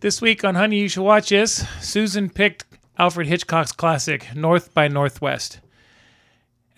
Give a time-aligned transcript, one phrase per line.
[0.00, 2.64] This week on Honey, You Should Watch This, Susan picked
[2.98, 5.60] Alfred Hitchcock's classic, North by Northwest.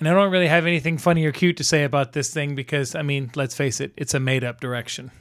[0.00, 2.96] And I don't really have anything funny or cute to say about this thing because,
[2.96, 5.12] I mean, let's face it, it's a made up direction.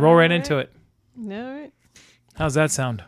[0.00, 0.72] Roll right into it.
[1.18, 1.72] All right.
[2.34, 3.04] How's that sound?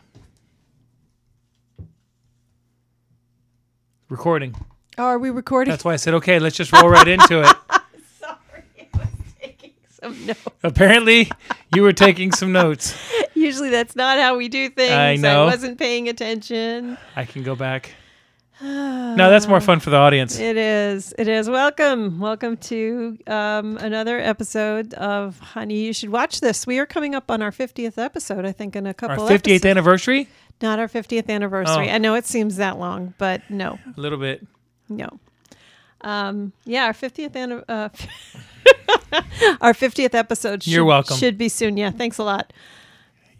[4.09, 4.55] Recording.
[4.97, 5.71] Oh, are we recording?
[5.71, 7.55] That's why I said, okay, let's just roll right into it.
[8.19, 9.07] Sorry, I was
[9.41, 10.39] taking some notes.
[10.61, 11.31] Apparently,
[11.73, 12.95] you were taking some notes.
[13.33, 14.91] Usually that's not how we do things.
[14.91, 15.43] I know.
[15.43, 16.97] I wasn't paying attention.
[17.15, 17.91] I can go back.
[18.63, 20.39] No, that's more fun for the audience.
[20.39, 21.13] It is.
[21.17, 21.49] It is.
[21.49, 22.21] Welcome.
[22.21, 26.65] Welcome to um, another episode of Honey, You Should Watch This.
[26.65, 29.33] We are coming up on our 50th episode, I think, in a Our couple 50th
[29.33, 29.65] episodes.
[29.65, 30.29] anniversary?
[30.61, 31.89] Not our 50th anniversary.
[31.89, 31.93] Oh.
[31.93, 33.79] I know it seems that long, but no.
[33.97, 34.47] A little bit.
[34.87, 35.09] No.
[35.99, 37.89] Um, yeah, our 50th anni- uh,
[39.61, 41.17] our 50th episode should, You're welcome.
[41.17, 41.75] should be soon.
[41.75, 42.53] Yeah, thanks a lot.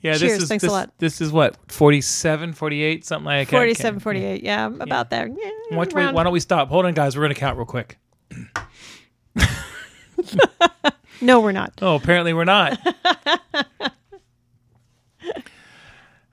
[0.03, 0.91] Yeah, Cheers, this is thanks a lot.
[0.99, 3.55] This is what 47, 48, something like that.
[3.55, 4.43] 47, 48.
[4.43, 5.27] Yeah, about there.
[5.27, 6.67] Yeah, Why, don't we- why don't we stop?
[6.67, 7.15] Hold on, guys.
[7.17, 7.97] We're gonna count real quick.
[11.21, 11.71] No, we're not.
[11.81, 12.77] Oh, apparently we're not.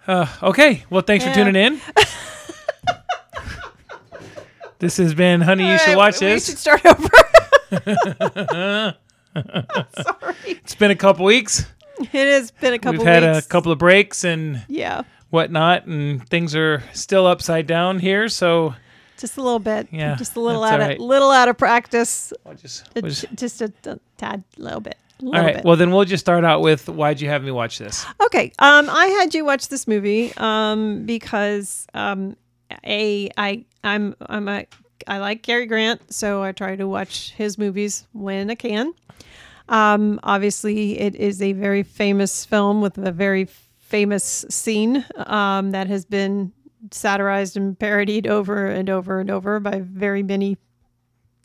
[0.06, 0.84] uh, okay.
[0.90, 1.80] Well, thanks for tuning in.
[4.80, 5.70] this has been Honey.
[5.70, 6.46] You should watch right, we this.
[6.46, 7.08] should start over.
[10.02, 10.34] Sorry.
[10.46, 11.66] It's been a couple weeks.
[12.12, 13.46] It has been a couple We've had weeks.
[13.46, 18.28] a couple of breaks and Yeah, whatnot, and things are still upside down here.
[18.28, 18.74] So
[19.18, 19.88] just a little bit.
[19.90, 22.32] Yeah, just a little out all of little out of practice.
[22.46, 24.96] I'll just, we'll just- Just a, a tad, little bit.
[25.20, 25.54] A little right.
[25.56, 25.64] bit.
[25.66, 28.06] Well, then we'll just start out with why'd you have me watch this?
[28.24, 28.52] Okay.
[28.58, 32.36] Um, I had you watch this movie um, because um,
[32.86, 34.64] a I I'm I'm a
[35.06, 38.94] I like Cary Grant, so I try to watch his movies when I can.
[39.70, 43.46] Um, obviously, it is a very famous film with a very
[43.78, 46.52] famous scene um, that has been
[46.90, 50.58] satirized and parodied over and over and over by very many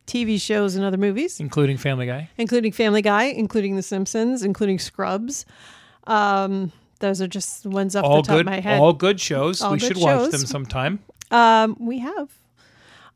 [0.07, 2.29] TV shows and other movies Including Family Guy.
[2.37, 5.45] including Family Guy, including The Simpsons, including Scrubs.
[6.05, 8.41] Um, those are just the ones off All the top good.
[8.41, 8.79] of my head.
[8.79, 9.61] All good shows.
[9.61, 10.99] All we good should watch them sometime.
[11.31, 12.29] Um, we have.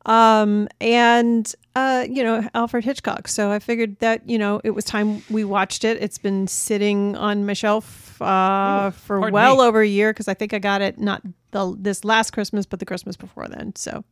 [0.06, 3.28] Um, and uh, you know, Alfred Hitchcock.
[3.28, 6.02] So I figured that, you know, it was time we watched it.
[6.02, 9.62] It's been sitting on my shelf uh, for well me.
[9.62, 12.80] over a year because I think I got it not the this last Christmas, but
[12.80, 13.74] the Christmas before then.
[13.76, 14.04] So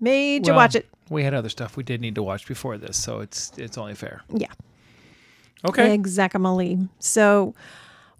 [0.00, 0.88] made you watch it.
[1.08, 3.94] We had other stuff we did need to watch before this, so it's it's only
[3.94, 4.22] fair.
[4.28, 4.52] Yeah.
[5.64, 5.92] Okay.
[5.92, 6.88] Exactly.
[6.98, 7.54] So,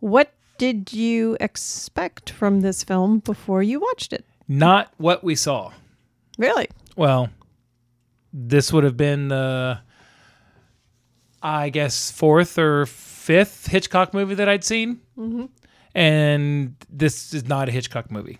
[0.01, 4.25] what did you expect from this film before you watched it?
[4.47, 5.73] Not what we saw.
[6.41, 6.69] Really?
[6.97, 7.28] Well,
[8.33, 9.78] this would have been the,
[11.43, 15.03] I guess, fourth or fifth Hitchcock movie that I'd seen.
[15.19, 15.45] Mm-hmm.
[15.95, 18.39] And this is not a Hitchcock movie.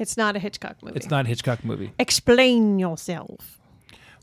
[0.00, 0.96] It's not a Hitchcock movie.
[0.96, 1.92] It's not a Hitchcock movie.
[2.00, 3.60] Explain yourself.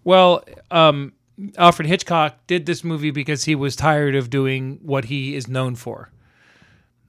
[0.03, 1.13] Well, um,
[1.57, 5.75] Alfred Hitchcock did this movie because he was tired of doing what he is known
[5.75, 6.11] for.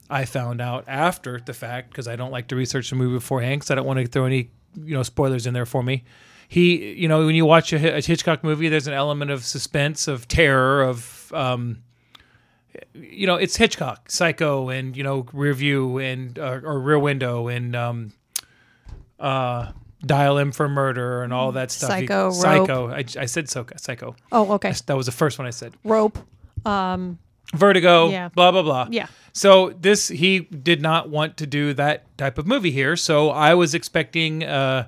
[0.09, 3.59] I found out after the fact because I don't like to research the movie beforehand
[3.59, 6.03] because I don't want to throw any you know spoilers in there for me.
[6.47, 10.09] He, you know, when you watch a, a Hitchcock movie, there's an element of suspense,
[10.09, 11.81] of terror, of um,
[12.93, 17.47] you know, it's Hitchcock, Psycho, and you know, Rear View and uh, or Rear Window
[17.47, 18.13] and um,
[19.19, 19.71] uh,
[20.05, 21.91] Dial M for Murder and all that stuff.
[21.91, 22.33] He- Psycho, Rope.
[22.33, 22.89] Psycho.
[22.89, 23.75] I, I said Psycho.
[23.77, 24.15] Psycho.
[24.31, 24.73] Oh, okay.
[24.87, 25.73] That was the first one I said.
[25.83, 26.17] Rope.
[26.65, 27.17] Um,
[27.55, 28.09] Vertigo.
[28.09, 28.29] Yeah.
[28.29, 28.87] Blah blah blah.
[28.89, 29.07] yeah.
[29.33, 32.95] So this he did not want to do that type of movie here.
[32.95, 34.87] So I was expecting uh,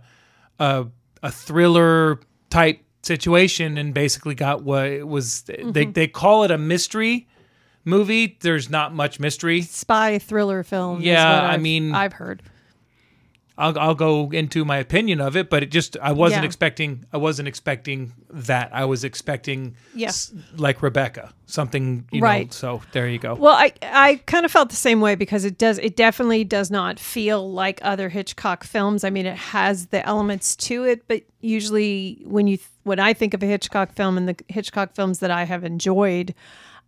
[0.59, 0.85] a
[1.21, 2.19] a thriller
[2.49, 5.41] type situation, and basically got what it was.
[5.43, 5.91] They Mm-hmm.
[5.93, 7.27] they call it a mystery
[7.85, 8.37] movie.
[8.41, 9.61] There's not much mystery.
[9.61, 10.99] Spy thriller film.
[10.99, 12.43] is Yeah, what I mean- I've heard.
[13.55, 16.47] I'll I'll go into my opinion of it, but it just I wasn't Yeah.
[16.47, 18.71] expecting I wasn't expecting that.
[18.73, 20.07] I was expecting Yeah.
[20.07, 22.25] s- like Rebecca, something you know.
[22.25, 22.51] Right.
[22.51, 23.35] So there you go.
[23.35, 26.71] Well, I I kind of felt the same way because it does it definitely does
[26.71, 29.03] not feel like other Hitchcock films.
[29.03, 33.35] I mean, it has the elements to it, but usually when you when I think
[33.35, 36.33] of a Hitchcock film and the Hitchcock films that I have enjoyed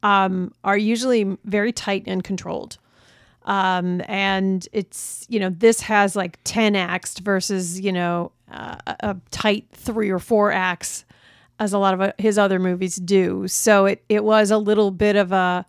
[0.04, 2.78] um, are usually very tight and controlled.
[3.46, 9.16] Um, and it's you know this has like 10 acts versus you know uh, a
[9.30, 11.06] tight three or four acts
[11.60, 14.90] as a lot of uh, his other movies do so it, it was a little
[14.90, 15.64] bit of a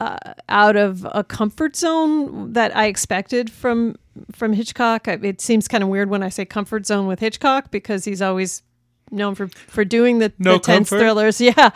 [0.00, 0.16] uh,
[0.48, 3.96] out of a comfort zone that I expected from
[4.32, 5.06] from Hitchcock.
[5.08, 8.62] It seems kind of weird when I say comfort zone with Hitchcock because he's always
[9.10, 11.02] known for for doing the, No the tense comfort?
[11.02, 11.40] thrillers.
[11.40, 11.70] Yeah.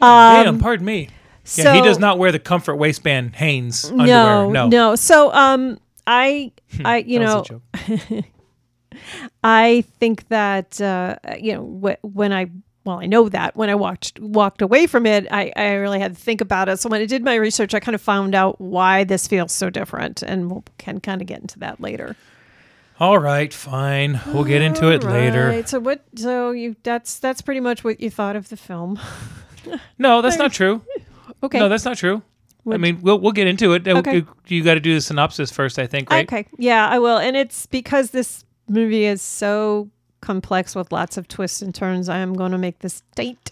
[0.00, 1.08] Damn, pardon me.
[1.44, 4.06] Yeah, he does not wear the comfort waistband Hanes underwear.
[4.06, 4.94] No, No, no.
[4.96, 6.52] So, um, I,
[6.84, 8.24] I, you know, was a joke.
[9.44, 11.64] I think that uh, you know
[12.00, 12.50] wh- when I
[12.84, 16.14] well I know that when I watched walked away from it I, I really had
[16.14, 18.60] to think about it so when I did my research I kind of found out
[18.60, 22.16] why this feels so different and we'll can kind of get into that later.
[23.00, 24.20] All right, fine.
[24.28, 25.62] We'll get into it later.
[25.66, 26.02] So what?
[26.14, 29.00] So you that's that's pretty much what you thought of the film.
[29.98, 30.82] No, that's not true.
[31.42, 31.58] Okay.
[31.58, 32.22] No, that's not true.
[32.70, 33.86] I mean, we'll we'll get into it.
[33.88, 34.24] Okay.
[34.46, 36.26] You, got to do the synopsis first, I think, right?
[36.26, 36.46] Okay.
[36.58, 37.18] Yeah, I will.
[37.18, 39.90] And it's because this movie is so
[40.20, 42.08] complex with lots of twists and turns.
[42.08, 43.50] I am going to make this state.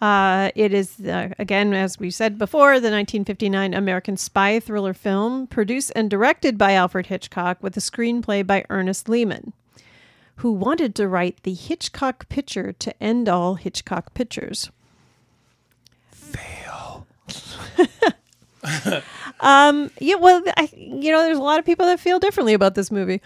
[0.00, 5.46] Uh, it is, uh, again, as we said before, the 1959 American spy thriller film,
[5.46, 9.54] produced and directed by Alfred Hitchcock with a screenplay by Ernest Lehman,
[10.36, 14.70] who wanted to write the Hitchcock picture to end all Hitchcock pictures.
[19.40, 22.74] Um, yeah, well, I, you know, there's a lot of people that feel differently about
[22.74, 23.20] this movie.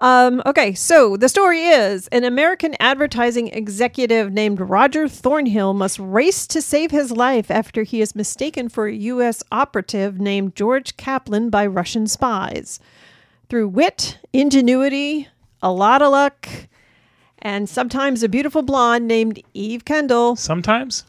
[0.00, 6.46] Um, okay, so the story is an American advertising executive named Roger Thornhill must race
[6.46, 9.42] to save his life after he is mistaken for a U.S.
[9.52, 12.80] operative named George Kaplan by Russian spies.
[13.50, 15.28] Through wit, ingenuity,
[15.60, 16.48] a lot of luck,
[17.40, 21.04] and sometimes a beautiful blonde named Eve Kendall, Sometimes.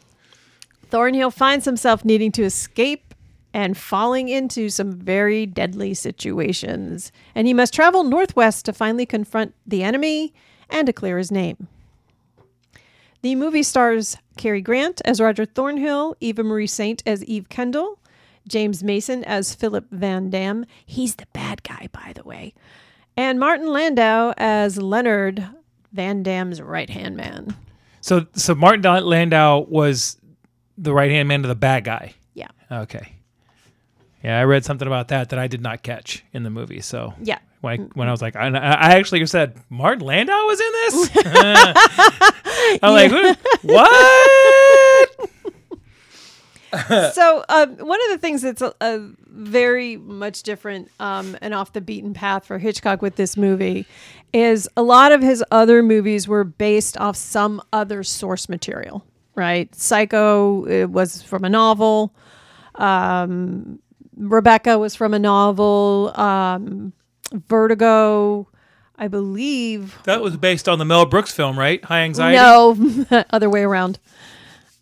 [0.92, 3.14] Thornhill finds himself needing to escape
[3.54, 7.10] and falling into some very deadly situations.
[7.34, 10.34] And he must travel northwest to finally confront the enemy
[10.68, 11.66] and to clear his name.
[13.22, 17.98] The movie stars Cary Grant as Roger Thornhill, Eva Marie Saint as Eve Kendall,
[18.46, 20.66] James Mason as Philip Vandamm.
[20.84, 22.52] He's the bad guy, by the way.
[23.16, 25.42] And Martin Landau as Leonard
[25.96, 27.56] Vandamm's right hand man.
[28.02, 30.18] So so Martin Landau was
[30.78, 32.14] the right hand man to the bad guy.
[32.34, 32.48] Yeah.
[32.70, 33.12] Okay.
[34.24, 36.80] Yeah, I read something about that that I did not catch in the movie.
[36.80, 37.38] So Yeah.
[37.60, 41.10] when I, when I was like, I, I actually said Martin Landau was in this.
[42.82, 45.10] I'm like, what?
[47.14, 51.72] so um, one of the things that's a, a very much different um, and off
[51.72, 53.86] the beaten path for Hitchcock with this movie
[54.32, 59.04] is a lot of his other movies were based off some other source material.
[59.34, 62.14] Right, Psycho it was from a novel.
[62.74, 63.78] Um,
[64.16, 66.12] Rebecca was from a novel.
[66.14, 66.92] Um,
[67.32, 68.46] Vertigo,
[68.98, 71.82] I believe, That was based on the Mel Brooks film, right?
[71.82, 72.36] High Anxiety.
[72.36, 73.98] no, other way around.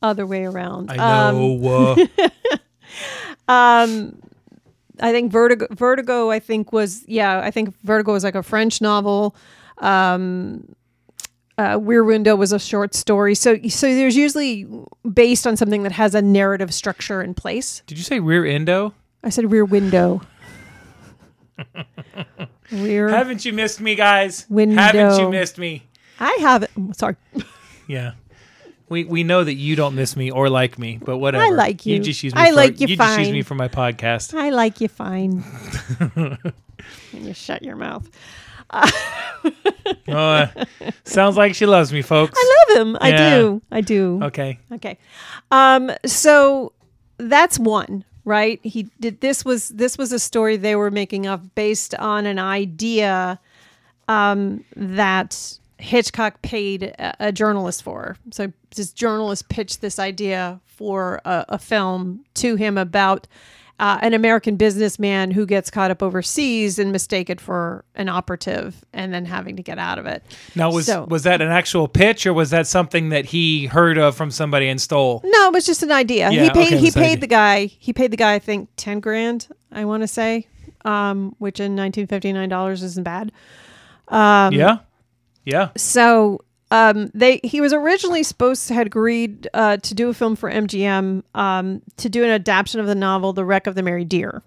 [0.03, 0.91] Other way around.
[0.91, 2.07] I Um, know.
[3.47, 3.87] uh,
[5.03, 5.67] I think Vertigo.
[5.71, 6.31] Vertigo.
[6.31, 7.41] I think was yeah.
[7.41, 9.35] I think Vertigo was like a French novel.
[9.79, 10.75] Um,
[11.61, 13.35] uh, Rear Window was a short story.
[13.35, 14.67] So so there's usually
[15.13, 17.83] based on something that has a narrative structure in place.
[17.87, 18.95] did you say rear endo?
[19.23, 20.23] I said Rear Window.
[22.73, 23.09] Rear.
[23.09, 24.47] Haven't you missed me, guys?
[24.49, 24.81] Window.
[24.81, 25.83] Haven't you missed me?
[26.19, 26.71] I have it.
[26.93, 27.17] Sorry.
[27.87, 28.13] Yeah.
[28.89, 31.43] We we know that you don't miss me or like me, but whatever.
[31.43, 31.97] I like you.
[31.97, 32.41] You just use me.
[32.41, 34.33] I for, like you You just use me for my podcast.
[34.33, 35.43] I like you fine.
[35.99, 36.55] and
[37.27, 38.09] you shut your mouth.
[40.09, 40.49] Oh, uh,
[41.05, 42.37] sounds like she loves me, folks.
[42.37, 42.99] I love him.
[43.01, 43.37] I Yeah.
[43.39, 43.63] do.
[43.71, 44.21] I do.
[44.25, 44.59] Okay.
[44.73, 44.99] Okay.
[45.51, 46.73] Um, so
[47.19, 48.61] that's one, right?
[48.65, 52.39] He did this was this was a story they were making up based on an
[52.39, 53.39] idea
[54.09, 58.17] um, that Hitchcock paid a, a journalist for.
[58.33, 63.27] So this journalist pitched this idea for a, a film to him about
[63.81, 69.13] uh, an American businessman who gets caught up overseas and mistaken for an operative and
[69.13, 70.23] then having to get out of it.
[70.55, 73.97] Now was So- was that an actual pitch or was that something that he heard
[73.99, 75.23] of from somebody and stole?
[75.25, 76.31] No, it was just an idea.
[76.31, 77.17] Yeah, he paid okay, he paid idea.
[77.21, 80.47] the guy he paid the guy I think ten grand, I wanna say.
[80.85, 83.33] um, which in 1959 dollars isn't bad.
[84.11, 84.79] yeah,
[85.45, 85.71] yeah.
[85.77, 90.37] So um, they he was originally supposed to had agreed uh, to do a film
[90.37, 94.05] for MGM um, to do an adaptation of the novel The Wreck of the Mary
[94.05, 94.43] Deare.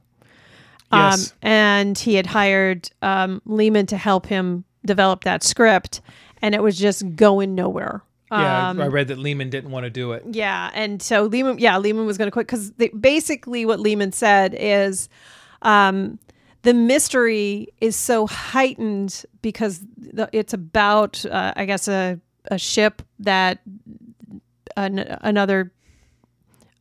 [0.92, 1.34] Um, Yes.
[1.42, 6.02] and he had hired um, Lehman to help him develop that script,
[6.42, 8.04] and it was just going nowhere.
[8.32, 10.24] Yeah, Um, I read that Lehman didn't want to do it.
[10.32, 14.56] yeah, and so Lehman, yeah, Lehman was going to quit because basically what Lehman said
[14.58, 15.08] is,
[15.62, 16.20] um,
[16.64, 19.82] the mystery is so heightened because
[20.32, 22.20] it's about, uh, I guess, a
[22.52, 23.60] a ship that
[24.76, 25.72] an, another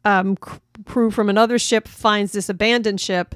[0.04, 0.36] um,
[0.84, 3.34] crew from another ship finds this abandoned ship,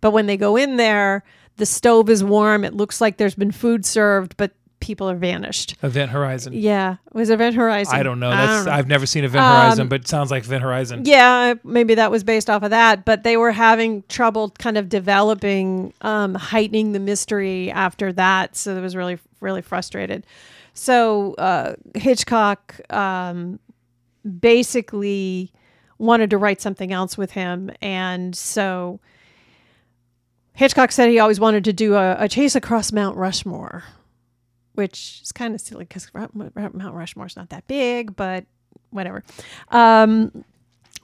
[0.00, 1.24] but when they go in there,
[1.56, 2.64] the stove is warm.
[2.64, 4.52] It looks like there's been food served, but
[4.84, 5.74] people are vanished.
[5.82, 6.52] Event Horizon.
[6.52, 7.94] Yeah, was Event Horizon?
[7.94, 8.30] I don't know.
[8.30, 8.72] I That's don't know.
[8.72, 11.02] I've never seen Event Um, Horizon, but it sounds like Event Horizon.
[11.04, 14.88] Yeah, maybe that was based off of that, but they were having trouble kind of
[14.88, 18.56] developing, um, heightening the mystery after that.
[18.56, 20.26] So it was really, really frustrated.
[20.74, 23.58] So uh, Hitchcock um,
[24.40, 25.50] basically
[25.98, 27.70] wanted to write something else with him.
[27.80, 29.00] And so
[30.54, 33.84] Hitchcock said he always wanted to do a, a chase across Mount Rushmore,
[34.74, 38.44] which is kind of silly because Mount Rushmore's not that big, but
[38.90, 39.22] whatever.
[39.70, 40.30] Um,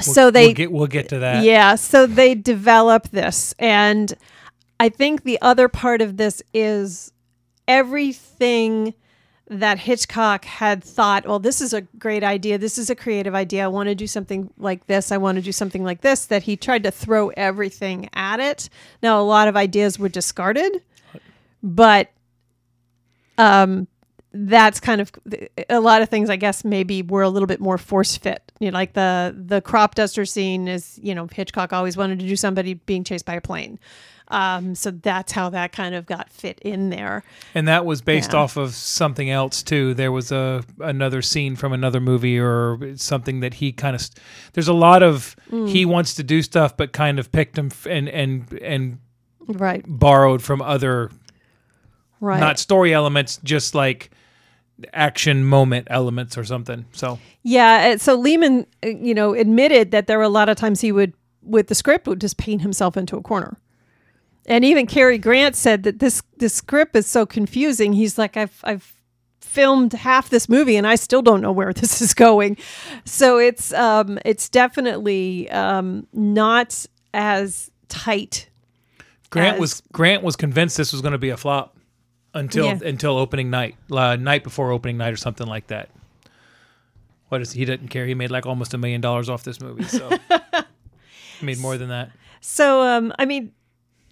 [0.06, 1.44] We'll- so they we'll get we'll get to that.
[1.44, 3.54] yeah, so they develop this.
[3.58, 4.14] And
[4.78, 7.12] I think the other part of this is
[7.68, 8.94] everything
[9.48, 12.56] that Hitchcock had thought, well, this is a great idea.
[12.56, 13.64] This is a creative idea.
[13.64, 15.10] I want to do something like this.
[15.10, 16.24] I want to do something like this.
[16.26, 18.68] That he tried to throw everything at it.
[19.02, 20.80] Now, a lot of ideas were discarded,
[21.62, 22.10] but
[23.40, 23.88] um,
[24.32, 25.10] that's kind of
[25.68, 26.30] a lot of things.
[26.30, 28.52] I guess maybe were a little bit more force fit.
[28.60, 30.98] You know, like the the crop duster scene is.
[31.02, 33.78] You know, Hitchcock always wanted to do somebody being chased by a plane.
[34.28, 37.24] Um, so that's how that kind of got fit in there.
[37.52, 38.38] And that was based Yeah.
[38.38, 39.92] off of something else too.
[39.94, 44.08] There was a another scene from another movie or something that he kind of.
[44.52, 45.68] There's a lot of Mm.
[45.68, 48.98] he wants to do stuff, but kind of picked him and and and
[49.48, 49.84] Right.
[49.88, 51.10] borrowed from other
[52.20, 52.40] Right.
[52.40, 54.10] not story elements, just like
[54.92, 56.84] action moment elements or something.
[56.92, 60.56] So Yeah, uh, so Lehman, uh, you know, admitted that there were a lot of
[60.56, 61.12] times he would,
[61.42, 63.58] with the script, would just paint himself into a corner.
[64.46, 67.92] And even Cary Grant said that this this script is so confusing.
[67.92, 68.94] He's like, I've I've
[69.40, 72.56] filmed half this movie and I still don't know where this is going.
[73.04, 78.48] So it's um it's definitely um not as tight.
[79.30, 81.76] Grant As- was Grant was convinced this was going to be a flop
[82.34, 82.78] until Yeah.
[82.84, 85.88] until opening night, uh, night before opening night or something like that.
[87.28, 88.06] What is he didn't care?
[88.06, 90.10] He made like almost a million dollars off this movie, so
[91.38, 92.10] he made more than that.
[92.40, 93.52] So um I mean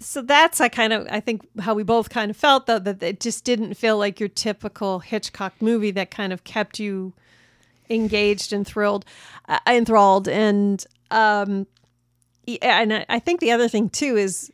[0.01, 3.03] so that's I kind of I think how we both kind of felt though that
[3.03, 7.13] it just didn't feel like your typical Hitchcock movie that kind of kept you
[7.91, 9.05] engaged and thrilled
[9.49, 11.67] uh, enthralled and um
[12.63, 14.53] and I- I think the other thing too is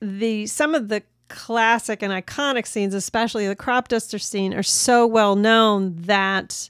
[0.00, 5.06] the some of the classic and iconic scenes especially the crop duster scene are so
[5.06, 6.68] well known that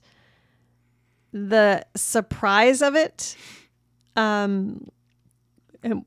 [1.32, 3.36] the surprise of it
[4.16, 4.86] um
[5.82, 6.04] and,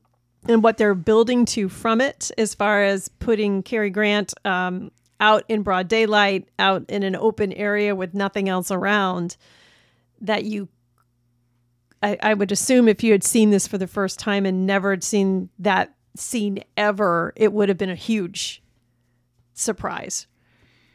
[0.48, 5.44] and what they're building to from it as far as putting Cary Grant um, out
[5.48, 9.36] in broad daylight, out in an open area with nothing else around,
[10.20, 10.68] that you,
[12.02, 14.90] I, I would assume if you had seen this for the first time and never
[14.90, 18.62] had seen that scene ever, it would have been a huge
[19.54, 20.26] surprise,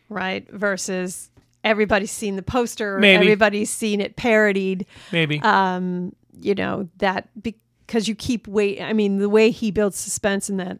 [0.10, 0.50] right?
[0.52, 1.30] Versus
[1.64, 3.24] everybody's seen the poster, Maybe.
[3.26, 8.82] everybody's seen it parodied Maybe um, you know that because you keep wait.
[8.82, 10.80] I mean, the way he builds suspense in that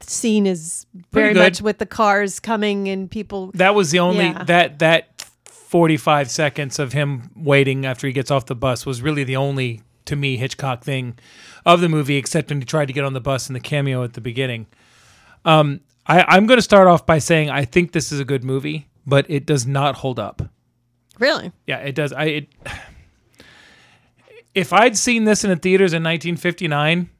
[0.00, 3.50] scene is very much with the cars coming and people.
[3.54, 4.44] that was the only Yeah.
[4.44, 9.02] that that forty five seconds of him waiting after he gets off the bus was
[9.02, 11.18] really the only to me Hitchcock thing
[11.64, 14.02] of the movie, except when he tried to get on the bus in the cameo
[14.02, 14.66] at the beginning.
[15.44, 18.42] Um, I, I'm going to start off by saying I think this is a good
[18.42, 20.42] movie, but it does not hold up.
[21.18, 21.52] Really?
[21.66, 22.12] Yeah, it does.
[22.12, 22.48] I it,
[24.54, 27.10] if I'd seen this in the theaters in 1959,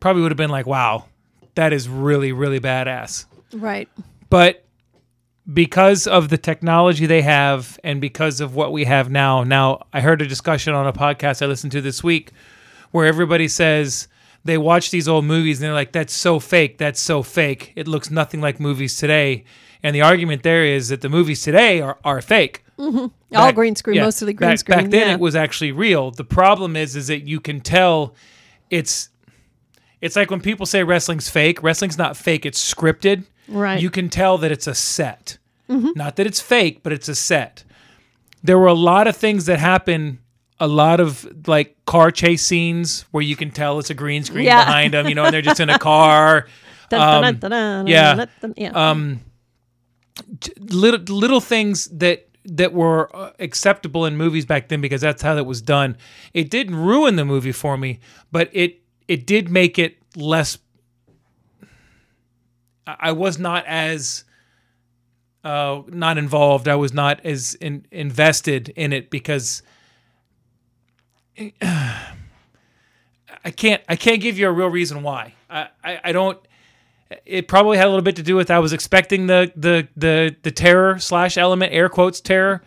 [0.00, 1.06] probably would have been like, "Wow,
[1.54, 3.88] that is really really badass." Right.
[4.28, 4.65] But
[5.52, 10.00] because of the technology they have and because of what we have now, now I
[10.00, 12.32] heard a discussion on a podcast I listened to this week
[12.90, 14.08] where everybody says
[14.44, 16.78] they watch these old movies and they're like, "That's so fake.
[16.78, 17.72] That's so fake.
[17.76, 19.44] It looks nothing like movies today."
[19.82, 22.64] And the argument there is that the movies today are, are fake.
[22.78, 22.96] Mm-hmm.
[22.98, 24.78] All Back- green screen, yeah, mostly green back, screen.
[24.78, 25.14] Back then, yeah.
[25.14, 26.10] it was actually real.
[26.10, 28.14] The problem is, is that you can tell
[28.70, 29.10] it's
[30.00, 31.62] It's like when people say wrestling's fake.
[31.62, 32.44] Wrestling's not fake.
[32.44, 33.24] It's scripted.
[33.48, 33.80] Right.
[33.80, 35.38] You can tell that it's a set.
[35.68, 37.64] Not that it's fake, but it's a set.
[38.42, 40.20] There were a lot of things that happen.
[40.60, 44.44] A lot of like car chase scenes where you can tell it's a green screen
[44.46, 44.64] Yeah.
[44.64, 46.46] behind them, you know, and they're just in a car.
[46.92, 47.24] Um,
[47.88, 48.14] yeah.
[48.14, 48.70] dun, dun, yeah.
[48.70, 49.20] um,
[50.60, 55.34] little little things that that were uh, acceptable in movies back then because that's how
[55.34, 55.96] that was done.
[56.32, 57.98] It didn't ruin the movie for me,
[58.30, 60.58] but it it did make it less.
[62.86, 64.24] I was not as
[65.44, 66.68] uh, not involved.
[66.68, 69.62] I was not as in, invested in it because
[73.44, 75.34] I can't I can't give you a real reason why.
[75.48, 76.38] I, I, I don't
[77.24, 80.34] it probably had a little bit to do with I was expecting the the the
[80.42, 82.62] the terror slash element air quotes terror,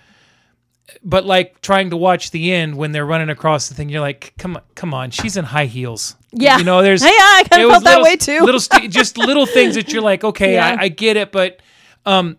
[1.04, 4.34] but like trying to watch the end when they're running across the thing, you're like,
[4.38, 6.16] come on, come on, she's in high heels.
[6.32, 6.58] Yeah.
[6.58, 8.42] you know, there's Hey, I kind of felt that little- way too.
[8.42, 10.78] Little st- just little things that you're like, okay, Yeah.
[10.80, 11.60] I, I get it, but
[12.06, 12.38] um,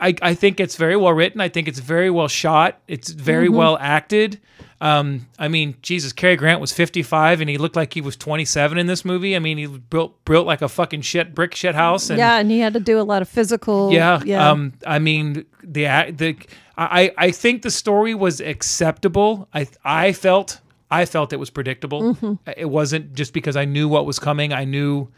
[0.00, 1.40] I I think it's very well written.
[1.40, 2.80] I think it's very well shot.
[2.88, 3.56] It's very Mm-hmm.
[3.56, 4.40] well acted.
[4.80, 8.78] Um, I mean, Jesus, Cary Grant was 55 and he looked like he was 27
[8.78, 9.34] in this movie.
[9.34, 12.10] I mean, he built built like a fucking shit brick shit house.
[12.10, 13.92] And yeah, and he had to do a lot of physical.
[13.92, 14.20] yeah.
[14.24, 14.48] yeah.
[14.50, 15.84] Um, I mean, the
[16.16, 16.36] the
[16.76, 19.48] I I think the story was acceptable.
[19.52, 20.60] I I felt
[20.92, 22.14] I felt it was predictable.
[22.14, 22.34] Mm-hmm.
[22.56, 24.52] It wasn't just because I knew what was coming.
[24.52, 25.08] I knew,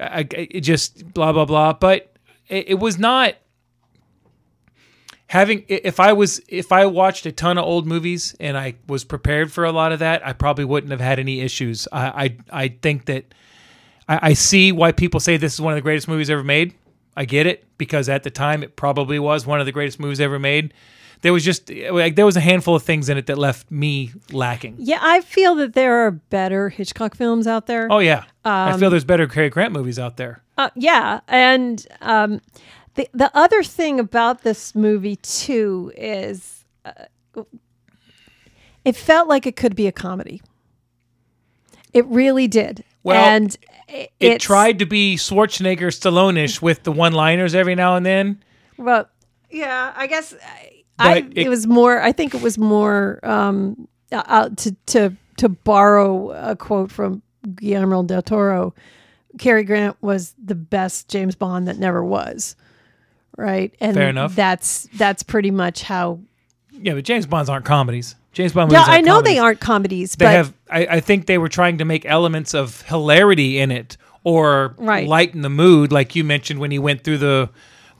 [0.00, 1.74] I, I- it just blah blah blah.
[1.74, 2.14] But
[2.48, 3.34] it, it was not
[5.32, 5.64] having.
[5.68, 9.50] If I was if I watched a ton of old movies and I was prepared
[9.52, 11.88] for a lot of that, I probably wouldn't have had any issues.
[11.92, 12.06] I
[12.52, 13.24] I, I think that.
[14.08, 16.74] I, I see why people say this is one of the greatest movies ever made.
[17.16, 20.20] I get it because at the time it probably was one of the greatest movies
[20.20, 20.74] ever made.
[21.20, 24.10] There was just like there was a handful of things in it that left me
[24.32, 24.74] lacking.
[24.80, 27.86] yeah, I feel that there are better Hitchcock films out there.
[27.92, 30.42] Oh yeah, I Um, feel there's better Cary Grant movies out there.
[30.58, 32.40] Uh, yeah, and um,
[32.94, 36.92] the the other thing about this movie too is uh,
[38.84, 40.42] it felt like it could be a comedy.
[41.92, 42.84] It really did.
[43.02, 43.56] Well, and
[43.88, 48.42] it, It tried to be Schwarzenegger Stallone-ish with the one-liners every now and then.
[48.78, 49.08] Well,
[49.50, 52.00] yeah, I guess I, I it, it- was more.
[52.00, 57.22] I think it was more um, uh, uh, to to to borrow a quote from
[57.56, 58.74] Guillermo del Toro.
[59.38, 62.54] Cary Grant was the best James Bond that never was,
[63.42, 63.74] right?
[63.80, 64.34] And Fair enough.
[64.36, 66.20] That's that's pretty much how.
[66.70, 68.14] Yeah, but James Bonds aren't comedies.
[68.32, 68.84] James Bond Yeah.
[68.86, 69.32] I know comedies.
[69.34, 70.54] they aren't comedies, They but have.
[70.70, 75.06] I, I think they were trying to make elements of hilarity in it, or Right.
[75.06, 77.50] lighten the mood, like you mentioned when he went through the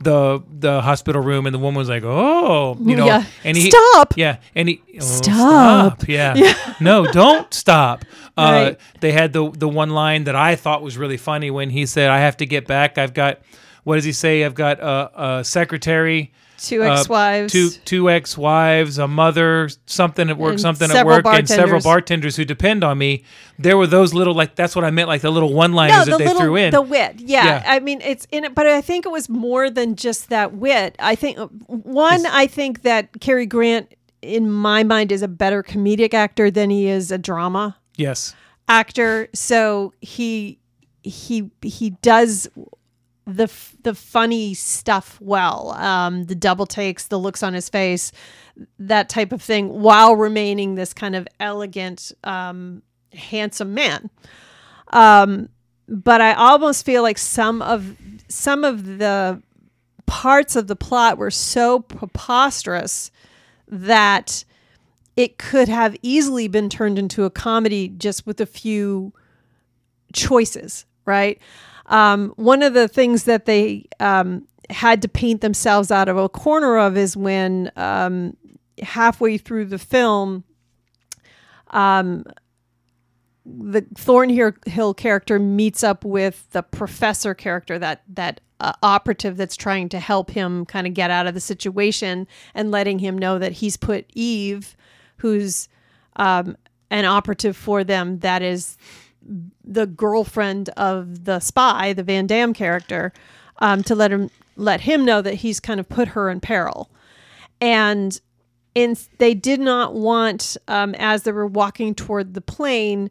[0.00, 3.24] the the hospital room and the woman was like, "Oh, you know," Yeah.
[3.44, 4.14] and he Stop.
[4.16, 6.08] yeah, and he oh, Stop.
[6.08, 6.54] yeah.
[6.80, 8.04] no, don't stop.
[8.36, 8.80] Uh, Right.
[9.00, 12.08] They had the the one line that I thought was really funny when he said,
[12.10, 12.96] "I have to get back.
[12.98, 13.38] I've got."
[13.84, 14.44] What does he say?
[14.44, 17.52] I've got a, a secretary, two uh, ex-wives.
[17.52, 21.84] two two ex-wives, a mother, something at work, And something at work, and several bartenders.
[21.84, 23.24] bartenders who depend on me.
[23.58, 26.32] There were those little like that's what I meant, like the little one-liners that they
[26.32, 26.70] threw in.
[26.70, 27.20] the wit.
[27.20, 27.44] Yeah.
[27.44, 27.64] Yeah.
[27.66, 30.94] I mean it's in it, but I think it was more than just that wit.
[31.00, 36.14] I think one, I think that Cary Grant, in my mind, is a better comedic
[36.14, 38.36] actor than he is a drama yes,
[38.68, 39.28] actor.
[39.34, 40.60] So he
[41.02, 42.48] he he does
[43.26, 45.70] the f- the funny stuff well.
[45.70, 48.12] Um, the double takes, the looks on his face,
[48.78, 52.82] that type of thing, while remaining this kind of elegant, um,
[53.12, 54.10] handsome man.
[54.92, 55.48] Um,
[55.88, 57.96] but I almost feel like some of
[58.28, 59.42] some of the
[60.06, 63.10] parts of the plot were so preposterous
[63.68, 64.44] that
[65.16, 69.12] it could have easily been turned into a comedy just with a few
[70.12, 71.40] choices, right?
[71.86, 76.28] Um, one of the things that they um, had to paint themselves out of a
[76.28, 78.36] corner of is when um,
[78.82, 80.44] halfway through the film,
[81.70, 82.24] um,
[83.44, 89.88] the Thornhill character meets up with the professor character, that that uh, operative that's trying
[89.88, 93.52] to help him kind of get out of the situation and letting him know that
[93.52, 94.76] he's put Eve,
[95.16, 95.68] who's
[96.16, 96.56] um,
[96.90, 98.76] an operative for them, that is
[99.64, 103.12] the girlfriend of the spy, the Vandamm character,
[103.58, 106.90] um, to let him let him know that he's kind of put her in peril,
[107.60, 108.20] and
[108.74, 113.10] in they did not want um, as they were walking toward the plane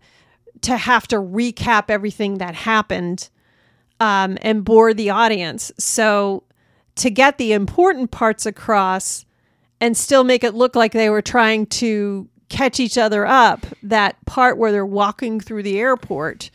[0.62, 3.30] to have to recap everything that happened
[4.00, 5.72] um, and bore the audience.
[5.78, 6.44] So
[6.96, 9.26] to get the important parts across
[9.80, 14.24] and still make it look like they were trying to catch each other up, that
[14.26, 16.52] part where they're walking through the airport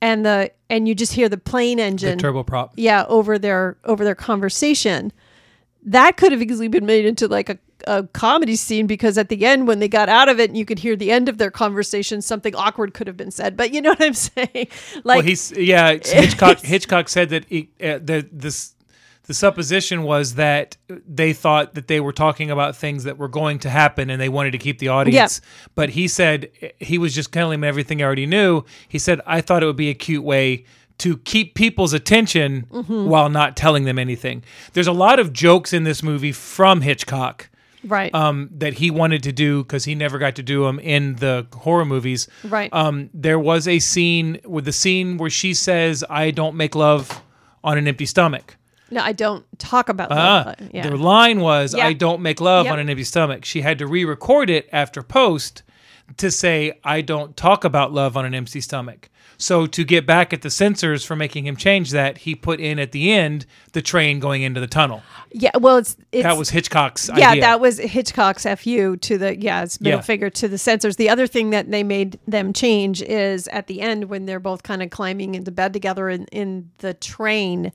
[0.00, 2.18] and the and you just hear the plane engine.
[2.18, 2.70] The turboprop.
[2.76, 5.12] yeah over their over their conversation
[5.84, 9.44] that could have easily been made into like a, a comedy scene because at the
[9.44, 11.50] end when they got out of it and you could hear the end of their
[11.50, 14.66] conversation something awkward could have been said but you know what i'm saying
[15.04, 15.92] like well, he's yeah.
[16.02, 18.73] Hitchcock Hitchcock said that he, uh, the this
[19.26, 23.58] the supposition was that they thought that they were talking about things that were going
[23.60, 25.40] to happen and they wanted to keep the audience.
[25.74, 28.64] But he said he was just telling them everything he already knew.
[28.88, 30.64] He said I thought it would be a cute way
[30.98, 33.06] to keep people's attention Mm-hmm.
[33.08, 34.44] while not telling them anything.
[34.74, 37.48] There's a lot of jokes in this movie from Hitchcock
[37.82, 41.16] right um, that he wanted to do because he never got to do them in
[41.16, 42.28] the horror movies.
[42.44, 42.72] Right.
[42.72, 47.22] Um, there was a scene with the scene where she says, "I don't make love
[47.62, 48.56] on an empty stomach."
[48.90, 51.86] No i don't talk about Ah, that yeah The line was, Yeah.
[51.86, 52.72] "I don't make love Yep.
[52.72, 55.62] on an empty stomach." She had to re-record it after post
[56.18, 60.32] to say, "I don't talk about love on an empty stomach." So to get back
[60.32, 63.82] at the censors for making him change that, he put in at the end the
[63.82, 65.02] train going into the tunnel.
[65.32, 67.40] yeah well it's, it's That was Hitchcock's yeah, idea.
[67.42, 70.02] that was Hitchcock's fu to the yeah, it's middle Yeah.
[70.02, 70.94] finger to the censors.
[70.96, 74.62] The other thing that they made them change is at the end when they're both
[74.62, 77.72] kind of climbing into bed together in, in the train,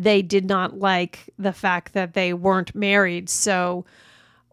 [0.00, 3.28] they did not like the fact that they weren't married.
[3.28, 3.84] So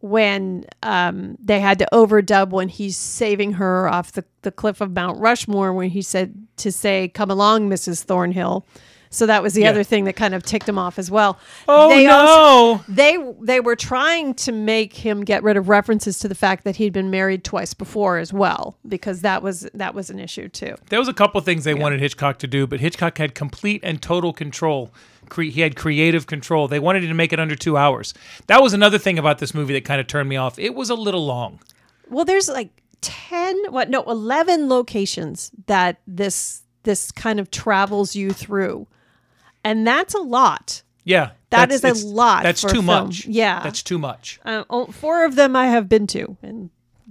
[0.01, 4.91] when um, they had to overdub when he's saving her off the, the cliff of
[4.91, 8.03] Mount Rushmore, when he said to say, "Come along, Mrs.
[8.03, 8.65] Thornhill."
[9.12, 9.69] So that was the Yeah.
[9.69, 11.39] other thing that kind of ticked him off as well.
[11.69, 12.12] oh They no!
[12.17, 16.65] also- they they were trying to make him get rid of references to the fact
[16.65, 20.49] that he'd been married twice before as well because that was that was an issue
[20.49, 20.75] too.
[20.89, 24.01] There was a couple things they wanted Hitchcock to do, but Hitchcock had complete and
[24.01, 24.91] total control.
[25.30, 26.68] Cre- he had creative control.
[26.68, 28.14] They wanted to make it under two hours.
[28.48, 30.58] That was another thing about this movie that kind of turned me off.
[30.60, 31.60] It was a little long.
[32.10, 32.70] Well, there's like
[33.02, 38.88] 10 what no, 11 locations that this this kind of travels you through.
[39.64, 40.84] And that's a lot.
[41.04, 43.26] Yeah, That that's- is a lot That's too much.
[43.26, 43.62] Yeah.
[43.62, 44.40] that's too much.
[44.46, 46.70] Uh, oh, four of them I have been to and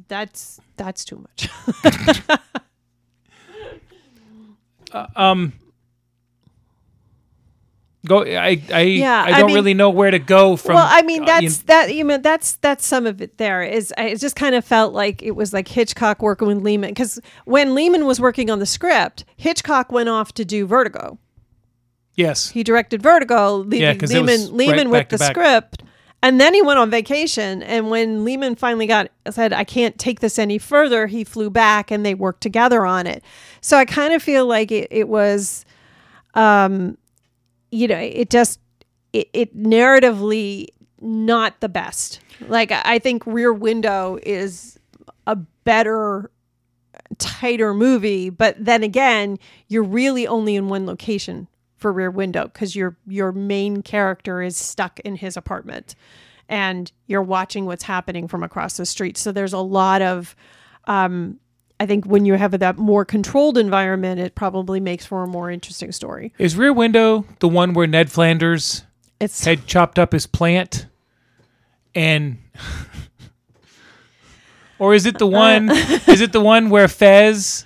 [0.08, 1.48] that's that's too much.
[8.06, 8.22] Go.
[8.24, 8.60] I.
[8.72, 8.80] I.
[8.82, 10.74] Yeah, I I don't mean- really know where to go from.
[10.74, 11.94] well, I mean, uh, you that's that.
[11.94, 13.38] You know, that's that's some of it.
[13.38, 13.92] There is.
[13.96, 17.18] I- It just kind of felt like it was like Hitchcock working with Lehman because
[17.46, 21.18] when Lehman was working on the script, Hitchcock went off to do Vertigo.
[22.14, 22.50] yes.
[22.50, 25.30] He directed Vertigo, leaving Yeah, Lehman Lehman right with the back.
[25.32, 25.82] script,
[26.22, 27.62] and then he went on vacation.
[27.62, 31.90] And when Lehman finally got said, "I can't take this any further," he flew back
[31.90, 33.22] and they worked together on it.
[33.60, 35.64] So I kind of feel like it, it was,
[36.34, 36.96] um,
[37.74, 38.60] you know, it just
[39.12, 40.68] it, it narratively
[41.00, 42.20] not the best.
[42.48, 44.78] Like I think Rear Window is
[45.26, 46.30] a better
[47.18, 52.74] tighter movie but then again you're really only in one location for rear window because
[52.74, 55.94] your your main character is stuck in his apartment
[56.48, 60.34] and you're watching what's happening from across the street so there's a lot of
[60.86, 61.38] um
[61.80, 65.50] i think when you have that more controlled environment it probably makes for a more
[65.50, 68.84] interesting story Is Rear Window the one where Ned Flanders
[69.20, 70.86] it's had chopped up his plant,
[71.94, 72.38] and
[74.78, 75.70] or is it the uh, one?
[75.70, 75.74] Uh,
[76.08, 77.64] is it the one where Fez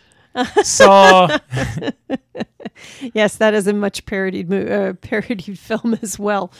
[0.62, 1.38] saw?
[3.12, 6.52] yes that is a much parodied mo- uh, parodied film as well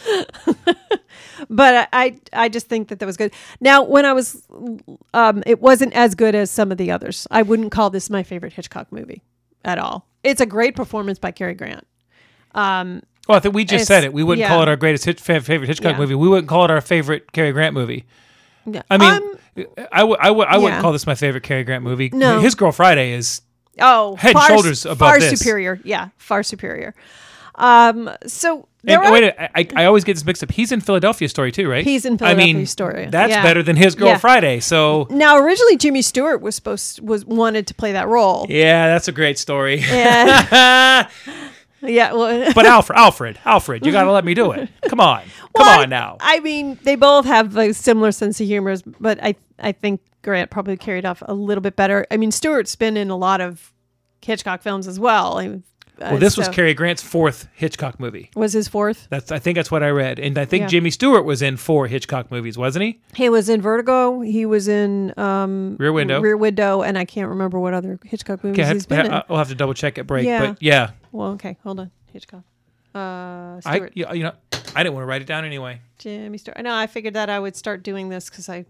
[1.51, 4.47] but I, I just think that that was good now when i was
[5.15, 8.23] um it wasn't as good as some of the others i wouldn't call this my
[8.23, 9.23] favorite hitchcock movie
[9.65, 11.87] at all it's a great performance by Cary grant
[12.55, 14.13] um Well, I think we just said it.
[14.13, 14.49] We wouldn't yeah.
[14.49, 15.99] call it our greatest favorite Hitchcock Yeah.
[15.99, 16.15] movie.
[16.15, 18.07] We wouldn't call it our favorite Cary Grant movie.
[18.65, 18.83] yeah.
[18.91, 19.37] I mean, Um,
[19.93, 20.81] I would, I would, I wouldn't yeah.
[20.81, 22.09] call this my favorite Cary Grant movie.
[22.13, 22.41] No.
[22.41, 23.43] His Girl Friday is
[23.81, 25.39] oh head and far, shoulders above far this.
[25.39, 26.95] superior yeah far superior
[27.57, 30.53] um so there And, are wait, I, I I always get this mixed up.
[30.53, 31.85] He's in Philadelphia Story too, right?
[31.85, 33.43] He's in Philadelphia I mean, Story, That's yeah.
[33.43, 34.19] better than his Girl Yeah.
[34.19, 34.61] Friday.
[34.61, 39.09] So now originally jimmy stewart was supposed was wanted to play that role yeah, that's
[39.09, 39.81] a great story.
[39.81, 41.09] Yeah.
[41.83, 44.69] yeah well but Alfred, Alfred, Alfred, you got to let me do it.
[44.89, 46.17] Come on, come Well, I- on now.
[46.21, 50.51] I mean, they both have a similar sense of humor, but I I think Grant
[50.51, 52.07] probably carried off a little bit better.
[52.11, 53.73] I mean, Stewart's been in a lot of
[54.23, 55.39] Hitchcock films as well.
[55.39, 55.61] I-
[56.01, 58.31] uh, well, this was so- Cary Grant's fourth Hitchcock movie.
[58.37, 59.09] was his fourth.
[59.11, 60.67] That's I think that's what I read, and I think Yeah.
[60.69, 63.01] Jimmy Stewart was in four Hitchcock movies, wasn't he?
[63.17, 64.21] He was in Vertigo.
[64.21, 66.21] He was in um, Rear Window.
[66.21, 69.13] Rear Window, and I can't remember what other Hitchcock movies Okay, he's been in.
[69.13, 70.47] I, will have to double check at break, Yeah.
[70.51, 72.45] but yeah, well, okay, hold on, Hitchcock.
[72.95, 74.33] Uh, I Stewart, you you know
[74.75, 75.81] I didn't want to write it down anyway.
[75.99, 76.57] Jimmy Stewart.
[76.59, 76.75] I know.
[76.75, 78.65] I figured that I would start doing this because I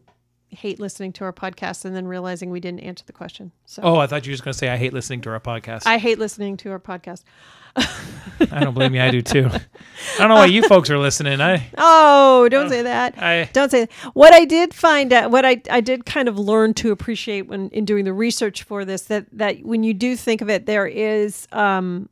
[0.50, 3.52] hate listening to our podcast and then realizing we didn't answer the question.
[3.66, 5.40] So Oh, I thought you were just going to say I hate listening to our
[5.40, 5.82] podcast.
[5.86, 7.22] I hate listening to our podcast.
[7.76, 9.00] I don't blame you.
[9.02, 9.46] I do too.
[9.52, 11.40] I don't know why you folks are listening.
[11.40, 13.20] I, Oh, don't say that.
[13.22, 13.92] I, Don't say that.
[14.14, 17.68] What I did find out, what I, I did kind of learn to appreciate when
[17.70, 20.86] in doing the research for this, that that when you do think of it, there
[20.86, 22.08] is um,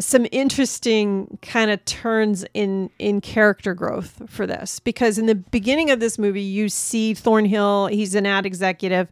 [0.00, 5.90] some interesting kind of turns in in character growth for this because in the beginning
[5.90, 7.86] of this movie, you see Thornhill.
[7.86, 9.10] He's an ad executive,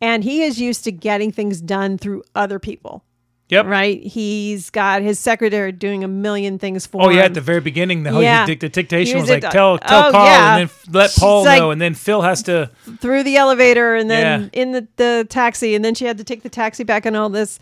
[0.00, 3.02] and he is used to getting things done through other people.
[3.48, 3.64] yep.
[3.66, 4.02] Right?
[4.02, 7.12] He's got his secretary doing a million things for Oh him.
[7.14, 8.44] Oh yeah, at the very beginning, the whole Yeah.
[8.44, 10.56] dic- the dictation He was was like tell tell oh, Carl yeah.
[10.58, 12.70] and then let She's Paul like- know, and then Phil has to.
[13.00, 14.60] through the elevator and then Yeah.
[14.60, 17.28] in the, the taxi and then she had to take the taxi back and all
[17.30, 17.58] this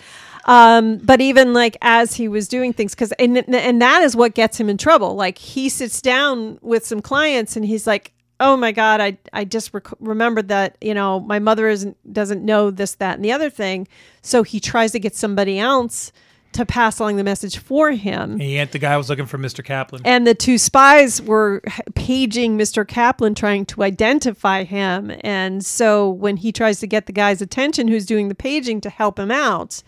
[0.46, 4.34] um, but even like as he was doing things because and, and that is what
[4.34, 8.56] gets him in trouble like he sits down with some clients and he's like oh
[8.56, 12.70] my god i, I just rec- remembered that you know my mother isn't doesn't know
[12.70, 13.88] this that and the other thing
[14.22, 16.12] so he tries to get somebody else
[16.52, 19.64] to pass along the message for him ain't the guy was looking for Mr.
[19.64, 20.02] Kaplan.
[20.04, 21.62] and the two spies were
[21.94, 22.86] paging Mr.
[22.86, 25.10] Kaplan trying to identify him.
[25.22, 28.90] And so when he tries to get the guy's attention who's doing the paging to
[28.90, 29.82] help him out,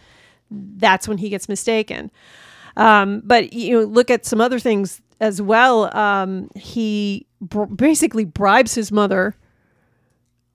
[0.51, 2.11] that's when he gets mistaken.
[2.77, 5.97] Um, but you know, look at some other things as well.
[5.97, 9.35] Um, he br- basically bribes his mother.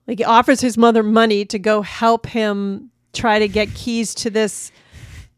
[0.06, 4.30] Like he offers his mother money to go help him try to get keys to
[4.30, 4.72] this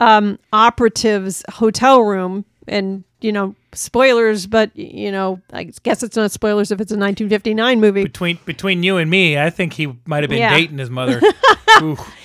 [0.00, 2.44] um, operative's hotel room.
[2.66, 6.96] And you know, spoilers, but you know, I guess it's not spoilers if it's a
[6.96, 8.02] 1959 movie.
[8.02, 10.54] between between you and me, I think he might have been Yeah.
[10.56, 11.20] dating his mother.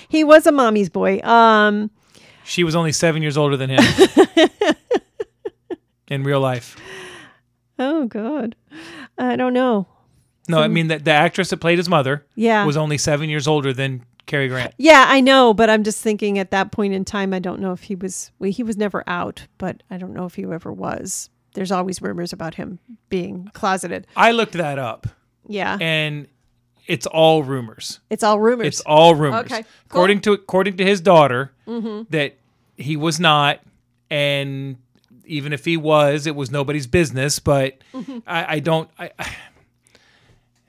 [0.10, 1.20] He was a mommy's boy.
[1.22, 1.90] Um,
[2.50, 3.80] she was only seven years older than him
[6.10, 6.76] in real life.
[7.78, 8.56] oh God,
[9.18, 9.88] I don't know.
[10.48, 13.48] No, I mean that the actress that played his mother Yeah, was only seven years
[13.48, 14.74] older than Cary Grant.
[14.78, 17.72] Yeah, I know, but I'm just thinking at that point in time, I don't know
[17.72, 18.32] if he was.
[18.40, 21.30] Well, he was never out, but I don't know if he ever was.
[21.54, 24.08] There's always rumors about him being closeted.
[24.16, 25.08] I looked that up,
[25.48, 26.28] Yeah, and
[26.88, 28.00] it's all rumors.
[28.10, 28.68] it's all rumors.
[28.68, 29.42] It's all rumors.
[29.46, 29.64] Okay, cool.
[29.64, 29.86] Mm-hmm.
[29.92, 32.38] According to according to his daughter, that
[32.80, 33.60] he was not,
[34.10, 34.78] and
[35.26, 37.40] even if he was, it was nobody's business.
[37.40, 38.20] But Mm-hmm.
[38.28, 38.90] I, I don't.
[38.98, 39.12] I,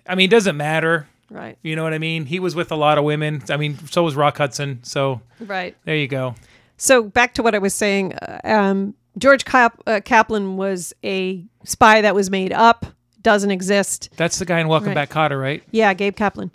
[0.06, 1.06] I mean, it doesn't matter.
[1.30, 2.26] right, You know what I mean?
[2.26, 3.42] He was with a lot of women.
[3.48, 4.80] I mean, so was Rock Hudson.
[4.82, 5.76] So right.
[5.84, 6.34] there you go.
[6.76, 8.14] So back to what I was saying.
[8.14, 12.86] uh, Um, George Cap- uh, Kaplan was a spy that was made up,
[13.22, 14.08] doesn't exist.
[14.16, 14.94] That's the guy in Welcome Right.
[14.94, 15.62] Back, Kotter, right?
[15.70, 16.50] Yeah, Gabe Kaplan.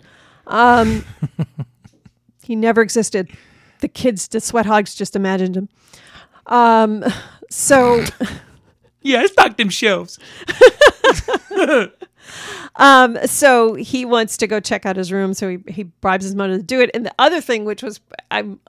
[0.46, 1.04] Um,
[2.42, 3.30] he never existed.
[3.80, 5.68] The kids, the sweat hogs, just imagined him.
[6.46, 7.04] Um,
[7.50, 8.04] so.
[9.02, 10.18] Yeah, I stocked them shelves.
[12.76, 16.34] Um, so he wants to go check out his room, so he, he bribes his
[16.34, 16.90] mother to do it.
[16.94, 18.60] And the other thing, which was I'm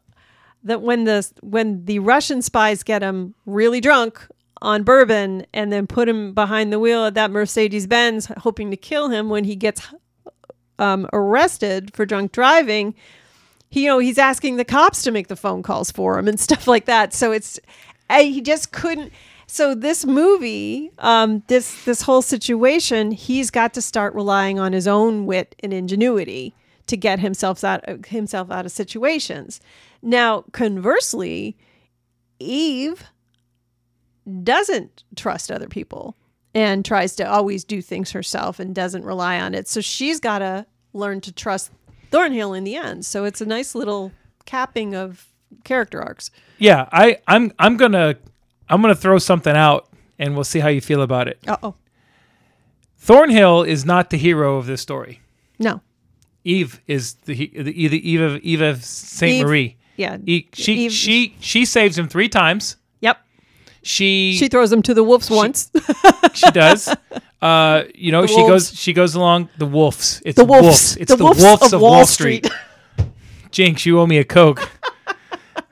[0.63, 4.26] that when the when the Russian spies get him really drunk
[4.62, 8.78] on bourbon and then put him behind the wheel of that Mercedes Benz, hoping to
[8.78, 9.82] kill him when he gets
[10.80, 12.96] um, arrested for drunk driving.
[13.69, 16.39] He, you know, he's asking the cops to make the phone calls for him and
[16.47, 17.13] stuff like that.
[17.13, 17.60] So it's
[18.10, 19.12] he just couldn't.
[19.47, 24.88] So this movie, um, this this whole situation, he's got to start relying on his
[24.88, 26.53] own wit and ingenuity
[26.88, 29.60] to get himself out himself out of situations.
[30.01, 31.58] Now, conversely,
[32.39, 33.03] Eve
[34.43, 36.15] doesn't trust other people
[36.53, 39.67] and tries to always do things herself and doesn't rely on it.
[39.67, 41.71] So she's got to learn to trust
[42.12, 43.06] Thornhill in the end.
[43.06, 44.12] So it's a nice little
[44.46, 45.28] capping of
[45.63, 46.32] character arcs.
[46.58, 48.15] Yeah, I, I'm I'm gonna
[48.70, 49.88] I'm gonna throw something out
[50.20, 51.39] and we'll see how you feel about it.
[51.48, 51.76] Uh oh.
[53.00, 55.22] Thornhill is not the hero of this story.
[55.60, 55.82] No.
[56.43, 57.72] Eve is the he- the
[58.10, 59.78] Eve of Eve of Saint Marie.
[59.98, 60.17] Yeah.
[60.26, 62.78] E- she Eve- she she saves him three times.
[63.02, 63.17] Yep.
[63.84, 65.72] She She she, throws him to the wolves once.
[66.34, 66.93] She does.
[67.41, 68.71] Uh, you know, The she wolves.
[68.71, 70.21] goes she goes along the wolves.
[70.26, 70.97] It's The wolves.
[70.97, 72.50] It's the, wolves, of, Wall Street.
[73.52, 74.69] Jinx, you owe me a coke.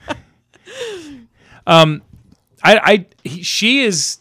[1.68, 2.02] um,
[2.64, 4.20] I, I, he, she is,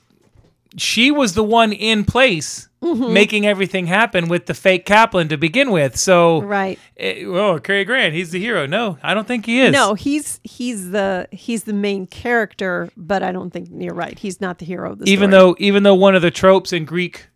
[0.76, 3.14] she was the one in place Mm-hmm.
[3.14, 5.96] making everything happen with the fake Kaplan to begin with.
[5.96, 6.78] So, right.
[6.98, 8.66] eh, oh, Cary Grant, he's the hero.
[8.66, 9.72] No, I don't think he is.
[9.72, 14.18] No, he's he's the he's the main character, but I don't think you're right.
[14.18, 15.42] He's not the hero of the even story.
[15.42, 17.28] though, even though one of the tropes in Greek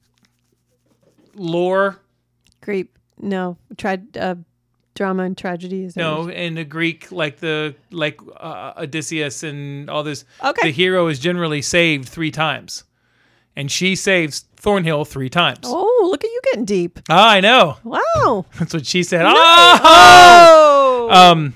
[1.38, 1.98] lore,
[2.60, 4.34] Greek no tried uh,
[4.94, 10.02] drama and tragedy is no, in the Greek, like the like uh, Odysseus and all
[10.02, 10.68] this, Okay.
[10.68, 12.84] the hero is generally saved three times,
[13.56, 15.60] and she saves Thornhill three times.
[15.64, 16.98] Oh, look at you getting deep.
[17.08, 17.76] Ah, I know.
[17.84, 18.44] Wow.
[18.58, 19.24] That's what she said.
[19.26, 21.10] Oh, Oh.
[21.10, 21.54] um,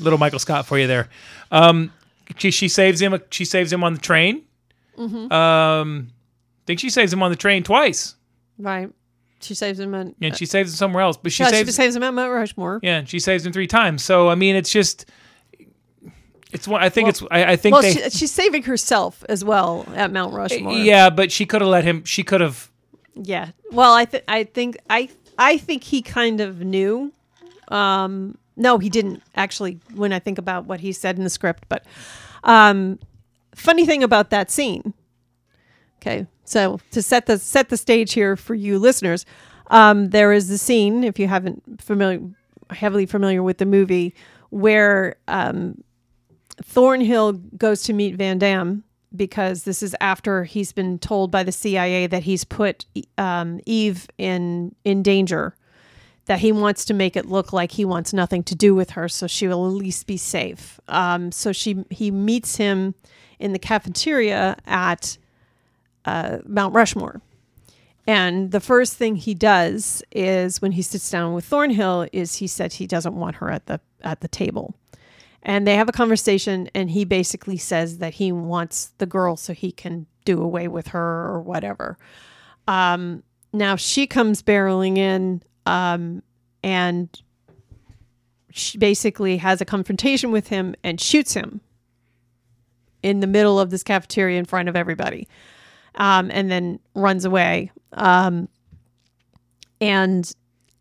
[0.00, 1.08] little Michael Scott for you there.
[1.50, 1.92] Um,
[2.38, 3.18] she she saves him.
[3.30, 4.42] She saves him on the train.
[4.98, 5.32] Mm-hmm.
[5.32, 8.14] Um, I think she saves him on the train twice,
[8.58, 8.88] right.
[9.42, 10.08] She saves him at.
[10.20, 11.16] and she saves him somewhere else.
[11.16, 12.80] But she yeah, saves she saves him at Mount Rushmore.
[12.82, 14.02] yeah, and she saves him three times.
[14.04, 15.06] So I mean, it's just
[16.52, 16.82] it's one.
[16.82, 17.22] I think Well- it's.
[17.30, 17.92] I, I think Well, they.
[17.94, 20.74] she, she's saving herself as well at Mount Rushmore.
[20.74, 22.04] yeah, but she could have let him.
[22.04, 22.70] She could have.
[23.14, 23.50] Yeah.
[23.70, 27.12] Well, I think I think I I think he kind of knew.
[27.68, 31.64] Um no, he didn't actually when I think about what he said in the script,
[31.68, 31.84] but
[32.44, 32.98] um
[33.54, 34.92] funny thing about that scene.
[36.00, 36.26] Okay.
[36.44, 39.24] So, to set the set the stage here for you listeners,
[39.68, 42.20] um there is the scene if you haven't familiar
[42.70, 44.14] heavily familiar with the movie
[44.50, 45.82] where um
[46.62, 48.82] Thornhill goes to meet Vandamm
[49.14, 52.86] because this is after he's been told by the CIA that he's put
[53.18, 55.54] um, Eve in in danger,
[56.26, 59.08] that he wants to make it look like he wants nothing to do with her,
[59.08, 60.80] so she will at least be safe.
[60.88, 62.94] Um, so she he meets him
[63.38, 65.18] in the cafeteria at
[66.04, 67.20] uh, Mount Rushmore.
[68.06, 72.46] And the first thing he does is when he sits down with Thornhill is he
[72.46, 74.74] said he doesn't want her at the at the table.
[75.44, 79.52] And they have a conversation and he basically says that he wants the girl so
[79.52, 81.96] he can do away with her or whatever.
[82.66, 86.22] Um, now she comes barreling in um,
[86.62, 87.08] and
[88.50, 91.60] she basically has a confrontation with him and shoots him
[93.02, 95.26] in the middle of this cafeteria in front of everybody
[95.94, 97.70] um, and then runs away.
[97.92, 98.48] Um,
[99.80, 100.30] and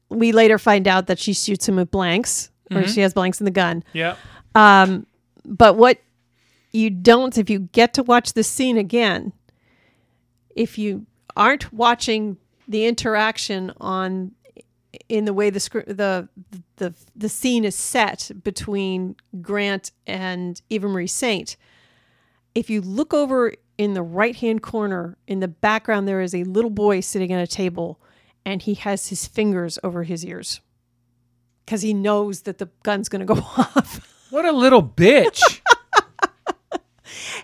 [0.10, 3.46] we later find out that she shoots him with blanks or she has blanks in
[3.46, 3.84] the gun.
[3.94, 4.16] Yeah.
[4.56, 5.06] um,
[5.44, 6.00] but what
[6.72, 9.34] you don't, if you get to watch the scene again,
[10.56, 14.32] if you aren't watching the interaction on
[15.08, 16.28] in the way the script the
[16.78, 21.58] the the scene is set between Grant and Eva Marie Saint,
[22.56, 26.44] if you look over in the right hand corner in the background, there is a
[26.44, 28.00] little boy sitting at a table,
[28.46, 30.62] and he has his fingers over his ears
[31.66, 34.08] because he knows that the gun's going to go off.
[34.30, 35.42] What a little bitch.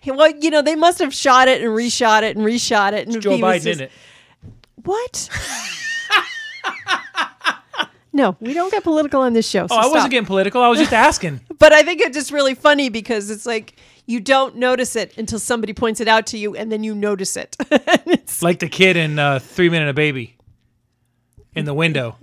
[0.05, 3.07] Well, you know, they must have shot it and reshot it and reshot it.
[3.09, 3.91] And Joe Biden just- in it.
[4.85, 5.29] What?
[8.13, 9.67] no, we don't get political on this show.
[9.67, 9.93] So Oh, I stop.
[9.93, 10.61] wasn't getting political.
[10.61, 11.41] I was just asking.
[11.59, 13.75] But I think it's just really funny because it's like
[14.07, 17.37] you don't notice it until somebody points it out to you, and then you notice
[17.37, 17.55] it.
[18.07, 20.35] It's- like the kid in uh, Three Men and a Baby
[21.55, 22.15] in the window.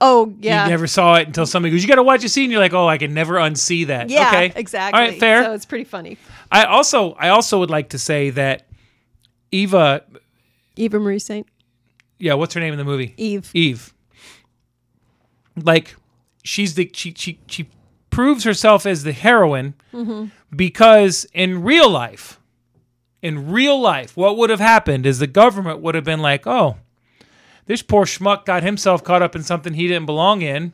[0.00, 2.50] oh yeah, You never saw it until somebody goes, "You got to watch a scene."
[2.50, 4.98] You're like, "Oh, I can never unsee that." yeah, okay, exactly.
[5.00, 5.44] All right, fair.
[5.44, 6.16] So it's pretty funny.
[6.50, 8.66] I also, I also would like to say that
[9.50, 10.02] Eva,
[10.76, 11.46] Eva Marie Saint
[12.18, 13.14] yeah, what's her name in the movie?
[13.16, 13.50] Eve.
[13.52, 13.92] Eve.
[15.62, 15.96] Like,
[16.44, 17.68] she's the she she she
[18.10, 20.26] proves herself as the heroine Mm-hmm.
[20.54, 22.38] Because in real life,
[23.22, 26.76] in real life, what would have happened is the government would have been like, "Oh,
[27.66, 30.72] this poor schmuck got himself caught up in something he didn't belong in.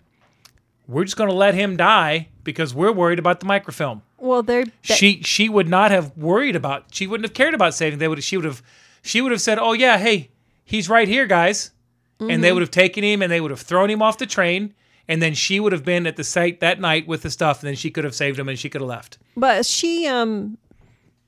[0.87, 4.65] We're just going to let him die because we're worried about the microfilm." Well, they're
[4.83, 8.23] she she would not have worried about she wouldn't have cared about saving they would
[8.25, 8.63] she would have
[9.03, 10.31] she would have said oh yeah hey
[10.65, 11.71] he's right here guys
[12.19, 12.41] and Mm-hmm.
[12.41, 14.75] they would have taken him and they would have thrown him off the train
[15.09, 17.69] and then she would have been at the site that night with the stuff and
[17.69, 20.59] then she could have saved him and she could have left But she um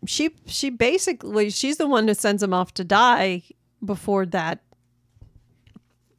[0.06, 3.42] she she basically she's the one who sends him off to die
[3.84, 4.60] before that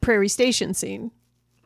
[0.02, 1.12] prairie station scene.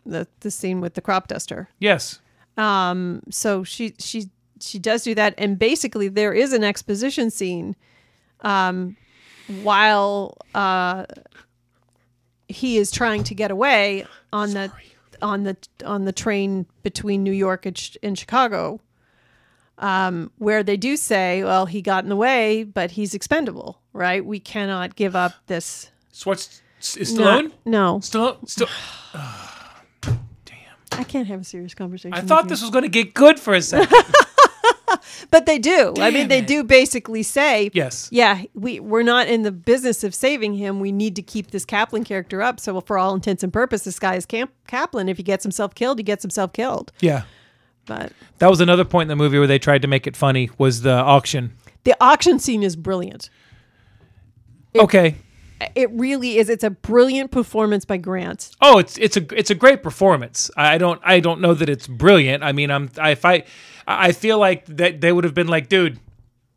[0.06, 1.70] The the scene with the crop duster.
[1.80, 2.20] yes
[2.58, 4.30] Um so she she
[4.62, 7.76] she does do that and basically there is an exposition scene
[8.42, 8.96] um
[9.64, 11.06] while uh
[12.48, 14.72] he is trying to get away on the
[15.22, 18.80] on the on the train between New York and, Ch- and Chicago
[19.78, 24.26] um, where they do say, well, he got in the way, but he's expendable, right?
[24.26, 25.92] We cannot give up this.
[26.12, 26.62] so what's
[26.98, 28.68] is Stallone no, Stallone still
[30.92, 32.14] I can't have a serious conversation.
[32.14, 32.50] I thought you.
[32.50, 33.92] this was going to get good for a second
[35.32, 35.94] but they do.
[36.00, 36.48] I mean, they it.
[36.48, 40.80] do basically say, yes yeah, we we're not in the business of saving him.
[40.80, 42.60] We need to keep this Kaplan character up.
[42.60, 45.10] So, for all intents and purposes, this guy is Camp Kaplan.
[45.10, 46.92] If he gets himself killed, he gets himself killed.
[47.00, 47.24] yeah
[47.86, 50.50] But that was another point in the movie where they tried to make it funny
[50.58, 51.54] was the auction
[51.84, 53.30] the auction scene is brilliant.
[54.76, 55.16] okay
[55.74, 56.50] It really is.
[56.50, 58.52] It's a brilliant performance by Grant.
[58.62, 60.52] Oh, it's it's a it's a great performance.
[60.58, 62.44] I don't I don't know that it's brilliant.
[62.44, 63.44] I mean, I'm I, if I
[63.88, 66.00] I feel like that they would have been like, dude,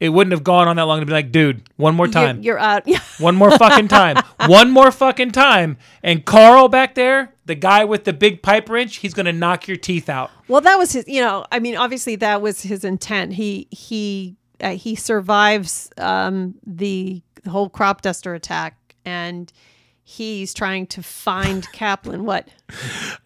[0.01, 2.43] it wouldn't have gone on that long to be like, dude, one more time.
[2.43, 2.89] You're, you're out.
[3.19, 4.17] One more fucking time.
[4.47, 5.77] One more fucking time.
[6.05, 9.77] And Carl back there, the guy with the big pipe wrench, he's gonna knock your
[9.77, 10.31] teeth out.
[10.47, 11.09] Well, that was his.
[11.09, 13.33] You know, I mean, obviously that was his intent.
[13.33, 19.53] He he uh, he survives um, the, the whole crop duster attack, and
[20.09, 22.25] he's trying to find Kaplan.
[22.25, 22.49] What?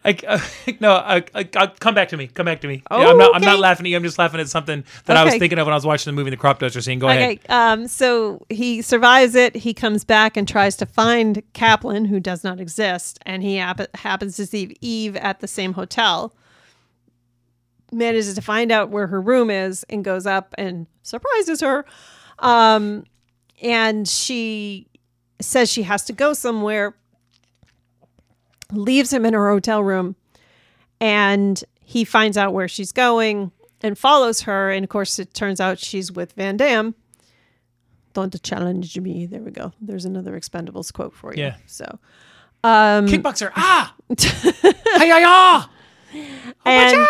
[0.03, 0.39] I, uh,
[0.81, 2.27] no, I, I, come back to me.
[2.27, 2.83] Come back to me.
[2.91, 3.35] Yeah, I'm not.
[3.35, 3.95] I'm not laughing at you.
[3.95, 6.15] I'm just laughing at something that I was thinking of when I was watching the
[6.15, 6.99] movie, the crop duster scene.
[6.99, 7.39] Go ahead.
[7.47, 7.87] Um.
[7.87, 9.55] So he survives it.
[9.55, 13.95] He comes back and tries to find Kaplan, who does not exist, and he hap-
[13.95, 16.35] happens to see Eve at the same hotel.
[17.93, 21.85] Manages to find out where her room is and goes up and surprises her.
[22.39, 23.05] Um,
[23.61, 24.87] and she
[25.43, 26.95] says she has to go somewhere.
[28.71, 30.15] Leaves him in her hotel room,
[30.99, 34.71] and he finds out where she's going and follows her.
[34.71, 36.95] And of course, it turns out she's with Vandamm.
[38.13, 39.25] Don't challenge me.
[39.25, 39.73] There we go.
[39.81, 41.43] There's another Expendables quote for you.
[41.43, 41.57] Yeah.
[41.65, 41.99] So,
[42.63, 43.51] um, Kickboxer.
[43.55, 43.93] Ah.
[44.95, 45.65] Hey ya ya.
[46.65, 47.07] and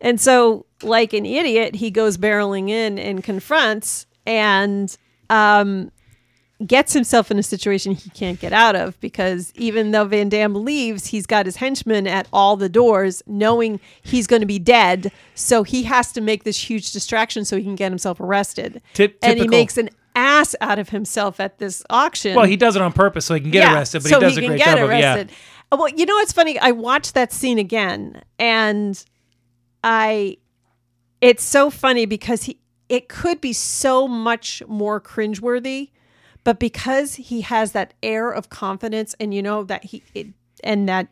[0.00, 4.96] and so, like an idiot, he goes barreling in and confronts and
[5.30, 5.90] um,
[6.64, 11.06] gets himself in a situation he can't get out of because even though Vandamm leaves,
[11.08, 15.12] he's got his henchmen at all the doors, knowing he's going to be dead.
[15.34, 18.80] So he has to make this huge distraction so he can get himself arrested.
[18.94, 22.34] Tip- and he makes an ass out of himself at this auction.
[22.34, 24.20] Well, he does it on purpose so he can get Yeah, arrested, but so he
[24.24, 24.98] does a can great get job of it.
[24.98, 25.14] Yeah.
[25.16, 25.36] arrested.
[25.70, 26.58] Uh, Well, you know what's funny?
[26.58, 29.04] I watched that scene again, and
[29.84, 30.38] I,
[31.20, 35.90] it's so funny because he, it could be so much more cringeworthy,
[36.46, 40.28] but because he has that air of confidence, and you know that he, it,
[40.62, 41.08] and that,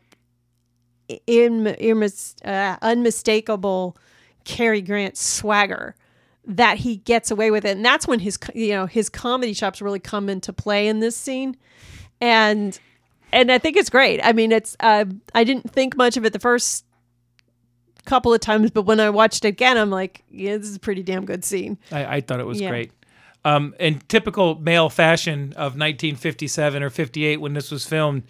[1.26, 1.66] in,
[2.45, 3.97] uh, unmistakable
[4.45, 5.97] Cary Grant swagger
[6.47, 9.80] that he gets away with it and that's when his you know his comedy chops
[9.82, 11.57] really come into play in this scene
[12.20, 12.78] and
[13.32, 14.20] and I think it's great.
[14.22, 16.85] I mean, it's uh, I didn't think much of it the first
[18.05, 20.80] couple of times, but when I watched it again, I'm like, yeah, this is a
[20.80, 21.76] pretty damn good scene.
[21.91, 22.68] I, I thought it was Yeah.
[22.68, 22.93] great.
[23.45, 28.22] Um, in typical male fashion of 1957 or 58 when this was filmed,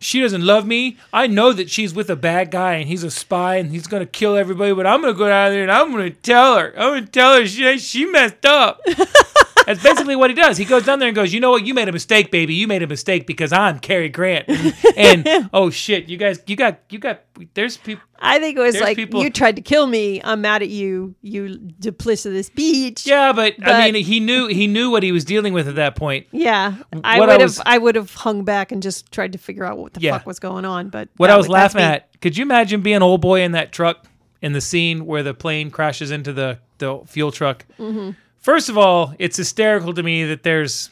[0.00, 0.96] she doesn't love me.
[1.12, 4.06] I know that she's with a bad guy and he's a spy and he's gonna
[4.06, 4.72] kill everybody.
[4.74, 6.72] But I'm gonna go down there and I'm gonna tell her.
[6.76, 8.80] I'm gonna tell her she she messed up.
[9.66, 10.56] That's basically what he does.
[10.56, 11.66] He goes down there and goes, "You know what?
[11.66, 12.54] You made a mistake, baby.
[12.54, 16.54] You made a mistake because I'm Cary Grant." And, and, oh shit, you guys, you
[16.56, 17.22] got, you got.
[17.54, 18.02] There's people.
[18.18, 20.22] I think it was like people- you tried to kill me.
[20.24, 23.06] I'm mad at you, you duplicitous beach.
[23.06, 25.96] Yeah, but, I mean, he knew he knew what he was dealing with at that
[25.96, 26.26] point.
[26.32, 29.78] Yeah, I would have I would have hung back and just tried to figure out
[29.78, 30.12] what the Yeah.
[30.18, 30.88] fuck was going on.
[30.88, 33.72] But What I was would- laughing at, could you imagine being old boy in that
[33.72, 34.06] truck
[34.40, 37.66] in the scene where the plane crashes into the, the fuel truck?
[37.78, 38.10] Mm-hmm.
[38.46, 40.90] First of all, it's hysterical to me that there's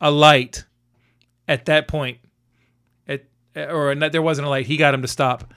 [0.00, 0.64] a light
[1.48, 2.18] at that point.
[3.08, 4.66] It, or there wasn't a light.
[4.66, 5.52] He got him to stop.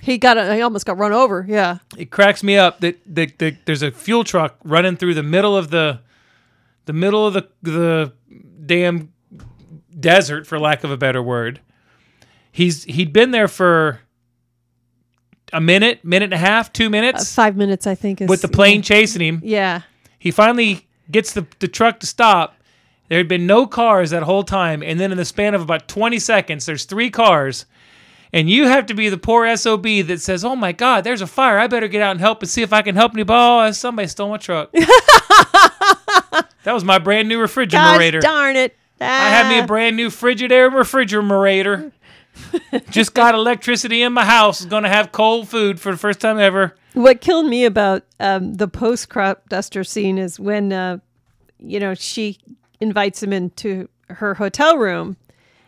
[0.00, 1.44] He got he almost got run over.
[1.48, 5.24] Yeah, It cracks me up that, that, that there's a fuel truck running through the
[5.24, 6.02] middle of the
[6.84, 8.12] the middle of the the
[8.64, 9.12] damn
[9.98, 11.58] desert, for lack of a better word.
[12.52, 14.02] He's he'd been there for
[15.52, 18.40] a minute, minute and a half, two Uh, minutes five minutes I think is with
[18.40, 19.40] the plane chasing him.
[19.42, 19.80] Yeah,
[20.26, 22.56] He finally gets the, the truck to stop.
[23.08, 25.86] There had been no cars that whole time, and then in the span of about
[25.86, 27.64] 20 seconds, there's three cars.
[28.32, 31.28] And you have to be the poor SOB that says, Oh my God, there's a
[31.28, 31.60] fire.
[31.60, 33.68] I better get out and help and see if I can help anybody.
[33.68, 34.72] Oh, somebody stole my truck.
[34.72, 38.18] that was my brand new gosh refrigerator.
[38.18, 38.76] darn it!
[39.00, 39.66] I had me a Ah.
[39.66, 41.92] brand new Frigidaire refrigerator.
[42.90, 44.58] Just got electricity in my house.
[44.60, 46.74] Is going to have cold food for the first time ever.
[46.96, 50.98] What killed me about um, the post crop duster scene is when, uh,
[51.58, 52.38] you know, she
[52.80, 55.18] invites him into her hotel room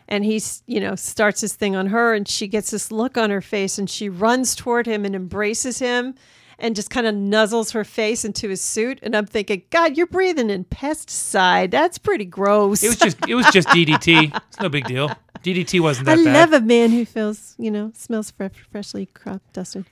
[0.09, 3.29] and he's, you know, starts his thing on her and she gets this look on
[3.29, 6.15] her face and she runs toward him and embraces him
[6.59, 8.99] and just kind of nuzzles her face into his suit.
[9.03, 11.71] And I'm thinking, God, you're breathing in pesticide.
[11.71, 12.83] That's pretty gross.
[12.83, 14.35] It was just it was just DDT.
[14.35, 15.11] It's no big deal.
[15.43, 16.51] DDT wasn't I that bad.
[16.51, 19.85] love a man who feels, you know, smells fre- freshly crop dusted.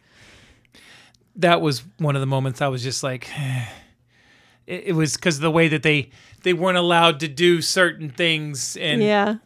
[1.37, 3.29] That was one of the moments I was just like,
[4.67, 6.11] it, it was because the way that they
[6.43, 9.37] they weren't allowed to do certain things and Yeah.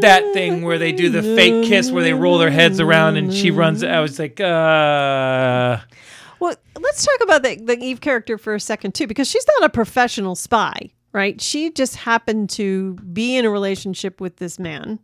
[0.00, 3.32] that thing where they do the fake kiss where they roll their heads around and
[3.32, 3.82] she runs.
[3.84, 5.78] I was like, uh,
[6.40, 9.66] Well, let's talk about the, the Eve character for a second too, because she's not
[9.66, 11.40] a professional spy, right?
[11.40, 14.98] She just happened to be in a relationship with this man,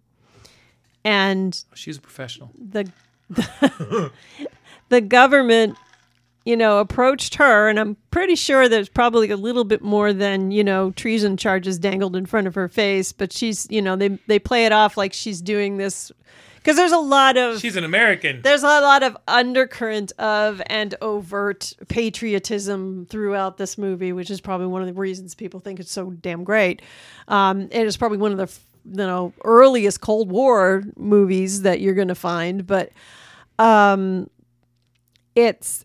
[1.05, 2.51] and she's a professional.
[2.59, 2.91] the
[4.89, 5.77] the, government
[6.45, 10.51] you know, approached her, and I'm pretty sure there's probably a little bit more than
[10.51, 13.13] you know treason charges dangled in front of her face.
[13.13, 16.11] But she's, you know, they they play it off like she's doing this
[16.57, 18.43] because there's a lot of She's an American.
[18.43, 24.67] there's a lot of undercurrent of and overt patriotism throughout this movie, which is probably
[24.67, 26.83] one of the reasons people think it's so damn great.
[27.29, 28.59] Um, it is probably one of the
[28.91, 32.91] you know earliest Cold War movies that you're going to find, but
[33.61, 34.29] um,
[35.35, 35.85] it's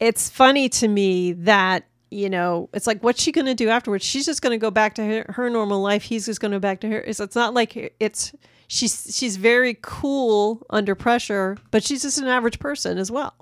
[0.00, 4.04] it's funny to me that you know it's like what's she going to do afterwards?
[4.04, 6.02] She's just going to go back to her, her normal life.
[6.02, 7.00] He's just going to go back to her.
[7.00, 8.32] It's, it's not like it's
[8.68, 13.34] she's she's very cool under pressure but she's just an average person as well.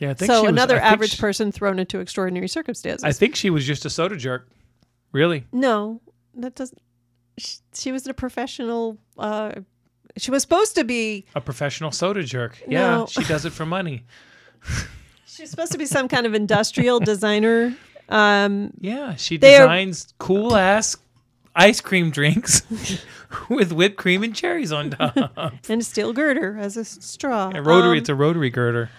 [0.00, 3.04] Yeah, I think so was- another I average she- person thrown into extraordinary circumstances.
[3.04, 4.48] I think she was just a soda jerk.
[5.12, 5.46] Really?
[5.52, 6.00] no
[6.36, 6.80] that doesn't
[7.38, 9.52] she, she was a professional uh
[10.16, 12.62] she was supposed to be A professional soda jerk.
[12.68, 13.06] Yeah, No.
[13.06, 14.04] she does it for money.
[15.26, 17.74] she's supposed to be some kind of industrial designer
[18.08, 20.96] um Yeah, she They are- designs cool ass
[21.56, 22.62] ice cream drinks
[23.48, 25.16] with whipped cream and cherries on top.
[25.68, 28.90] and a steel girder as a straw A rotary, Um, it's a rotary girder.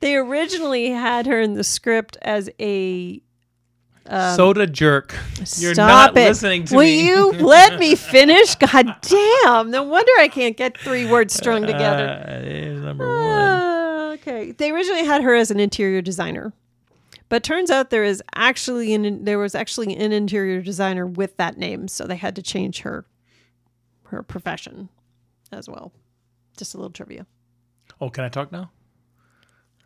[0.00, 3.22] They originally had her in the script as a
[4.08, 5.14] soda jerk.
[5.58, 6.28] You're Stop not it.
[6.28, 7.06] listening to Will me.
[7.06, 8.54] you let me finish?
[8.56, 9.70] God damn!
[9.70, 12.24] No wonder I can't get three words strung together.
[12.26, 13.16] Uh, here's number one.
[13.18, 14.52] Ah, okay.
[14.52, 16.52] They originally had her as an interior designer,
[17.28, 21.56] but turns out there is actually an there was actually an interior designer with that
[21.58, 23.04] name, so they had to change her
[24.06, 24.88] her profession
[25.52, 25.92] as well.
[26.56, 27.26] Just a little trivia.
[28.00, 28.70] Oh, can I talk now?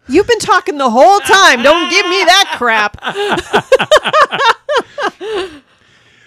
[0.08, 1.62] You've been talking the whole time.
[1.62, 2.96] Don't give me that crap.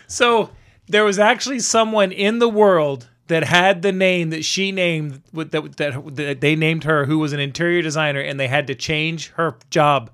[0.08, 0.52] So
[0.88, 5.52] there was actually someone in the world that had the name that she named that,
[5.78, 9.30] that that they named her who was an interior designer and they had to change
[9.32, 10.12] her job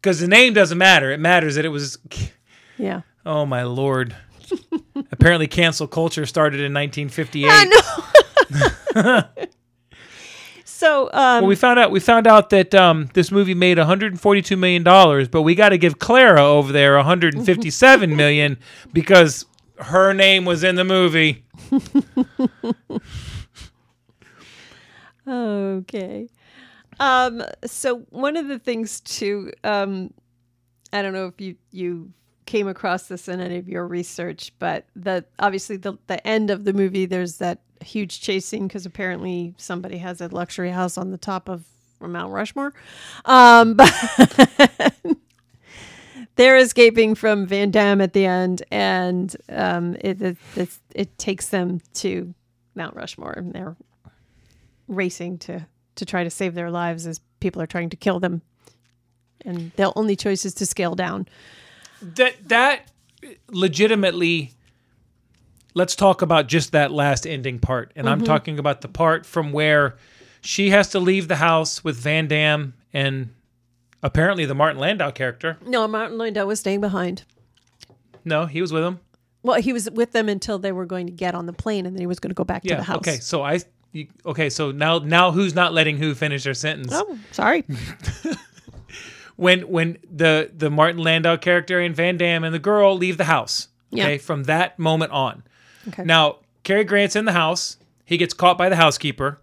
[0.00, 1.98] because the name doesn't matter it matters that it was
[2.76, 3.00] Yeah.
[3.26, 4.14] oh my lord
[5.10, 7.64] apparently cancel culture started in 1958 I
[8.94, 9.22] know.
[10.78, 14.56] so, um, well, we found out we found out that um, this movie made 142
[14.56, 18.56] million dollars, but we got to give Clara over there 157 million
[18.92, 19.44] because
[19.80, 21.44] her name was in the movie.
[25.28, 26.28] okay.
[27.00, 30.14] Um, so one of the things too, um,
[30.92, 32.12] I don't know if you you
[32.46, 36.62] came across this in any of your research, but the obviously the the end of
[36.62, 41.10] the movie, there's that huge chase scene because apparently somebody has a luxury house on
[41.10, 41.64] the top of
[42.00, 42.72] Mount Rushmore.
[43.24, 43.92] Um, but
[46.36, 51.80] they're escaping from Vandamm at the end, and um, it, it it it takes them
[51.94, 52.34] to
[52.74, 53.76] Mount Rushmore, and they're
[54.86, 55.66] racing to
[55.96, 58.42] to try to save their lives as people are trying to kill them,
[59.44, 61.26] and their only choice is to scale down.
[62.00, 62.90] That that
[63.50, 64.52] legitimately.
[65.78, 68.26] Let's talk about just that last ending part, and I'm mm-hmm.
[68.26, 69.94] talking about the part from where
[70.40, 73.32] she has to leave the house with Vandamm and
[74.02, 75.56] apparently the Martin Landau character.
[75.64, 77.22] No, Martin Landau was staying behind.
[78.24, 78.98] No, he was with him.
[79.44, 81.94] Well, he was with them until they were going to get on the plane, and
[81.94, 82.98] then he was going to go back to the house.
[82.98, 83.18] Okay.
[83.18, 83.60] So I.
[83.92, 84.50] You, okay.
[84.50, 86.90] So now now who's not letting who finish their sentence?
[86.92, 87.64] Oh, sorry.
[89.36, 93.68] when when the the Martin Landau character and Vandamm and the girl leave the house.
[93.92, 94.18] Okay, Yeah.
[94.18, 95.44] from that moment on.
[95.88, 96.04] Okay.
[96.04, 97.76] Now Cary Grant's in the house.
[98.04, 99.40] He gets caught by the housekeeper,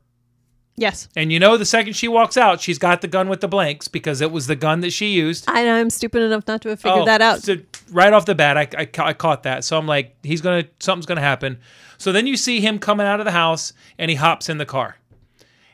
[0.75, 3.47] yes, and you know the second she walks out, she's got the gun with the
[3.47, 5.45] blanks because it was the gun that she used.
[5.47, 7.43] I, I'm stupid enough not to have figured Oh, that out.
[7.43, 7.57] so
[7.91, 9.63] right off the bat, I, I, ca- I caught that.
[9.63, 11.59] So I'm like, he's gonna something's gonna happen.
[11.99, 14.65] So then you see him coming out of the house, and he hops in the
[14.65, 14.97] car,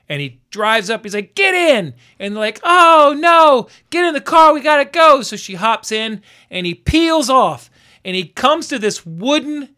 [0.09, 1.03] and he drives up.
[1.05, 4.53] He's like, "Get in!" And they're like, "Oh no, get in the car.
[4.53, 7.71] We gotta go." So she hops in, and he peels off,
[8.03, 9.69] and he comes to this wooden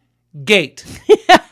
[0.44, 0.84] gate,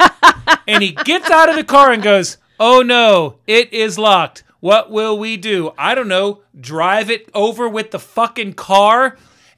[0.67, 4.93] and he gets out of the car and goes, "Oh no, it is locked." What
[4.93, 5.73] will we do?
[5.77, 6.43] I don't know.
[6.59, 9.17] Drive it over with the fucking car?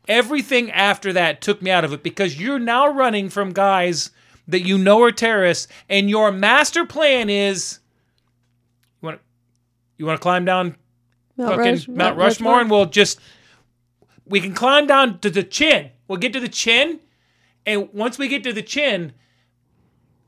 [0.09, 4.11] Everything after that took me out of it because you're now running from guys
[4.49, 7.81] that you know are terrorists, and your master plan is
[9.03, 9.23] you want to
[9.99, 10.77] you want to climb down
[11.37, 13.21] Mount fucking Rush- Mount Rushmore, and we'll just
[14.27, 15.91] we can climb down to the chin.
[16.09, 17.01] We'll get to the chin,
[17.67, 19.13] and once we get to the chin,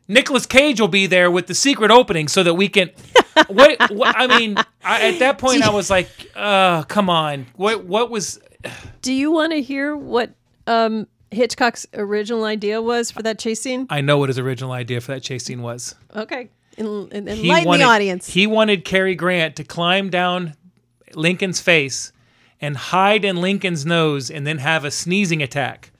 [0.08, 2.90] Nicolas Cage will be there with the secret opening so that we can.
[3.48, 7.46] what, what I mean, I, at that point, I was like, "Uh, come on!
[7.56, 8.40] What what was?"
[9.02, 10.34] Do you want to hear what
[10.66, 13.86] um, Hitchcock's original idea was for that chase scene?
[13.90, 15.94] I know what his original idea for that chase scene was.
[16.14, 16.50] Okay.
[16.78, 18.28] En- en- He enlighten wanted, the audience.
[18.28, 20.54] He wanted Cary Grant to climb down
[21.14, 22.12] Lincoln's face
[22.60, 25.90] and hide in Lincoln's nose and then have a sneezing attack.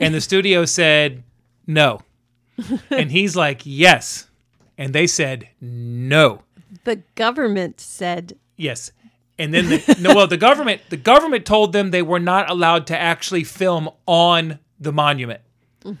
[0.00, 1.22] And the studio said,
[1.66, 2.00] no.
[2.90, 4.28] And he's like, yes.
[4.76, 6.42] And they said, no.
[6.84, 8.92] the government said Yes.
[9.38, 12.86] And then the no well the government the government told them they were not allowed
[12.88, 15.40] to actually film on the monument.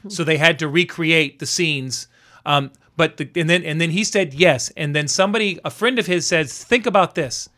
[0.08, 2.06] So they had to recreate the scenes.
[2.44, 4.70] Um, but the, and then and then he said yes.
[4.76, 7.48] And then somebody a friend of his says, think about this.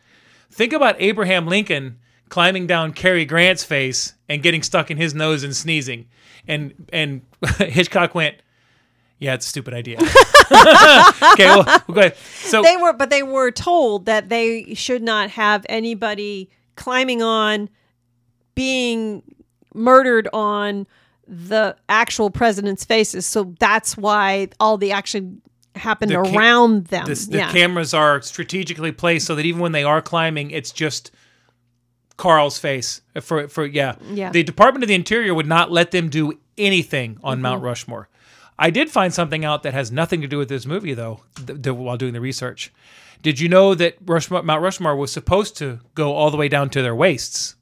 [0.49, 5.43] Think about Abraham Lincoln climbing down Cary Grant's face and getting stuck in his nose
[5.43, 6.07] and sneezing.
[6.47, 7.21] And and
[7.59, 8.37] Hitchcock went,
[9.19, 9.97] Yeah, it's a stupid idea.
[10.01, 12.17] okay, well, we'll go ahead.
[12.17, 17.69] So they were but they were told that they should not have anybody climbing on
[18.55, 19.23] being
[19.73, 20.85] murdered on
[21.27, 25.41] the actual president's faces so that's why all the action
[25.75, 29.71] happened The around them This, the yeah cameras are strategically placed so that even when
[29.71, 31.11] they are climbing, it's just
[32.17, 33.01] Carl's face.
[33.21, 34.29] For for yeah, Yeah.
[34.31, 37.65] The Department of the Interior would not let them do anything on Mount Mm-hmm.
[37.65, 38.09] Rushmore.
[38.59, 41.21] I did find something out that has nothing to do with this movie, though.
[41.47, 42.71] Th- th- while doing the research,
[43.23, 46.69] did you know that Rushmore, Mount Rushmore was supposed to go all the way down
[46.71, 47.55] to their waists?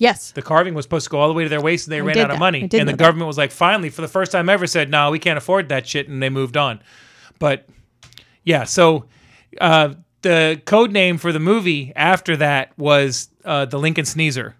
[0.00, 2.00] yes The carving was supposed to go all the way to their waist, and they
[2.00, 2.40] ran did out of that.
[2.40, 2.62] money.
[2.62, 2.96] And the that.
[2.96, 5.86] government was like, finally, for the first time ever, said, "No, we can't afford that
[5.86, 6.80] shit," and they moved on.
[7.38, 7.66] But
[8.44, 9.04] yeah, so
[9.60, 14.54] uh, the code name for the movie after that was uh, the Lincoln Sneezer.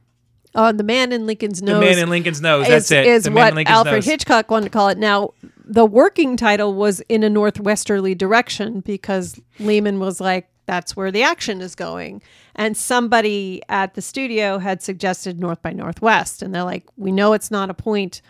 [0.55, 2.67] oh the man in lincoln's nose The man in Lincoln's nose.
[2.67, 3.07] is, That's it.
[3.07, 4.05] is the man in what Alfred nose.
[4.07, 4.99] Hitchcock wanted to call it.
[4.99, 5.35] Now,
[5.65, 11.23] the working title was in a northwesterly direction because Lehman was like, that's where the
[11.23, 12.23] action is going.
[12.55, 16.43] And somebody at the studio had suggested north by northwest.
[16.43, 18.21] And they're like, we know it's not a point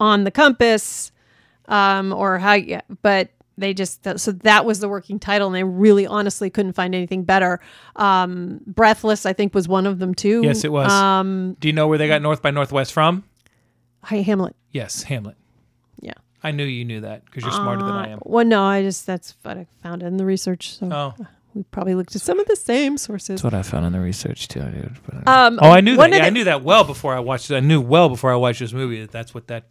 [0.00, 1.12] on the compass
[1.66, 5.46] um, or how, you, but they just, so that was the working title.
[5.48, 7.60] And they really honestly couldn't find anything better.
[7.96, 10.42] Um, Breathless, I think, was one of them too.
[10.42, 10.90] Yes, it was.
[10.90, 13.24] Um, Do you know where they got North by Northwest from?
[14.04, 14.54] Hi, Hamlet.
[14.70, 15.36] Yes, Hamlet.
[16.00, 16.12] Yeah.
[16.42, 18.18] I knew you knew that because you're smarter than I am.
[18.22, 20.74] Well, no, I just that's what I found in the research.
[20.76, 23.28] So Oh, we probably looked at some of the same sources.
[23.40, 24.60] That's what I found in the research too.
[24.60, 24.98] dude.
[25.26, 26.10] Um, oh, I knew that.
[26.10, 27.56] of Yeah, I knew that well before I watched it.
[27.56, 29.64] I knew well before I watched this movie that that's what that.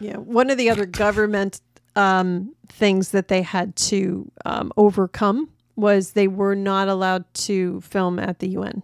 [0.00, 1.60] Yeah, one of the other government
[2.00, 8.18] um, things that they had to um, overcome was they were not allowed to film
[8.18, 8.82] at the UN.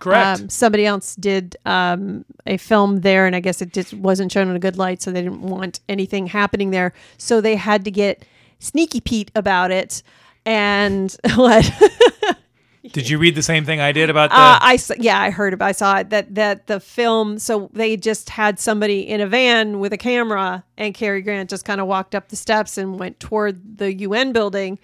[0.00, 0.40] Correct.
[0.40, 4.48] Um, somebody else did um, a film there, and I guess it just wasn't shown
[4.50, 6.92] in a good light, so they didn't want anything happening there.
[7.16, 8.24] So they had to get
[8.58, 10.02] sneaky Pete about it.
[10.44, 11.70] And what?
[12.92, 14.36] Did you read the same thing I did about the?
[14.36, 15.68] Uh, I yeah, I heard about.
[15.68, 17.38] I saw it that that the film.
[17.38, 21.64] So they just had somebody in a van with a camera, and Cary Grant just
[21.64, 24.78] kind of walked up the steps and went toward the UN building,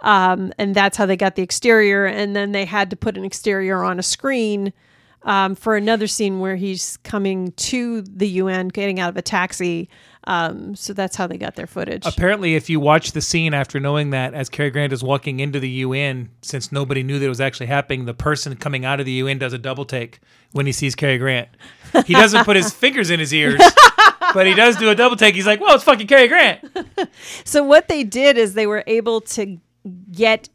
[0.00, 2.06] um, and that's how they got the exterior.
[2.06, 4.72] And then they had to put an exterior on a screen
[5.24, 9.88] um, for another scene where he's coming to the UN, getting out of a taxi.
[10.26, 12.04] Um, so that's how they got their footage.
[12.06, 15.60] Apparently, if you watch the scene after knowing that, as Cary Grant is walking into
[15.60, 19.06] the UN, since nobody knew that it was actually happening, the person coming out of
[19.06, 20.20] the UN does a double take
[20.52, 21.48] when he sees Cary Grant.
[22.06, 23.60] He doesn't put his fingers in his ears,
[24.32, 25.34] but he does do a double take.
[25.34, 26.64] He's like, "Whoa, it's fucking Cary Grant."
[27.44, 29.58] So what they did is they were able to
[30.10, 30.48] get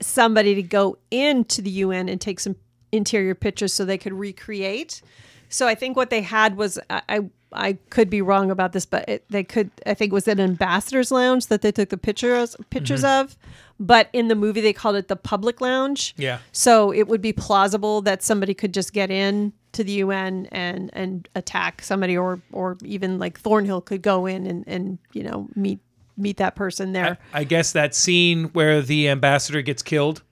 [0.00, 2.56] somebody to go into the UN and take some
[2.92, 5.02] interior pictures so they could recreate.
[5.48, 7.20] So I think what they had was I I,
[7.54, 10.40] I could be wrong about this, but it, they could I think it was an
[10.40, 13.36] ambassador's lounge that they took the pictures pictures of,
[13.78, 16.14] but in the movie they called it the public lounge.
[16.16, 16.38] Yeah.
[16.52, 20.90] So it would be plausible that somebody could just get in to the UN and
[20.92, 25.48] and attack somebody, or or even like Thornhill could go in and and you know
[25.54, 25.80] meet
[26.16, 27.18] meet that person there.
[27.32, 30.22] I guess that scene where the ambassador gets killed,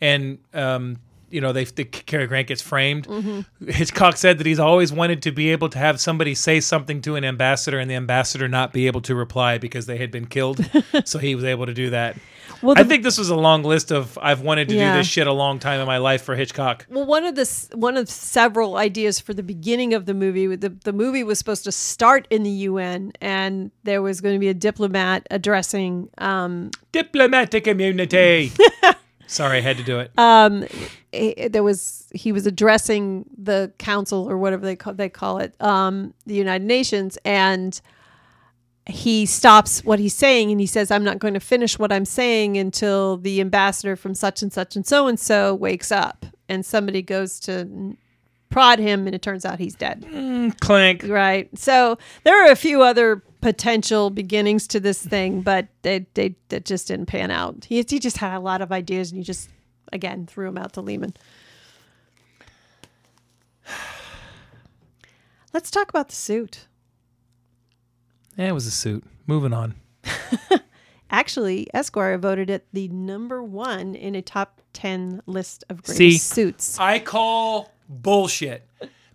[0.00, 0.98] and um,
[1.32, 3.06] you know they the Cary Grant gets framed.
[3.66, 7.16] Hitchcock said that he's always wanted to be able to have somebody say something to
[7.16, 10.64] an ambassador, and the ambassador not be able to reply because they had been killed.
[11.04, 12.16] so he was able to do that.
[12.60, 14.92] Well, I think this was a long list of I've wanted to Yeah.
[14.92, 16.86] do this shit a long time in my life for Hitchcock.
[16.88, 20.68] Well, one of the one of several ideas for the beginning of the movie, the
[20.68, 24.48] the movie was supposed to start in the UN, and there was going to be
[24.48, 26.08] a diplomat addressing.
[26.18, 28.52] Um, Diplomatic immunity.
[29.32, 30.16] Sorry, I had to do it.
[31.14, 35.54] eh, there was he was addressing the council or whatever they call they call it,
[35.60, 37.80] um, the United Nations, and
[38.86, 42.04] he stops what he's saying and he says, "I'm not going to finish what I'm
[42.04, 46.66] saying until the ambassador from such and such and so and so wakes up." And
[46.66, 47.96] somebody goes to
[48.50, 50.04] prod him, and it turns out he's dead.
[50.60, 51.04] Clank.
[51.04, 51.48] Right.
[51.58, 56.64] So there are a few other potential beginnings to this thing, but they they that
[56.64, 57.66] just didn't pan out.
[57.66, 59.50] He he just had a lot of ideas, and he just
[59.92, 61.14] again threw them out to Lehman.
[65.52, 66.66] Let's talk about the suit.
[68.38, 69.04] Eh, it was a suit.
[69.26, 69.74] Moving on.
[71.10, 76.16] Actually, Esquire voted it the number one in a top ten list of greatest See,
[76.18, 76.78] suits.
[76.78, 78.66] I call bullshit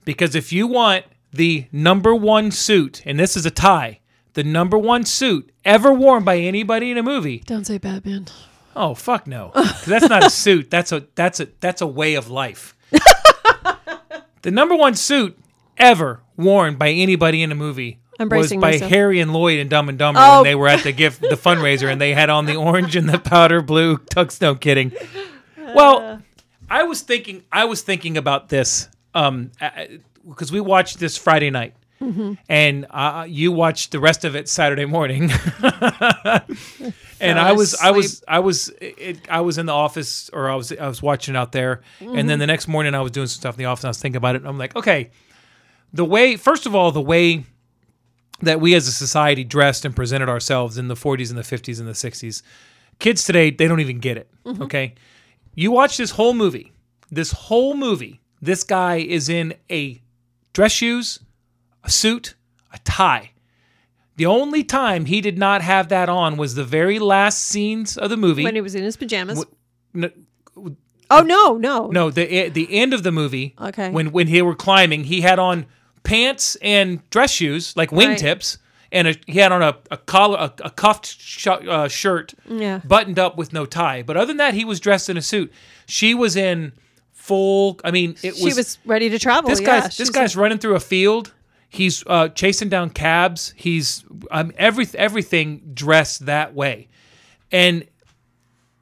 [0.05, 3.99] because if you want the number one suit, and this is a tie,
[4.37, 7.39] the number one suit ever worn by anybody in a movie.
[7.47, 8.27] Don't say Batman.
[8.75, 9.51] Oh fuck no!
[9.87, 10.69] that's not a suit.
[10.69, 12.75] That's a that's a that's a way of life.
[14.43, 15.35] the number one suit
[15.77, 18.91] ever worn by anybody in a movie I'm was by myself.
[18.91, 20.35] Harry and Lloyd and Dumb and Dumber Oh.
[20.37, 23.09] when they were at the gift the fundraiser and they had on the orange and
[23.09, 24.39] the powder blue tux.
[24.39, 24.91] No kidding.
[25.73, 26.21] Well,
[26.69, 29.49] I was thinking I was thinking about this um
[30.29, 31.73] because we watched this Friday night.
[32.01, 32.33] Mm-hmm.
[32.47, 35.31] And uh, you watched the rest of it Saturday morning,
[37.19, 38.23] and I was I was.
[38.27, 41.51] I was it, I was in the office or I was I was watching out
[41.51, 42.27] there, and Mm-hmm.
[42.27, 43.83] then the next morning I was doing some stuff in the office.
[43.83, 44.39] and I was thinking about it.
[44.41, 45.09] And I'm like, okay,
[45.93, 47.45] the way first of all the way
[48.41, 51.79] that we as a society dressed and presented ourselves in the 40s and the 50s
[51.79, 52.43] and the 60s,
[52.99, 54.29] kids today they don't even get it.
[54.45, 54.63] Mm-hmm.
[54.63, 54.93] Okay,
[55.55, 56.71] you watch this whole movie,
[57.09, 58.21] this whole movie.
[58.39, 59.99] This guy is in a
[60.53, 61.19] dress shoes,
[61.83, 62.35] a suit,
[62.73, 63.31] a tie.
[64.15, 68.09] The only time he did not have that on was the very last scenes of
[68.09, 68.43] the movie.
[68.43, 69.45] When he was in his pajamas.
[71.09, 73.55] Oh no, no, no, the the end of the movie.
[73.61, 73.89] Okay.
[73.91, 75.65] When when he were climbing, he had on
[76.03, 78.57] pants and dress shoes like wingtips,
[78.91, 82.79] and a, he had on a, a collar, a, a cuffed sh- uh, shirt, Yeah.
[82.83, 84.03] buttoned up with no tie.
[84.03, 85.51] But other than that, he was dressed in a suit.
[85.85, 86.73] She was in
[87.13, 87.79] full.
[87.85, 89.49] I mean, it She was, was ready to travel.
[89.49, 91.33] this yeah, guy's this guy's running through a field.
[91.69, 93.53] He's uh, chasing down cabs.
[93.55, 96.87] He's um, every everything dressed that way,
[97.51, 97.85] and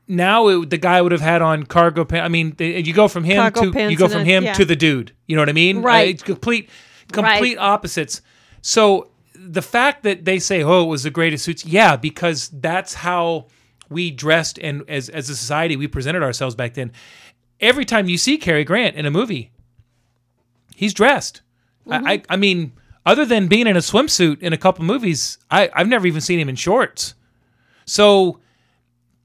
[0.07, 2.25] now it, the guy would have had on cargo pants.
[2.25, 4.53] I mean, the- you go from him Cargo to you go from a- him yeah.
[4.53, 5.13] to the dude.
[5.27, 5.81] You know what I mean?
[5.81, 6.07] Right.
[6.07, 6.69] Uh, it's complete
[7.11, 8.21] complete opposites.
[8.61, 12.93] So the fact that they say, "Oh, it was the greatest suits," yeah, because that's
[12.93, 13.47] how
[13.89, 16.91] we dressed and as as a society we presented ourselves back then.
[17.59, 19.51] Every time you see Cary Grant in a movie,
[20.75, 21.41] he's dressed.
[21.89, 22.73] I, I I mean,
[23.05, 26.39] other than being in a swimsuit in a couple movies, I I've never even seen
[26.39, 27.13] him in shorts.
[27.85, 28.39] So,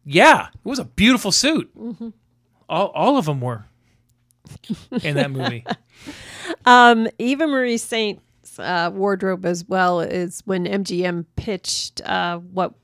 [0.05, 1.71] yeah, it was a beautiful suit.
[2.69, 3.65] All all of them were
[5.03, 5.65] in that movie.
[6.65, 12.75] Um, Eva Marie Saint's uh, wardrobe as well is when MGM pitched uh, what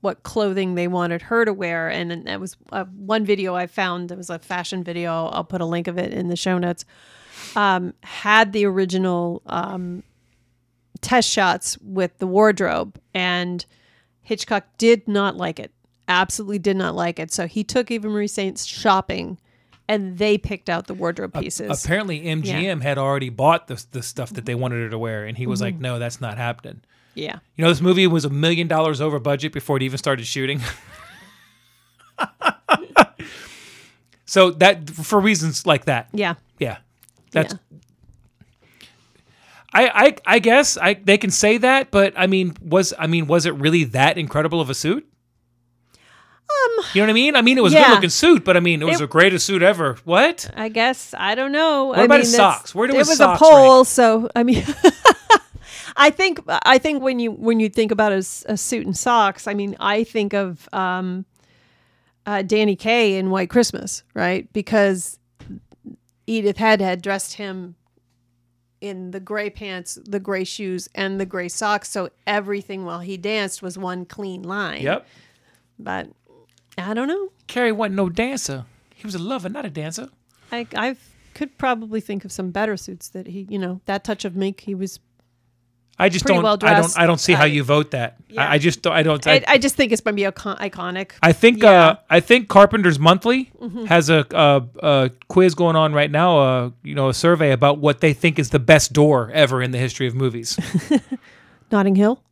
[0.00, 3.68] what clothing they wanted her to wear, and then that was uh, one video I
[3.68, 4.10] found.
[4.10, 5.26] It was a fashion video.
[5.26, 6.84] I'll put a link of it in the show notes.
[7.56, 10.02] Um, had the original um,
[11.00, 13.64] test shots with the wardrobe, and
[14.22, 15.72] Hitchcock did not like it.
[16.08, 17.32] Absolutely did not like it.
[17.32, 19.38] So he took Eva Marie Saint's shopping,
[19.88, 21.84] and they picked out the wardrobe pieces.
[21.84, 25.36] Apparently, MGM had already bought the the stuff that they wanted her to wear, and
[25.36, 25.64] he was Mm-hmm.
[25.64, 26.80] like, "No, that's not happening."
[27.14, 27.38] yeah.
[27.56, 30.60] You know, this movie was a million dollars over budget before it even started shooting.
[34.24, 36.34] so that for reasons like that, Yeah.
[37.32, 37.54] Yeah, that's.
[39.74, 43.26] I, I I guess I they can say that, but I mean, was I mean,
[43.26, 45.06] was it really that incredible of a suit?
[45.88, 47.36] Um, you know what I mean?
[47.36, 49.06] I mean, it was a good looking suit, but I mean, it was It- the
[49.06, 49.96] greatest suit ever.
[50.04, 50.50] What?
[50.54, 51.86] I guess I don't know.
[51.86, 52.74] What I about mean, his socks?
[52.74, 54.62] Where do it his was socks a poll, so I mean,
[55.96, 59.46] I think I think when you when you think about a, a suit and socks,
[59.46, 61.24] I mean, I think of um,
[62.26, 64.52] uh, Danny Kaye in White Christmas, right?
[64.52, 65.18] Because
[66.26, 67.76] Edith Head had dressed him
[68.80, 73.16] in the gray pants, the gray shoes, and the gray socks, so everything while he
[73.16, 74.82] danced was one clean line.
[74.82, 75.06] Yep.
[75.78, 76.08] But
[76.76, 77.30] I don't know.
[77.46, 78.64] Cary wasn't no dancer.
[78.94, 80.08] He was a lover, not a dancer.
[80.50, 80.96] I I
[81.34, 84.60] could probably think of some better suits that he, you know, that touch of mink.
[84.60, 84.98] He was.
[85.98, 86.42] I just don't.
[86.42, 86.98] well I don't.
[86.98, 88.16] I don't see how you vote that.
[88.28, 88.42] Yeah.
[88.48, 88.82] I, I just.
[88.82, 89.24] don't I don't.
[89.26, 91.12] I, I, just think it's going to be icon- iconic.
[91.22, 91.62] I think.
[91.62, 91.70] Yeah.
[91.70, 93.84] Uh, I think Carpenter's Monthly Mm-hmm.
[93.84, 96.38] has a, a, a quiz going on right now.
[96.38, 99.70] Uh, you know, a survey about what they think is the best door ever in
[99.70, 100.58] the history of movies.
[101.70, 102.22] Notting Hill.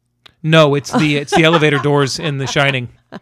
[0.43, 2.89] no, it's the it's the elevator doors in The Shining.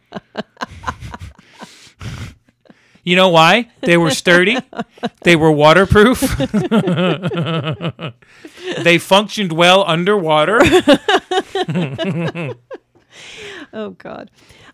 [3.09, 3.71] You know why?
[3.81, 4.59] They were sturdy.
[5.23, 6.21] They were waterproof.
[8.83, 10.61] they functioned well underwater.
[13.71, 14.31] Oh God.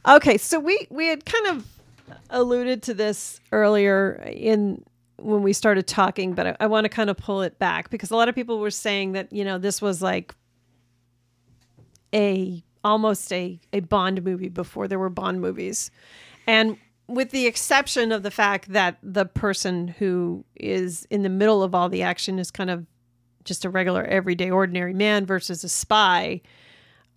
[0.06, 1.66] Okay, so we we had kind of
[2.30, 4.84] alluded to this earlier in
[5.16, 8.12] when we started talking, but I, I want to kind of pull it back because
[8.12, 10.32] a lot of people were saying that you know this was like
[12.14, 15.90] a almost a a Bond movie before there were Bond movies,
[16.46, 16.76] and
[17.06, 21.74] with the exception of the fact that the person who is in the middle of
[21.74, 22.86] all the action is kind of
[23.44, 26.40] just a regular everyday ordinary man versus a spy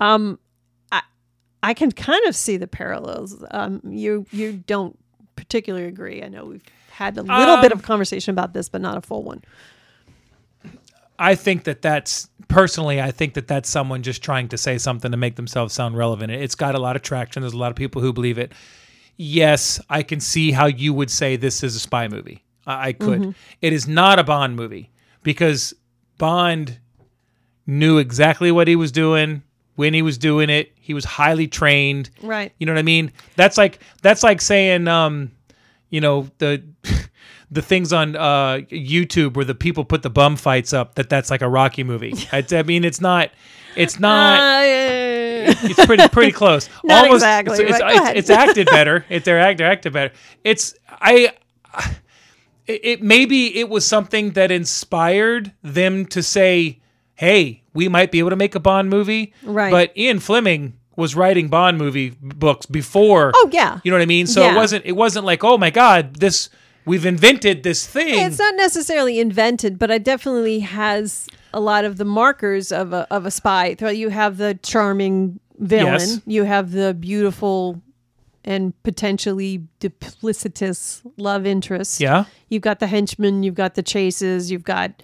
[0.01, 0.38] um
[0.91, 1.01] i
[1.63, 4.99] i can kind of see the parallels um you you don't
[5.38, 8.81] particularly agree i know we've had a little bit Um, of conversation about this but
[8.81, 9.41] not a full one
[11.19, 15.09] I think that that's personally, I think that that's someone just trying to say something
[15.09, 16.31] to make themselves sound relevant.
[16.31, 17.41] It's got a lot of traction.
[17.41, 18.51] There's a lot of people who believe it.
[19.18, 22.43] Yes, I can see how you would say this is a spy movie.
[22.65, 23.36] I, I could.
[23.61, 24.91] It is not a Bond movie
[25.24, 25.74] because
[26.18, 26.80] Bond
[27.65, 29.41] knew exactly what he was doing
[29.76, 30.72] when he was doing it.
[30.76, 32.09] He was highly trained.
[32.22, 33.11] right You know what I mean?
[33.36, 35.32] That's like that's like saying, um,
[35.89, 36.63] you know, the
[37.51, 40.95] the things on uh, YouTube where the people put the bum fights up.
[40.95, 42.13] That that's like a Rocky movie.
[42.32, 43.32] I, I mean, it's not.
[43.76, 44.39] It's not.
[44.39, 44.43] Uh,
[45.47, 46.69] it's pretty pretty close.
[46.83, 49.05] Not exactly, It's, it's, it's, it's acted better.
[49.09, 50.13] It, they're act, they're acted better.
[50.43, 51.33] It's I.
[52.65, 56.81] It, it maybe it was something that inspired them to say,
[57.15, 59.71] "Hey, we might be able to make a Bond movie." Right.
[59.71, 63.31] But Ian Fleming was writing Bond movie books before.
[63.33, 63.79] Oh, yeah.
[63.85, 64.27] You know what I mean?
[64.27, 64.51] So Yeah.
[64.51, 64.85] it wasn't.
[64.85, 66.49] It wasn't like, oh my god, this
[66.88, 68.25] we've invented this thing.
[68.25, 73.05] it's not necessarily invented, but it definitely has a lot of the markers of a
[73.11, 73.75] of a spy.
[73.79, 76.21] You have the charming villain, Yes.
[76.25, 77.81] you have the beautiful
[78.43, 81.99] and potentially duplicitous love interest.
[81.99, 82.25] yeah.
[82.49, 85.03] You've got the henchmen, you've got the chases, you've got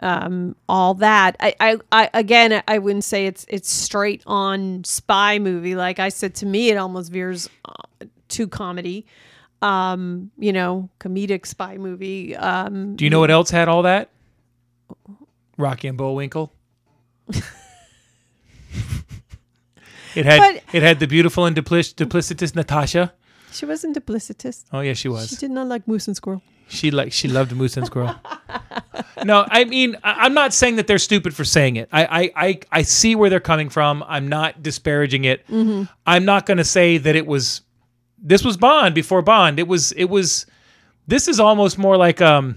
[0.00, 1.36] um, all that.
[1.40, 5.74] I, I, I, again, I wouldn't say it's it's straight on spy movie.
[5.76, 9.06] Like I said, to me, it almost veers uh, to comedy.
[9.64, 12.36] Um, you know, comedic spy movie.
[12.36, 14.10] Um, Do you know what else had all that?
[15.56, 16.52] Rocky and Bullwinkle.
[20.14, 23.12] it had But- it had the beautiful and duplic- duplicitous Natasha.
[23.52, 24.64] she wasn't duplicitous.
[24.72, 25.28] Oh yeah, she was.
[25.30, 26.42] She did not like moose and squirrel.
[26.68, 28.14] She like she loved Moose and Squirrel.
[29.24, 31.88] no, I mean I, I'm not saying that they're stupid for saying it.
[31.92, 34.02] I I I, I see where they're coming from.
[34.08, 35.44] I'm not disparaging it.
[36.06, 37.60] I'm not going to say that it was.
[38.24, 39.58] This was Bond before Bond.
[39.58, 40.46] It was it was.
[41.06, 42.56] This is almost more like um.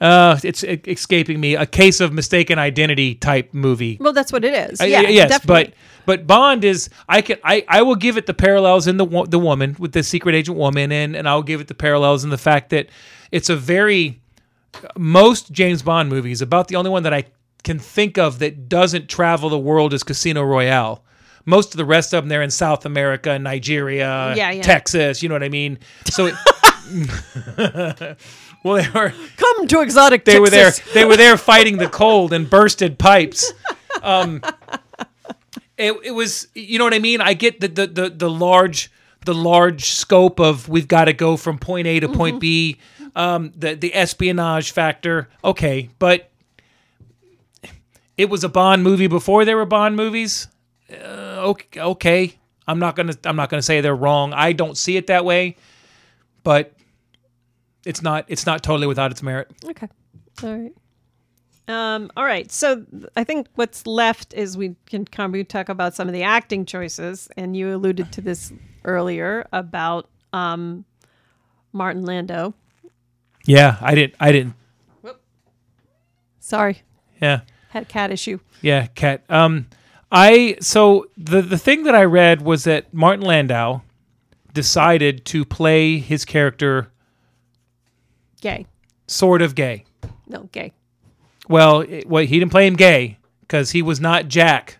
[0.00, 1.54] Uh, it's e- escaping me.
[1.56, 3.98] A case of mistaken identity type movie.
[4.00, 4.80] Well, that's what it is.
[4.80, 5.74] Uh, Yeah, yes, definitely.
[6.06, 9.04] but but Bond is I can I, I will give it the parallels in the
[9.04, 12.24] wo- the woman with the secret agent woman and and I'll give it the parallels
[12.24, 12.88] in the fact that
[13.30, 14.20] it's a very
[14.96, 17.24] most James Bond movies about the only one that I
[17.62, 21.04] can think of that doesn't travel the world is Casino Royale.
[21.50, 24.62] Most of the rest of them they're in South America, Nigeria, Yeah, yeah.
[24.62, 25.22] Texas.
[25.22, 25.78] You know what I mean?
[26.06, 26.26] So.
[26.26, 26.34] It,
[28.64, 30.24] well, they were come to exotic.
[30.24, 30.72] they were there.
[30.94, 33.52] They were there fighting the cold and bursted pipes.
[34.02, 34.40] Um,
[35.76, 37.20] it, it was, you know what I mean.
[37.20, 38.90] I get the the the, the large
[39.26, 42.78] the large scope of we've got to go from point A to point B.
[43.14, 46.30] Um, the the espionage factor, okay, but
[48.16, 50.48] it was a Bond movie before there were Bond movies.
[50.90, 50.94] Uh,
[51.40, 52.34] okay, okay,
[52.66, 54.32] I'm not gonna I'm not gonna say they're wrong.
[54.32, 55.56] I don't see it that way,
[56.42, 56.72] but
[57.84, 59.50] it's not it's not totally without its merit.
[59.68, 59.88] Okay.
[60.42, 60.72] All right.
[61.68, 62.50] Um, all right.
[62.50, 62.84] So
[63.16, 66.64] I think what's left is we can kind of talk about some of the acting
[66.64, 68.52] choices, and you alluded to this
[68.84, 70.84] earlier about um,
[71.72, 72.52] Martin Landau.
[73.46, 74.14] Yeah, I didn't.
[74.18, 74.54] I didn't.
[75.02, 75.20] Whoop.
[76.40, 76.82] Sorry,
[77.22, 78.38] Yeah, had a cat issue.
[78.62, 79.22] yeah, cat.
[79.28, 79.66] Um,
[80.12, 83.82] I so the the thing that I read was that Martin Landau
[84.52, 86.90] decided to play his character
[88.40, 88.66] Gay.
[89.06, 89.84] sort of gay.
[90.26, 90.72] No, gay.
[91.48, 94.78] Well, it, well, he didn't play him gay because he was not Jack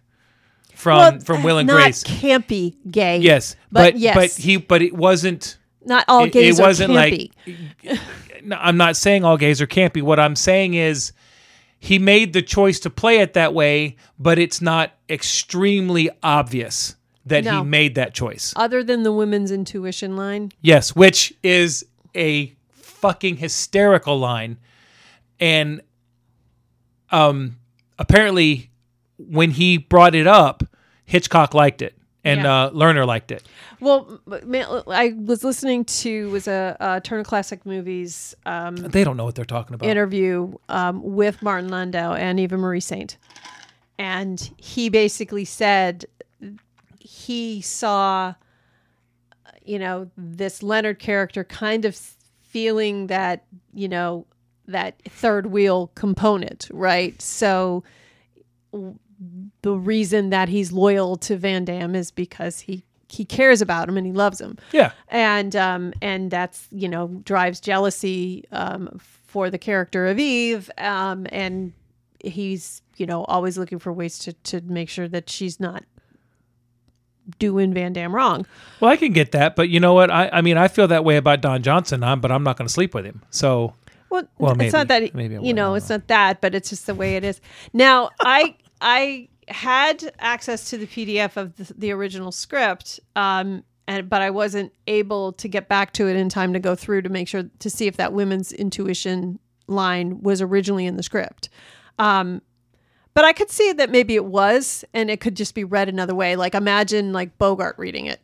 [0.75, 2.03] from well, from Will and not Grace.
[2.05, 3.19] campy gay.
[3.19, 5.59] Yes, but, but yes, but he but it wasn't.
[5.85, 8.01] not all it- gays it wasn't are like- campy.
[8.45, 10.03] no, I'm not saying all gays are campy.
[10.03, 11.13] What I'm saying is
[11.83, 16.95] he made the choice to play it that way, but it's not extremely obvious
[17.27, 17.59] that No.
[17.59, 18.53] he made that choice.
[18.55, 20.53] Other than the women's intuition line.
[20.61, 24.59] Yes, which is a fucking hysterical line.
[25.41, 25.81] And
[27.11, 27.57] um
[27.99, 28.71] apparently
[29.19, 30.63] when he brought it up,
[31.05, 31.95] Hitchcock liked it
[32.25, 32.55] and Yeah.
[32.65, 33.43] uh Lerner liked it.
[33.81, 34.21] Well,
[34.89, 39.35] I was listening to was a, uh Turner Classic Movies um, They don't know what
[39.35, 39.89] they're talking about.
[39.89, 43.17] interview um, with Martin Landau and Eva Marie Saint,
[43.99, 46.05] and he basically said
[46.99, 48.35] he saw,
[49.65, 51.97] you know, this Leonard character kind of
[52.43, 54.27] feeling that you know
[54.67, 57.21] that third wheel component, right?
[57.23, 57.83] So
[59.63, 64.07] the reason that he's loyal to Vandamm is because he he cares about him and
[64.07, 64.57] he loves him.
[64.73, 64.93] Yeah.
[65.09, 71.27] And um and that's you know drives jealousy um for the character of Eve um
[71.31, 71.73] and
[72.23, 75.85] he's you know always looking for ways to to make sure that she's not
[77.39, 78.47] doing Vandamm wrong.
[78.81, 80.11] Well, I can get that, but you know what?
[80.11, 82.67] I, I mean, I feel that way about Don Johnson, um, but I'm not going
[82.67, 83.23] to sleep with him.
[83.31, 83.75] So,
[84.09, 86.87] Well, Well, it's not that Maybe you I know, it's not that, but it's just
[86.87, 87.41] the way it is.
[87.73, 94.09] Now, I I had access to the PDF of the, the original script, um, and
[94.09, 97.09] but I wasn't able to get back to it in time to go through to
[97.09, 101.49] make sure to see if that women's intuition line was originally in the script.
[101.99, 102.43] Um,
[103.13, 106.15] but I could see that maybe it was, and it could just be read another
[106.15, 106.37] way.
[106.37, 108.21] Like imagine like Bogart reading it,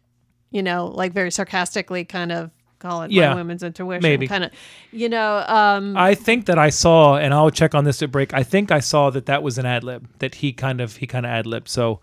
[0.50, 4.26] you know, like very sarcastically, kind of call it Yeah, my women's intuition, maybe.
[4.28, 4.52] kind of,
[4.92, 5.44] you know.
[5.46, 8.34] Um, I think that I saw, and I'll check on this at break.
[8.34, 11.06] I think I saw that that was an ad lib that he kind of he
[11.06, 11.68] kind of ad lib.
[11.68, 12.00] So,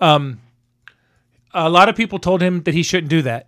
[0.00, 0.40] um,
[1.54, 3.46] a lot of people told him that he shouldn't do that,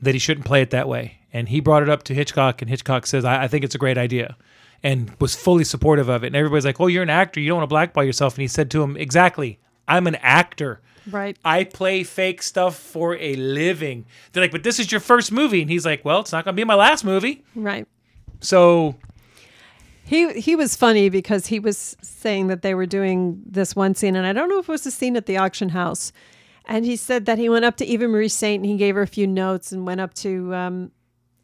[0.00, 2.70] that he shouldn't play it that way, and he brought it up to Hitchcock, and
[2.70, 4.36] Hitchcock says, "I, I think it's a great idea."
[4.80, 6.28] And was fully supportive of it.
[6.28, 7.40] And everybody's like, "Oh, you're an actor.
[7.40, 9.58] You don't want to blackball yourself." And he said to him, "Exactly.
[9.88, 10.80] I'm an actor.
[11.10, 11.36] Right.
[11.44, 15.62] I play fake stuff for a living." They're like, "But this is your first movie,"
[15.62, 17.86] and he's like, "Well, it's not going to be my last movie." Right.
[18.40, 18.96] So
[20.04, 24.16] He he was funny because he was saying that they were doing this one scene,
[24.16, 26.12] and I don't know if it was a scene at the auction house.
[26.70, 29.00] And he said that he went up to Eva Marie Saint and he gave her
[29.02, 30.90] a few notes and went up to um,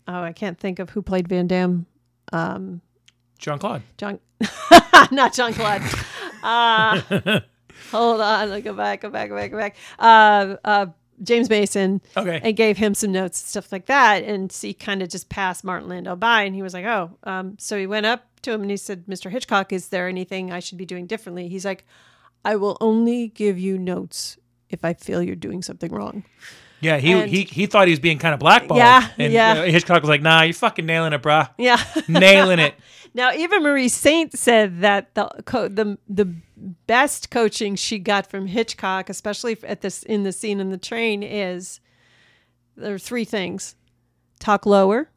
[0.06, 1.86] oh I can't think of who played Vandamm.
[3.38, 3.82] Jean Claude.
[3.98, 4.18] John,
[5.10, 5.82] not John Claude.
[6.44, 7.40] Uh,
[7.91, 9.76] hold on, I'll go back, go back, go back, go back.
[9.99, 10.87] Uh, uh,
[11.22, 12.01] James Mason.
[12.16, 12.41] Okay.
[12.43, 15.62] And gave him some notes, and stuff like that, and he kind of just passed
[15.64, 18.62] Martin Landau by, and he was like, "Oh." Um, so he went up to him
[18.62, 19.30] and he said, "Mr.
[19.30, 21.85] Hitchcock, is there anything I should be doing differently?" He's like,
[22.45, 24.39] "I will only give you notes
[24.70, 26.24] if I feel you're doing something wrong."
[26.80, 28.78] Yeah, he, And- he he thought he was being kind of blackballed.
[28.78, 29.53] Yeah, and yeah.
[29.53, 31.49] uh, Hitchcock was like, "Nah, you're fucking nailing it, brah.
[31.59, 31.82] Yeah.
[32.09, 32.74] Nailing it."
[33.16, 39.09] Now, Eva Marie Saint said that the the the best coaching she got from Hitchcock,
[39.09, 41.80] especially at this in the scene in the train, is
[42.76, 43.74] there are three things:
[44.38, 45.11] talk lower,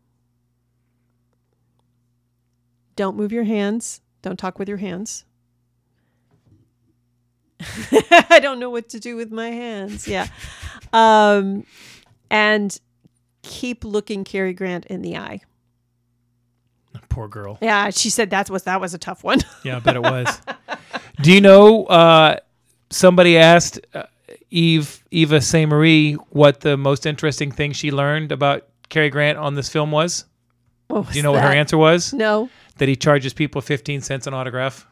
[2.96, 5.26] don't move your hands, don't talk with your hands.
[8.30, 10.08] I don't know what to do with my hands.
[10.08, 10.28] Yeah,
[10.94, 11.66] um,
[12.30, 12.80] and
[13.42, 15.42] keep looking Cary Grant in the eye.
[17.18, 17.58] Poor girl.
[17.64, 19.40] Yeah, she said that was that was a tough one.
[19.64, 20.40] Yeah, I bet it was.
[21.24, 21.86] Do you know?
[21.86, 22.38] Uh,
[22.92, 24.04] somebody asked uh,
[24.52, 29.56] Eve Eva Saint Marie what the most interesting thing she learned about Cary Grant on
[29.56, 30.26] this film was.
[30.90, 32.14] What was Do you know what her answer was?
[32.14, 32.52] No.
[32.78, 34.86] That he charges people fifteen cents an autograph.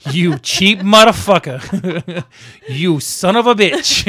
[0.10, 2.22] you cheap motherfucker.
[2.68, 4.06] you son of a bitch.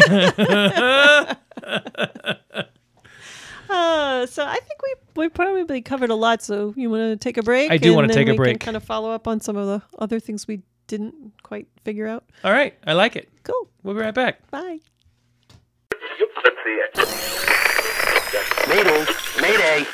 [3.69, 6.41] Uh, so I think we we probably covered a lot.
[6.43, 7.71] So you want to take a break?
[7.71, 8.59] I do wanna and take a we can break.
[8.59, 12.23] kind of follow up on some of the other things we didn't quite figure out.
[12.43, 13.29] All right, I like it.
[13.43, 13.67] Cool.
[13.83, 14.49] We'll be right back.
[14.51, 14.79] Bye.
[18.67, 19.05] Mayday,
[19.41, 19.85] Mayday.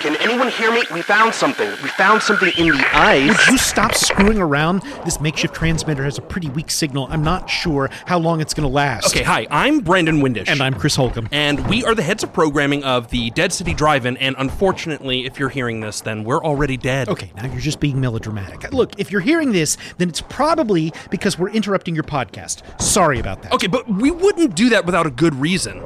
[0.00, 0.82] Can anyone hear me?
[0.92, 1.70] We found something.
[1.82, 3.28] We found something in the ice.
[3.28, 4.82] Would you stop screwing around?
[5.04, 7.06] This makeshift transmitter has a pretty weak signal.
[7.10, 9.14] I'm not sure how long it's going to last.
[9.14, 10.48] Okay, hi, I'm Brandon Windish.
[10.48, 11.28] And I'm Chris Holcomb.
[11.30, 15.38] And we are the heads of programming of the Dead City Drive-In, and unfortunately, if
[15.38, 17.10] you're hearing this, then we're already dead.
[17.10, 18.72] Okay, now you're just being melodramatic.
[18.72, 22.80] Look, if you're hearing this, then it's probably because we're interrupting your podcast.
[22.80, 23.52] Sorry about that.
[23.52, 25.82] Okay, but we wouldn't do that without a good reason.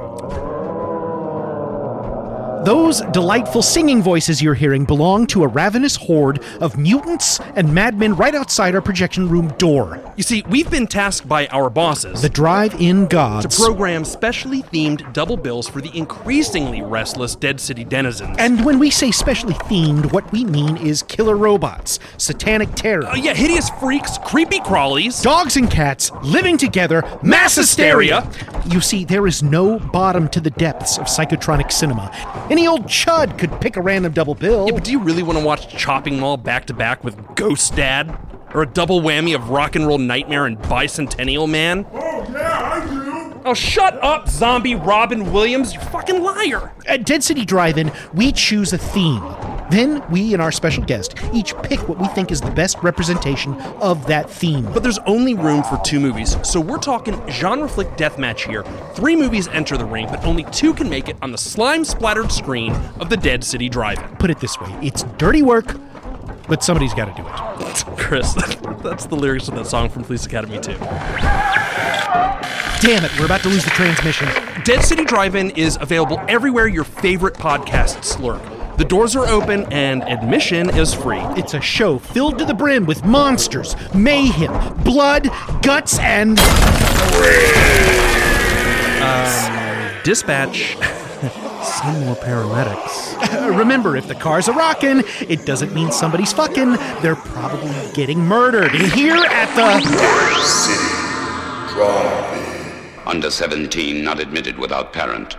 [2.63, 8.15] Those delightful singing voices you're hearing belong to a ravenous horde of mutants and madmen
[8.15, 10.01] right outside our projection room door.
[10.17, 15.13] You see, we've been tasked by our bosses The drive-in gods, to program specially themed
[15.13, 18.35] double bills for the increasingly restless Dead City denizens.
[18.39, 23.15] and when we say specially themed, what we mean is killer robots, satanic terror, Uh,
[23.15, 25.21] yeah, hideous freaks, creepy crawlies.
[25.21, 28.27] dogs and cats living together, mass hysteria.
[28.67, 32.11] You see, there is no bottom to the depths of psychotronic cinema.
[32.49, 34.67] Any old chud could pick a random double bill.
[34.67, 37.75] Yeah, but do you really want to watch Chopping Mall back to back with Ghost
[37.75, 38.17] Dad?
[38.53, 41.85] Or a double whammy of Rock and Roll Nightmare and Bicentennial Man?
[41.91, 43.41] Oh, yeah, I do.
[43.43, 46.73] Oh, shut up, zombie Robin Williams, you fucking liar!
[46.85, 49.23] At Dead City Drive-In, we choose a theme.
[49.69, 53.53] Then we and our special guest each pick what we think is the best representation
[53.81, 54.63] of that theme.
[54.73, 58.63] But there's only room for two movies, so we're talking genre flick deathmatch here.
[58.93, 62.31] Three movies enter the ring, but only two can make it on the slime splattered
[62.31, 64.15] screen of the Dead City Drive In.
[64.17, 65.75] put it this way, it's dirty work
[66.47, 67.97] but somebody's got to do it.
[67.97, 68.33] Chris,
[68.81, 70.71] that's the lyrics of that song from Police Academy 2.
[72.79, 74.27] Damn it, we're about to lose the transmission.
[74.63, 78.56] Dead City Drive-In is available everywhere your favorite podcasts lurk.
[78.77, 81.21] The doors are open and admission is free.
[81.35, 85.29] It's a show filled to the brim with monsters, mayhem, blood,
[85.63, 86.37] guts, and.
[89.01, 90.77] Um, dispatch.
[91.63, 93.57] Send more paramedics.
[93.57, 96.73] Remember, if the car's a rockin', it doesn't mean somebody's fucking.
[97.01, 98.75] They're probably getting murdered.
[98.75, 99.79] And here at the.
[100.45, 103.07] City Drive-In.
[103.07, 105.35] Under 17, not admitted without parent.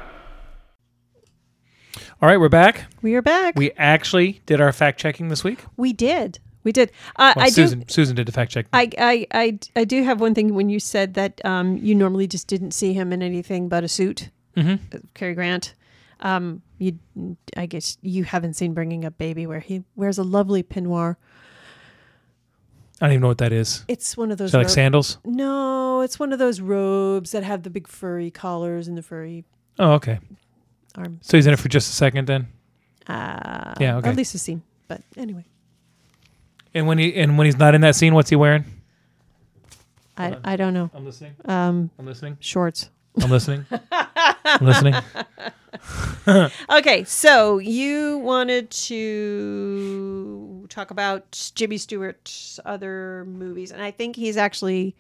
[2.21, 2.87] All right, we're back.
[3.01, 3.55] We are back.
[3.57, 5.61] We, actually did our fact checking this week.
[5.77, 6.41] We did.
[6.65, 6.91] We did.
[7.15, 7.85] Uh, Well, I Susan, do.
[7.89, 8.67] Susan did the fact check.
[8.73, 12.27] I, I, I, I do have one thing when you said that um, you normally
[12.27, 14.31] just didn't see him in anything but a suit.
[14.57, 14.99] Mm-hmm.
[15.15, 15.75] Cary Grant.
[16.21, 16.99] Um, you,
[17.57, 21.15] I guess you haven't seen Bringing Up Baby, where he wears a lovely peignoir.
[23.01, 23.85] I don't even know what that is.
[23.87, 24.55] It's one of Is those.
[24.55, 25.19] like sandals?
[25.25, 29.45] No, it's one of those robes that have the big furry collars and the furry
[29.79, 30.19] Oh, okay.
[30.99, 31.27] Arms.
[31.27, 32.49] So he's in it for just a second then.
[33.07, 34.11] Uh, Yeah, Or okay.
[34.11, 34.63] at least a scene.
[34.89, 35.45] But anyway,
[36.75, 38.65] And when he and when he's not in that scene, what's he wearing?
[40.17, 40.91] I, I don't know.
[40.95, 41.35] I'm listening.
[41.45, 42.37] Um, I'm listening.
[42.41, 42.91] shorts.
[43.23, 43.65] I'm listening.
[43.93, 44.95] I'm listening.
[46.71, 54.37] Okay, so you wanted to talk about Jimmy Stewart's other movies, and I think he's
[54.37, 54.95] actually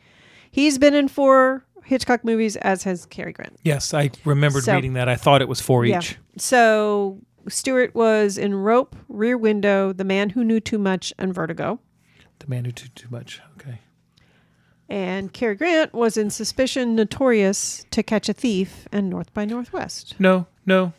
[0.50, 3.56] he's been in four Hitchcock movies, as has Cary Grant.
[3.62, 5.08] Yes, I remembered So- reading that.
[5.08, 5.98] I thought it was four Yeah.
[5.98, 6.16] each.
[6.36, 7.18] So
[7.48, 11.80] Stewart was in Rope, Rear Window, The Man Who Knew Too Much, and Vertigo.
[12.40, 13.40] The man who too too much.
[13.58, 13.80] Okay.
[14.90, 20.14] And Cary Grant was in Suspicion, Notorious, To Catch a Thief, and North by Northwest.
[20.18, 20.92] No, no,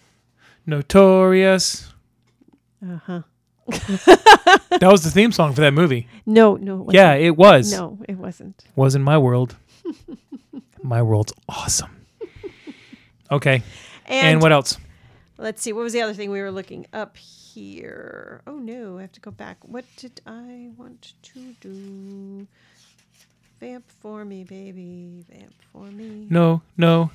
[0.66, 1.94] notorious.
[2.86, 3.22] Uh huh.
[4.80, 6.08] That was the theme song for that movie.
[6.26, 6.76] No, no.
[6.76, 6.94] It wasn't.
[6.94, 7.72] Yeah, it was.
[7.74, 8.64] No, it wasn't.
[8.76, 9.58] Was in my world.
[10.84, 12.06] my world's awesome.
[13.30, 13.62] Okay.
[14.06, 14.78] And, what else?
[15.38, 15.74] Let's see.
[15.74, 18.42] What was the other thing we were looking up here?
[18.48, 19.58] Oh no, I have to go back.
[19.64, 22.48] What did I want to do?
[23.60, 25.26] Vamp for me, baby.
[25.30, 26.28] Vamp for me.
[26.30, 27.12] No, no.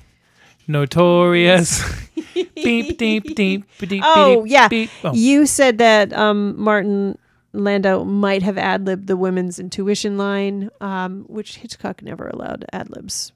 [0.67, 1.83] Notorious.
[2.33, 4.89] beep, deep, deep, beep, Oh beep, yeah, beep.
[5.03, 5.13] Oh.
[5.13, 7.17] you said that um, Martin
[7.53, 12.89] Landau might have ad libbed the women's intuition line, um, which Hitchcock never allowed ad
[12.89, 13.31] libs.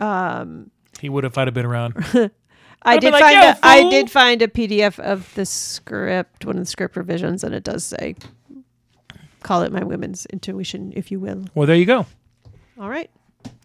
[0.00, 0.70] Um,
[1.00, 1.94] He would have, if I'd have been around.
[2.84, 6.44] I did like, find "Yo, a, I fool!" did find a PDF of the script,
[6.44, 8.16] one of the script revisions, and it does say,
[9.42, 12.06] "Call it my women's intuition, if you will." Well, there you go.
[12.80, 13.10] All right.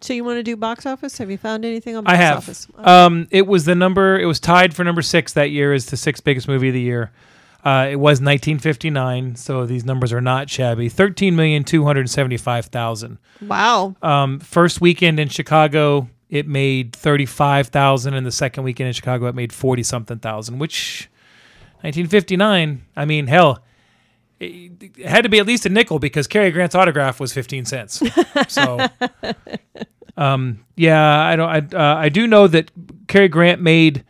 [0.00, 1.18] So you want to do box office?
[1.18, 2.36] Have you found anything on box I have.
[2.38, 2.66] office?
[2.76, 4.18] Um, it was the number.
[4.18, 6.80] It was tied for number six that year as the sixth biggest movie of the
[6.80, 7.10] year.
[7.64, 10.88] Uh, it was 1959, so these numbers are not shabby.
[10.88, 13.18] Thirteen million two hundred seventy-five thousand.
[13.42, 13.96] wow.
[14.00, 19.26] Um, first weekend in Chicago, it made thirty-five thousand, and the second weekend in Chicago,
[19.26, 20.60] it made forty something thousand.
[20.60, 21.10] Which,
[21.82, 22.82] 1959.
[22.96, 23.58] I mean, hell,
[24.40, 28.02] it, had to be at least a nickel because Cary Grant's autograph was fifteen cents.
[28.48, 28.86] So,
[30.16, 31.74] um, yeah, I don't.
[31.74, 32.70] I uh, I do know that
[33.08, 34.04] Cary Grant made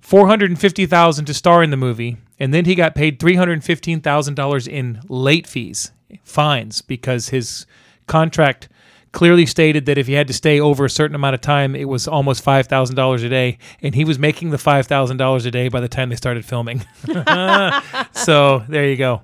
[0.00, 3.18] four hundred and fifty thousand to star in the movie, and then he got paid
[3.18, 5.90] three hundred fifteen thousand dollars in late fees,
[6.22, 7.66] fines, because his
[8.06, 8.68] contract
[9.12, 11.88] clearly stated that if he had to stay over a certain amount of time, it
[11.88, 15.46] was almost five thousand dollars a day, and he was making the five thousand dollars
[15.46, 16.84] a day by the time they started filming.
[18.12, 19.22] so there you go.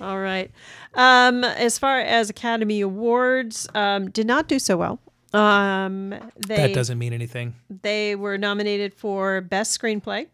[0.00, 0.50] All right.
[0.94, 4.98] Um, as far as Academy Awards, um, did not do so well.
[5.32, 6.10] Um,
[6.46, 7.54] they, That doesn't mean anything.
[7.82, 10.28] They were nominated for Best Screenplay,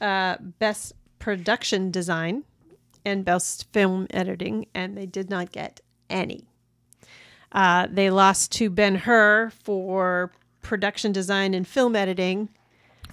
[0.00, 2.44] uh, Best Production Design,
[3.04, 6.44] and Best Film Editing, and they did not get any.
[7.52, 10.32] Uh, they lost to Ben Hur for
[10.62, 12.48] Production Design and Film Editing,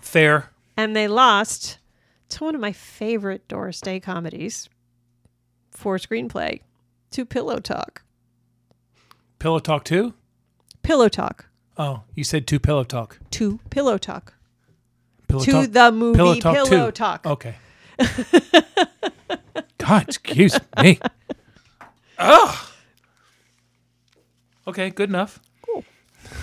[0.01, 0.49] Fair.
[0.77, 1.77] and they lost
[2.29, 4.69] to one of my favorite Doris Day comedies
[5.72, 6.61] for Screenplay,
[7.11, 8.03] to Pillow Talk.
[9.39, 10.14] Pillow Talk two.
[10.84, 11.48] Pillow Talk.
[11.77, 13.19] Oh, you said two Pillow Talk.
[13.31, 14.34] To Pillow Talk.
[15.27, 15.72] Pillow to Talk.
[15.72, 17.26] the movie Pillow Pillow, Talk 2.
[17.26, 17.26] Talk.
[17.26, 17.56] Okay.
[19.77, 20.99] God, excuse me.
[22.18, 22.68] Ugh.
[24.68, 25.39] Okay, good enough.
[25.61, 25.84] Cool.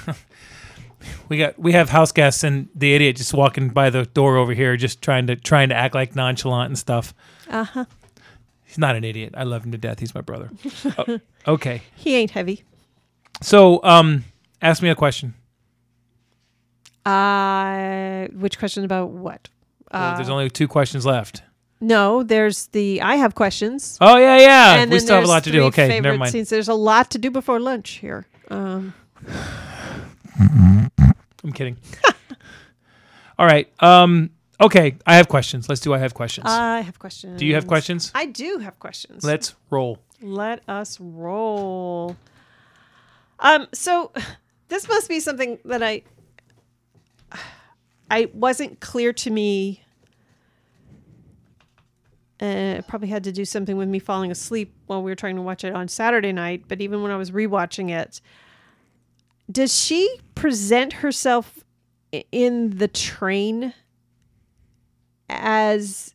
[1.28, 4.52] we got we have house guests and the idiot just walking by the door over
[4.54, 7.14] here, just trying to trying to act like nonchalant and stuff.
[7.48, 7.84] Uh huh.
[8.68, 9.32] He's not an idiot.
[9.34, 9.98] I love him to death.
[9.98, 10.50] He's my brother.
[10.98, 11.18] Oh,
[11.54, 12.64] okay, He ain't heavy.
[13.40, 14.24] so um,
[14.60, 15.32] ask me a question.
[17.06, 19.48] Uh, which question about what?
[19.90, 21.42] Oh, there's only two questions left.
[21.80, 23.96] No, there's the I have questions.
[24.02, 24.82] Oh yeah, yeah.
[24.82, 25.62] and we still have a lot to do.
[25.64, 26.32] Okay, never mind.
[26.32, 26.50] Scenes.
[26.50, 28.26] There's a lot to do before lunch here.
[28.50, 28.92] Um,
[30.38, 31.78] I'm kidding.
[33.38, 33.72] All right.
[33.82, 34.30] Um.
[34.60, 34.96] Okay.
[35.06, 35.68] I have questions.
[35.68, 35.94] Let's do.
[35.94, 36.46] I have questions.
[36.48, 37.38] I have questions.
[37.38, 38.10] do you have questions?
[38.14, 39.24] I do have questions.
[39.24, 39.98] Let's roll.
[40.20, 42.16] Let us roll.
[43.38, 44.12] Um, so
[44.68, 46.02] this must be something that I
[48.10, 49.82] I wasn't clear to me.
[52.40, 55.34] Uh, it probably had to do something with me falling asleep while we were trying
[55.34, 56.64] to watch it on Saturday night.
[56.68, 58.20] But even when I was rewatching it,
[59.50, 61.64] does she present herself
[62.30, 63.74] in the train
[65.28, 66.14] as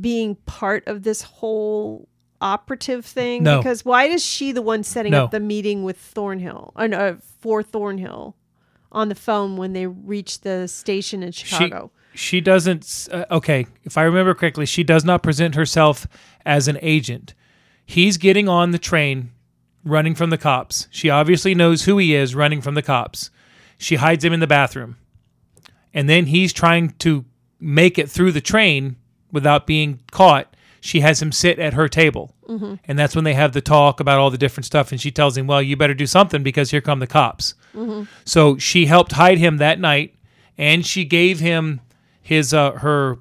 [0.00, 2.08] being part of this whole
[2.40, 3.42] operative thing?
[3.42, 3.58] No.
[3.58, 5.24] Because why is she the one setting No.
[5.24, 8.36] up the meeting with Thornhill, or no, for Thornhill,
[8.92, 11.90] on the phone when they reach the station in Chicago?
[12.14, 12.82] She, she doesn't.
[12.84, 16.06] s- Uh, okay, if I remember correctly, she does not present herself
[16.44, 17.34] as an agent.
[17.84, 19.30] He's getting on the train,
[19.84, 20.88] running from the cops.
[20.90, 23.30] She obviously knows who he is, running from the cops.
[23.78, 24.96] She hides him in the bathroom,
[25.94, 27.24] and then he's trying to
[27.60, 28.96] make it through the train
[29.32, 30.54] without being caught.
[30.80, 32.34] She has him sit at her table,
[32.86, 34.92] and that's when they have the talk about all the different stuff.
[34.92, 37.54] And she tells him, "Well, you better do something because here come the cops."
[38.24, 40.14] So she helped hide him that night,
[40.56, 41.80] and she gave him
[42.22, 43.18] his uh, her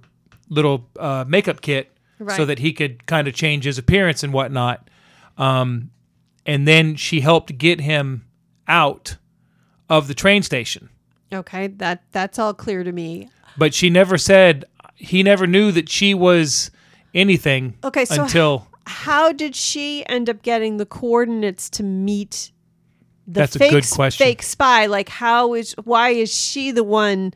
[0.49, 1.91] little uh, makeup kit
[2.38, 4.90] so that he could kind of change his appearance and whatnot.
[5.38, 5.90] Um,
[6.45, 8.26] and then she helped get him
[8.68, 9.18] out
[9.90, 10.90] of the train station.
[11.34, 13.30] Okay, that that's all clear to me.
[13.57, 14.65] But she never said
[14.95, 16.72] he never knew that she was
[17.14, 22.52] anything Okay, so until How did she end up getting the coordinates to meet
[23.27, 24.23] the That's a fake, good question.
[24.26, 24.86] fake spy?
[24.86, 27.34] Like, how is why is she the one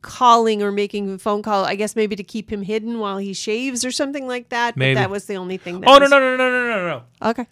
[0.00, 1.64] calling or making a phone call?
[1.64, 4.76] I guess maybe to keep him hidden while he shaves or something like that.
[4.76, 4.94] Maybe.
[4.94, 5.80] But that was the only thing.
[5.80, 6.88] That Oh no no no no no no
[7.22, 7.30] no.
[7.30, 7.46] Okay.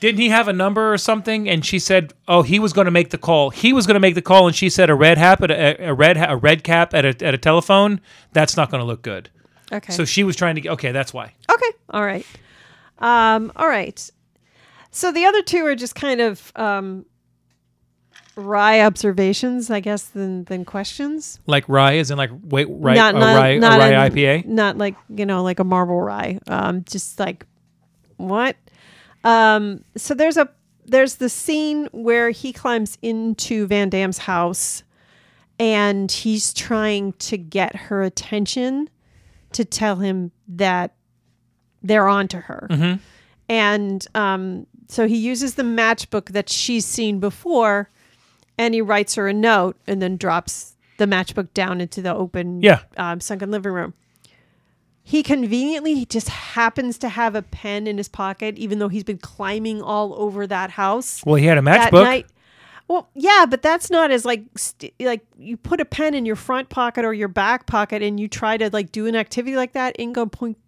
[0.00, 1.48] Didn't he have a number or something?
[1.48, 3.50] And she said, "Oh, he was going to make the call.
[3.50, 5.94] He was going to make the call." And she said, "A red hat a, a
[5.94, 8.00] red a red cap at a at a telephone.
[8.32, 9.28] That's not going to look good."
[9.72, 9.92] Okay.
[9.92, 10.68] So she was trying to.
[10.70, 11.34] Okay, that's why.
[11.50, 11.70] Okay.
[11.90, 12.26] All right.
[12.98, 14.10] Um, all right.
[14.90, 17.04] So the other two are just kind of um,
[18.36, 21.38] wry observations, I guess, than than questions.
[21.46, 24.46] Like rye, is in like wait, right, not not rye, not a rye in- IPA.
[24.46, 26.40] Not like you know, like a marble rye.
[26.46, 27.46] Um, just like
[28.16, 28.56] what?
[29.24, 30.48] Um, so there's a
[30.86, 34.82] there's the scene where he climbs into Vandamm's house,
[35.58, 38.88] and he's trying to get her attention
[39.52, 40.94] to tell him that
[41.82, 42.66] they're on to her.
[42.70, 42.96] Mm-hmm.
[43.48, 47.90] And um, so he uses the matchbook that she's seen before
[48.58, 52.62] and he writes her a note and then drops the matchbook down into the open
[52.62, 52.80] Yeah.
[52.96, 53.94] um, sunken living room.
[55.02, 59.18] He conveniently just happens to have a pen in his pocket, even though he's been
[59.18, 62.04] climbing all over that house Well, he had a matchbook.
[62.04, 62.26] night.
[62.86, 66.34] Well, yeah, but that's not as like st- like you put a pen in your
[66.36, 69.72] front pocket or your back pocket and you try to like do an activity like
[69.74, 69.96] that.
[69.96, 70.58] Gonna point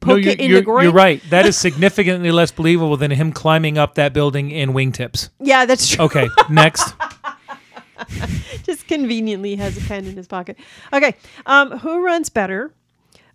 [0.00, 1.22] poke no, you're, it in you're, you're right.
[1.30, 5.30] That is significantly less believable than him climbing up that building in wingtips.
[5.38, 6.04] Yeah, that's true.
[6.06, 6.92] Okay, next.
[8.64, 10.58] Just conveniently has a pen in his pocket.
[10.92, 11.14] Okay,
[11.46, 12.74] um, who runs better,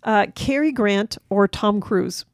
[0.02, 2.24] uh, Cary Grant or Tom Cruise?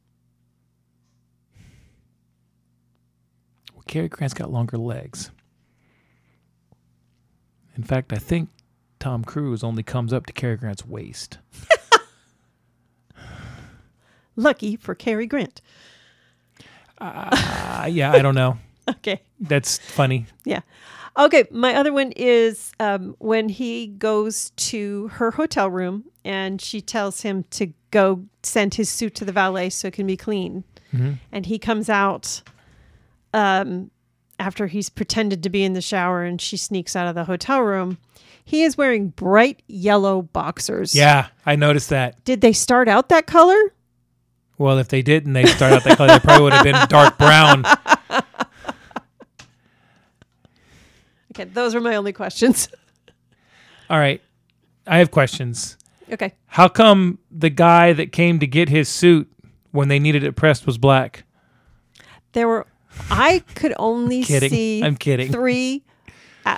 [3.73, 5.31] Well, Cary Grant's got longer legs.
[7.75, 8.49] In fact, I think
[8.99, 11.37] Tom Cruise only comes up to Cary Grant's waist.
[14.35, 15.61] Lucky for Cary Grant.
[16.99, 18.57] Uh, yeah, I don't know.
[18.89, 19.21] Okay.
[19.37, 20.27] That's funny.
[20.45, 20.61] Yeah.
[21.17, 21.45] Okay.
[21.51, 27.21] My other one is um, when he goes to her hotel room and she tells
[27.21, 30.63] him to go send his suit to the valet so it can be clean.
[31.31, 32.41] And he comes out
[33.33, 33.91] um,
[34.39, 37.61] after he's pretended to be in the shower and she sneaks out of the hotel
[37.61, 37.97] room.
[38.43, 40.95] He is wearing bright yellow boxers.
[40.95, 42.23] Yeah, I noticed that.
[42.23, 43.57] Did they start out that color?
[44.57, 46.13] Well, if they didn't, they start out that color.
[46.13, 47.63] They probably would have been dark brown.
[51.39, 51.49] Okay.
[51.53, 52.67] Those are my only questions.
[53.89, 54.21] All right,
[54.85, 55.77] I have questions.
[56.11, 56.33] okay.
[56.47, 59.31] How come the guy that came to get his suit
[59.71, 61.23] when they needed it pressed was black?
[62.33, 62.65] There were,
[63.09, 64.49] I could only Kidding.
[64.49, 65.31] see I'm kidding.
[65.31, 65.83] three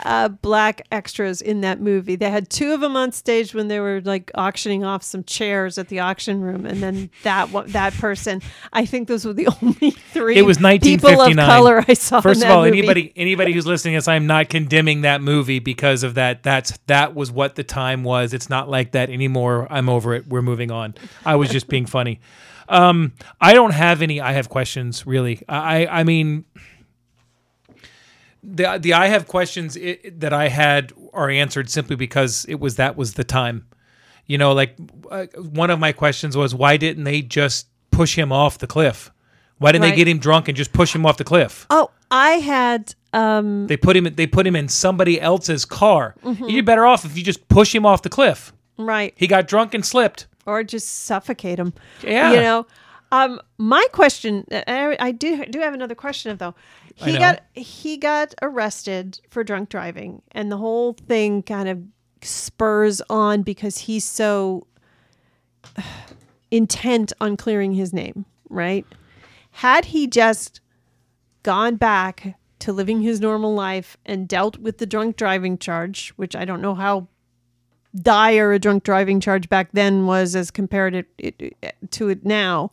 [0.05, 2.15] uh, black extras in that movie.
[2.15, 5.77] They had two of them on stage when they were like auctioning off some chairs
[5.77, 8.41] at the auction room, and then that one, that person.
[8.73, 10.37] I think those were the only three.
[10.37, 11.39] It was people 1959.
[11.39, 12.17] of color I saw.
[12.17, 12.77] in First of all, movie.
[12.79, 16.43] anybody anybody who's listening to this, I'm not condemning that movie because of that.
[16.43, 18.33] That's that was what the time was.
[18.33, 19.67] It's not like that anymore.
[19.69, 20.27] I'm over it.
[20.27, 20.95] We're moving on.
[21.25, 22.19] I was just being funny.
[22.67, 24.21] Um, I don't have any.
[24.21, 25.07] I have questions.
[25.07, 25.41] Really.
[25.49, 26.45] I I mean,
[28.43, 32.75] the the I have questions i that I had are answered simply because it was
[32.75, 33.65] that was the time.
[34.25, 34.75] You know, like
[35.09, 39.11] uh, one of my questions was why didn't they just push him off the cliff?
[39.57, 39.89] Why didn't Right.
[39.91, 41.65] they get him drunk and just push him off the cliff?
[41.69, 44.03] Oh, I had um They put him.
[44.15, 46.15] They put him in somebody else's car.
[46.23, 46.45] Mm-hmm.
[46.45, 48.53] You're better off if you just push him off the cliff.
[48.77, 50.27] right He got drunk and slipped.
[50.45, 51.73] or just suffocate him.
[52.03, 52.31] Yeah.
[52.33, 52.65] you know.
[53.11, 56.53] Um, my question, I, I do do have another question though.
[57.05, 61.81] He got he got arrested for drunk driving, and the whole thing kind of
[62.21, 64.67] spurs on because he's so
[66.51, 68.25] intent on clearing his name.
[68.49, 68.85] Right?
[69.51, 70.61] Had he just
[71.43, 76.35] gone back to living his normal life and dealt with the drunk driving charge, which
[76.35, 77.07] I don't know how
[77.95, 82.71] dire a drunk driving charge back then was as compared it, it, to it now,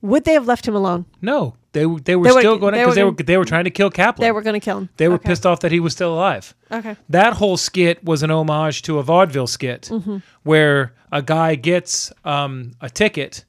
[0.00, 1.06] would they have left him alone?
[1.20, 3.44] No, they they were They were- still going they because were they were they were
[3.44, 4.26] trying to kill Kaplan.
[4.26, 4.88] They were going to kill him.
[4.96, 5.28] They were Okay.
[5.28, 6.54] pissed off that he was still alive.
[6.72, 6.96] Okay.
[7.08, 10.18] That whole skit was an homage to a vaudeville skit Mm-hmm.
[10.42, 13.44] where a guy gets um, a ticket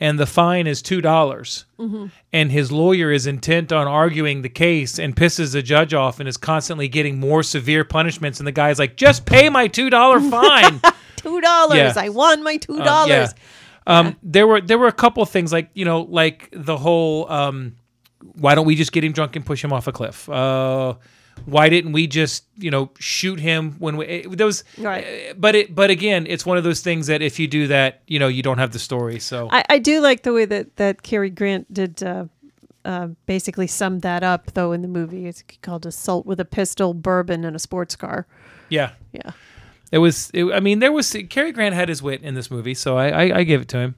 [0.00, 2.06] and the fine is two dollars, Mm-hmm.
[2.32, 6.28] and his lawyer is intent on arguing the case and pisses the judge off and
[6.28, 8.38] is constantly getting more severe punishments.
[8.40, 10.80] And the guy's like, "Just pay my two dollar fine."
[11.16, 11.78] Two dollars.
[11.78, 11.92] Yeah.
[11.96, 13.08] I won my two Um, dollars.
[13.08, 13.28] yeah.
[13.86, 17.30] Um, there were there were a couple of things like you know like the whole
[17.30, 17.76] um,
[18.34, 20.28] why don't we just get him drunk and push him off a cliff?
[20.28, 20.94] Uh,
[21.46, 25.04] why didn't we just you know shoot him when we it, there was Right.
[25.30, 28.02] uh, but it but again it's one of those things that if you do that
[28.06, 30.76] you know you don't have the story so I, I do like the way that
[30.76, 32.02] that Cary Grant did.
[32.02, 32.26] Uh,
[32.86, 35.26] uh, basically summed that up though in the movie.
[35.26, 38.26] It's called "Assault with a Pistol, Bourbon, and a Sports Car."
[38.68, 39.30] yeah Yeah.
[39.94, 42.74] It was it, I mean there was Cary Grant had his wit in this movie
[42.74, 43.94] so I I, I give it to him.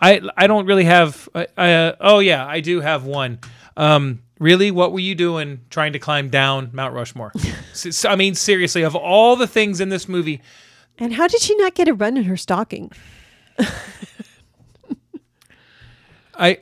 [0.00, 3.40] I I don't really have I, I, uh, oh yeah I do have one.
[3.76, 7.32] Um, really, what were you doing trying to climb down Mount Rushmore?
[8.04, 10.40] I mean, seriously, of all the things in this movie,
[10.98, 12.92] And how did she not get a run in her stocking?
[16.36, 16.60] I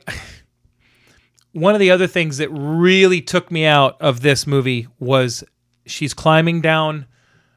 [1.51, 5.43] one of the other things that really took me out of this movie was
[5.85, 7.05] she's climbing down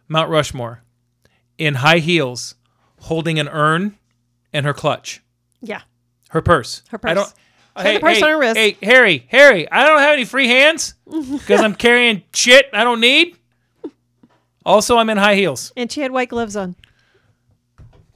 [0.09, 0.83] Mount Rushmore
[1.59, 2.55] in high heels,
[3.01, 3.97] holding an urn
[4.53, 5.23] and her clutch,
[5.61, 5.83] Yeah.
[6.31, 6.83] her purse.
[6.89, 7.15] Her I purse.
[7.15, 7.35] don't.
[7.79, 8.57] She had the purse hey, on her wrist.
[8.57, 13.01] Hey, Harry, Harry, I don't have any free hands because I'm carrying shit I don't
[13.01, 13.37] need.
[14.65, 15.73] Also, I'm in high heels.
[15.77, 16.75] And she had white gloves on.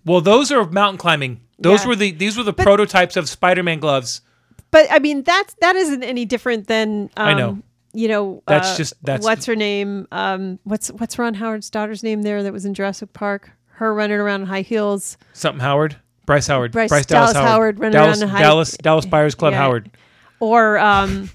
[0.05, 1.41] Well, those are mountain climbing.
[1.59, 1.89] Those Yeah.
[1.89, 4.23] were the these were the prototypes of Spider-Man gloves.
[4.71, 7.59] But I mean, that's that isn't any different than um, I know.
[7.93, 10.07] You know, That's uh, just- that's- what's her name?
[10.13, 13.51] Um, what's what's Ron Howard's daughter's name there that was in Jurassic Park?
[13.73, 15.17] Her running around in high heels.
[15.33, 15.97] Something Howard,
[16.27, 19.53] Bryce Howard, Bryce- Dallas, Dallas Howard, running Dallas, around in high- Dallas, Dallas Buyers Club
[19.53, 19.59] Yeah.
[19.59, 19.91] Howard.
[20.39, 21.31] or um,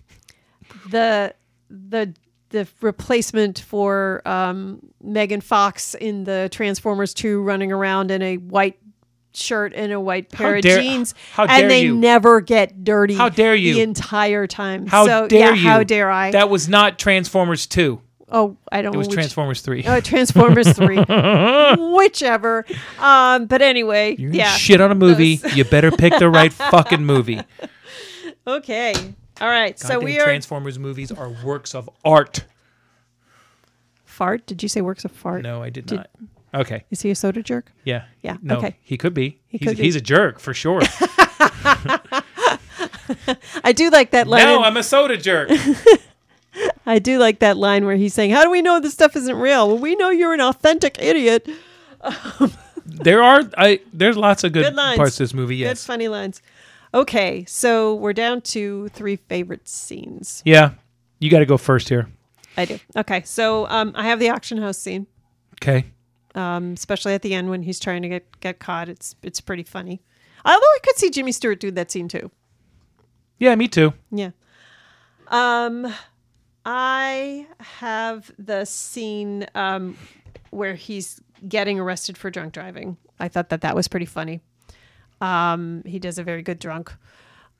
[0.90, 1.34] the
[1.69, 2.14] the
[2.49, 8.77] the replacement for um, Megan Fox in the Transformers Two, running around in a white
[9.38, 11.95] shirt and a white pair How of dare- jeans, how dare and they you.
[11.95, 13.16] never get dirty.
[13.16, 13.74] How dare you.
[13.76, 14.88] The entire time.
[14.88, 15.68] How so, dare yeah, you?
[15.70, 16.32] How dare I?
[16.32, 18.02] That was not Transformers Two.
[18.30, 18.94] oh, I don't.
[18.95, 19.84] It was which- Transformers Three.
[19.86, 20.98] Oh, Transformers Three,
[21.78, 22.66] whichever.
[22.99, 24.52] Um, but anyway, You're yeah.
[24.56, 25.40] shit on a movie.
[25.53, 27.41] you better pick the right fucking movie.
[28.48, 28.94] Okay.
[29.41, 29.78] All right.
[29.78, 32.45] so we are Transformers movies are works of art.
[34.06, 34.45] fart.
[34.45, 35.44] Did you say works of fart?
[35.44, 36.10] No, I did Did- not.
[36.56, 36.86] Okay.
[36.90, 37.72] Is he a soda jerk?
[37.84, 38.06] Yeah.
[38.22, 38.77] Yeah, No, okay.
[38.82, 39.40] he could be.
[39.48, 39.84] he's, could be.
[39.84, 40.82] he's a jerk for sure.
[43.64, 44.44] I do like that line.
[44.44, 45.49] no, I'm a soda jerk.
[46.86, 49.36] I do like that line where he's saying, "How do we know this stuff isn't
[49.36, 49.68] real?
[49.68, 51.48] Well, we know you're an authentic idiot."
[52.86, 54.98] there are I there's lots of good, Good lines.
[54.98, 55.86] parts of this movie, Good, yes.
[55.86, 56.41] funny lines.
[56.94, 60.41] Okay, so we're down to three favorite scenes.
[60.45, 60.72] Yeah.
[61.19, 62.07] You got to go first here.
[62.56, 62.80] I do.
[62.95, 65.07] Okay, so um, I have the auction house scene,
[65.61, 65.86] Okay.
[66.36, 68.90] Um, especially at the end when he's trying to get get caught.
[68.90, 70.02] It's it's pretty funny.
[70.44, 72.30] Although I could see Jimmy Stewart do that scene too.
[73.40, 73.94] Yeah, me too.
[74.12, 74.32] Yeah.
[75.28, 75.91] Um,
[76.66, 79.98] I have the scene um,
[80.52, 82.98] where he's getting arrested for drunk driving.
[83.20, 84.41] I thought that that was pretty funny.
[85.22, 86.94] Um, he does a very good drunk.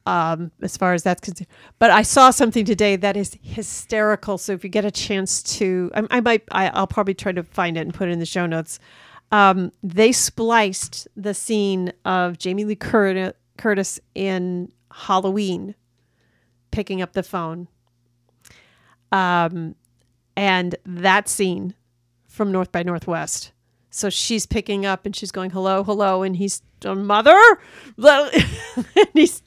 [0.08, 1.48] Um, as far as that's concerned,
[1.80, 4.38] but I saw something today that is hysterical.
[4.38, 7.42] So if you get a chance to, I, I might, I, I'll probably try to
[7.42, 8.78] find it and put it in the show notes.
[9.32, 15.74] Um, they spliced the scene of Jamie Lee Curtis, in Halloween
[16.72, 17.68] picking up the phone.
[19.12, 19.76] Um,
[20.36, 21.74] and that scene
[22.28, 23.52] from North by Northwest.
[23.90, 26.22] So she's picking up and she's going, hello, hello.
[26.22, 27.40] And he's, "Uh, mother?
[27.98, 29.42] and he's,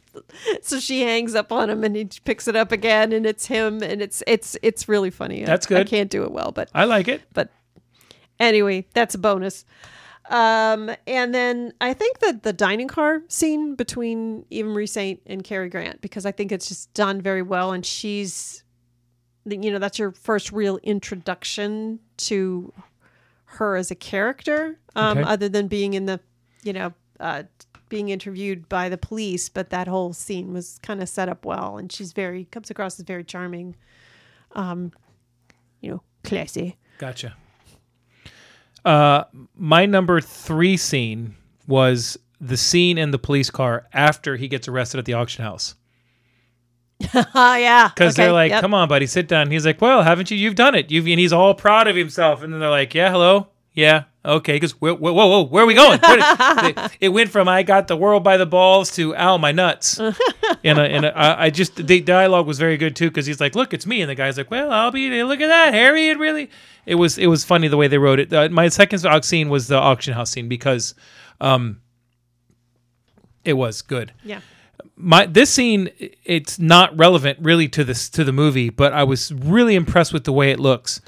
[0.63, 3.83] so she hangs up on him and he picks it up again and it's him
[3.83, 5.43] and it's, it's, it's really funny.
[5.43, 5.87] I- That's I good.
[5.89, 7.23] can't do it well, but I like it.
[7.33, 7.51] but
[8.41, 9.65] anyway, that's a bonus.
[10.31, 15.43] Um, and then I think that the dining car scene between Eva Marie Saint and
[15.43, 18.63] Cary Grant, because I think it's just done very well, and she's,
[19.47, 22.75] you know, that's your first real introduction to
[23.53, 25.27] her as a character, um, Okay.
[25.31, 26.21] other than being in the,
[26.63, 27.45] you know, uh,
[27.89, 29.49] being interviewed by the police.
[29.49, 32.99] But that whole scene was kind of set up well, and she's very comes across
[32.99, 33.77] as very charming,
[34.53, 34.93] um,
[35.81, 36.77] you know, classy.
[36.99, 37.37] Gotcha.
[38.85, 39.25] Uh,
[39.57, 41.35] my number three scene
[41.67, 45.75] was the scene in the police car after he gets arrested at the auction house.
[47.15, 48.61] Oh yeah, Because Okay, they're like, yep.
[48.61, 50.37] "Come on, buddy, sit down." He's like, "Well, haven't you?
[50.37, 50.91] You've done it.
[50.91, 52.43] You've." And he's all proud of himself.
[52.43, 55.75] And then they're like, "Yeah, hello, yeah, okay." because "Whoa, whoa, whoa, where are we
[55.75, 56.19] going?" Where
[56.71, 59.99] it, it went from "I got the world by the balls" to "Ow, my nuts."
[60.65, 63.41] and a, and a, I, I just the dialogue was very good too because he's
[63.41, 65.23] like, "Look, it's me," and the guy's like, "Well, I'll be.
[65.23, 66.09] Look at that, Harry.
[66.09, 66.51] It really."
[66.87, 68.33] It was it was funny the way they wrote it.
[68.33, 70.95] Uh, my second scene was the auction house scene because,
[71.41, 71.81] um,
[73.45, 74.41] it was good Yeah.
[74.97, 75.89] my this scene
[76.25, 80.25] it's not relevant really to this to the movie but i was really impressed with
[80.25, 81.01] the way it looks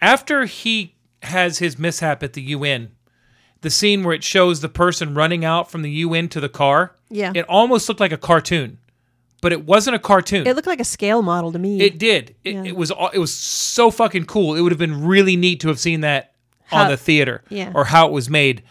[0.00, 2.90] after he has his mishap at the un
[3.60, 6.94] the scene where it shows the person running out from the un to the car
[7.10, 7.32] Yeah.
[7.34, 8.78] it almost looked like a cartoon
[9.40, 11.80] but it wasn't a cartoon It looked like a scale model to me.
[11.80, 12.64] it did it, Yeah.
[12.64, 15.80] it was it was so fucking cool it would have been really neat to have
[15.80, 16.34] seen that
[16.70, 17.72] on the theater Yeah.
[17.74, 18.62] or how it was made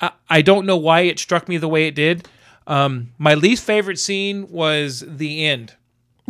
[0.00, 2.28] I, I don't know why it struck me the way it did
[2.66, 5.74] um, my least favorite scene was the end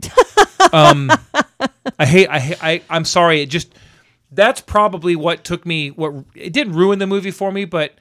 [0.73, 1.11] um,
[1.99, 3.73] I hate I, hate- I I'm sorry it just
[4.33, 7.95] that's probably what took me what it didn't ruin the movie for me but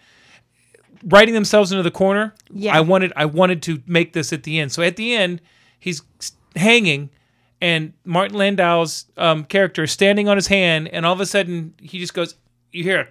[1.04, 2.76] writing themselves into the corner Yeah.
[2.76, 4.72] I wanted I wanted to make this at the end.
[4.72, 5.42] So at the end
[5.80, 6.02] he's
[6.56, 7.10] hanging
[7.62, 11.74] and Martin Landau's um, character is standing on his hand and all of a sudden
[11.80, 12.36] he just goes
[12.72, 13.08] you hear a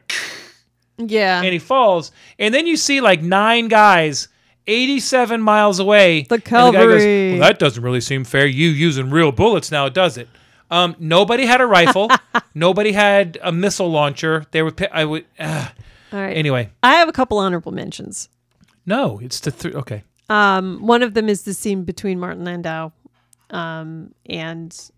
[0.98, 1.42] yeah.
[1.42, 2.12] and he falls.
[2.38, 4.28] And then you see like nine guys
[4.68, 6.22] 87 miles away.
[6.22, 6.40] The
[6.72, 7.02] goes,
[7.38, 8.46] well that doesn't really seem fair.
[8.46, 10.28] You using real bullets now does it
[10.70, 12.10] um, nobody had a rifle
[12.54, 15.68] nobody had a missile launcher they were I would uh,
[16.12, 16.36] All right.
[16.36, 18.28] anyway I have a couple honorable mentions.
[18.84, 19.72] no it's the three.
[19.74, 22.90] okay Um, one of them is the scene between Martin Landau,
[23.50, 24.90] um, and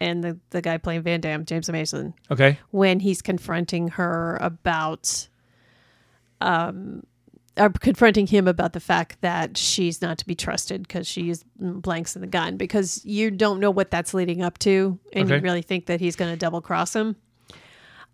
[0.00, 5.28] and the the guy playing Vandamm, James Mason, okay when he's confronting her about,
[6.40, 7.04] um,
[7.56, 11.44] or confronting him about the fact that she's not to be trusted because she used
[11.56, 15.38] blanks in the gun because you don't know what that's leading up to, and you
[15.38, 17.16] really think that he's going to double cross him.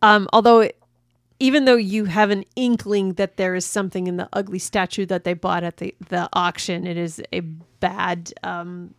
[0.03, 0.69] Um, although.
[1.41, 5.23] Even though you have an inkling that there is something in the ugly statue that
[5.23, 8.93] they bought at the, the auction, it is a bad um,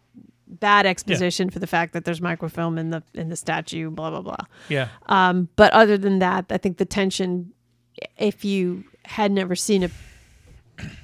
[0.47, 3.89] bad exposition for the fact that there's microfilm in the in the statue.
[3.89, 4.45] Blah blah blah.
[4.69, 7.51] yeah Um, but other than that, I think the tension,
[8.17, 9.89] if you had never seen a,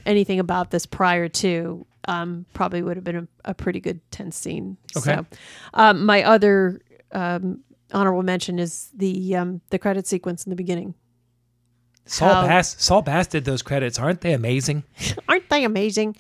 [0.06, 4.38] anything about this prior to, um, probably would have been a, a pretty good tense
[4.38, 4.78] scene.
[4.98, 5.16] Okay.
[5.16, 5.26] So,
[5.74, 6.82] um, my other
[7.12, 7.62] um,
[7.94, 10.94] honorable mention is the um, the credit sequence in the beginning.
[12.06, 14.84] Saul How- Bass Saul Bass did those credits aren't they amazing
[15.30, 16.16] Aren't they amazing?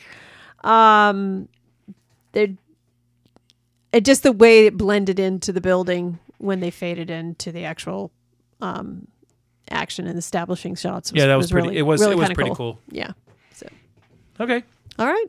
[0.64, 1.48] Um,
[2.32, 2.48] they're
[3.92, 8.12] it just the way it blended into the building when they faded into the actual
[8.62, 9.08] um,
[9.70, 11.12] action and establishing shots.
[11.12, 12.80] Was, Yeah, that was pretty- really, it was- really it was pretty cool.
[12.90, 13.12] Yeah.
[14.40, 14.64] Okay
[14.98, 15.28] all right.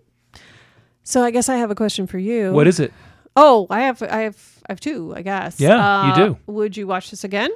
[1.02, 2.52] So I guess I have a question for you.
[2.52, 2.92] what is it
[3.38, 5.12] Oh, I have, I have, I have two.
[5.14, 5.60] I guess.
[5.60, 6.38] Yeah, you Uh, do.
[6.46, 7.50] Would you watch this again?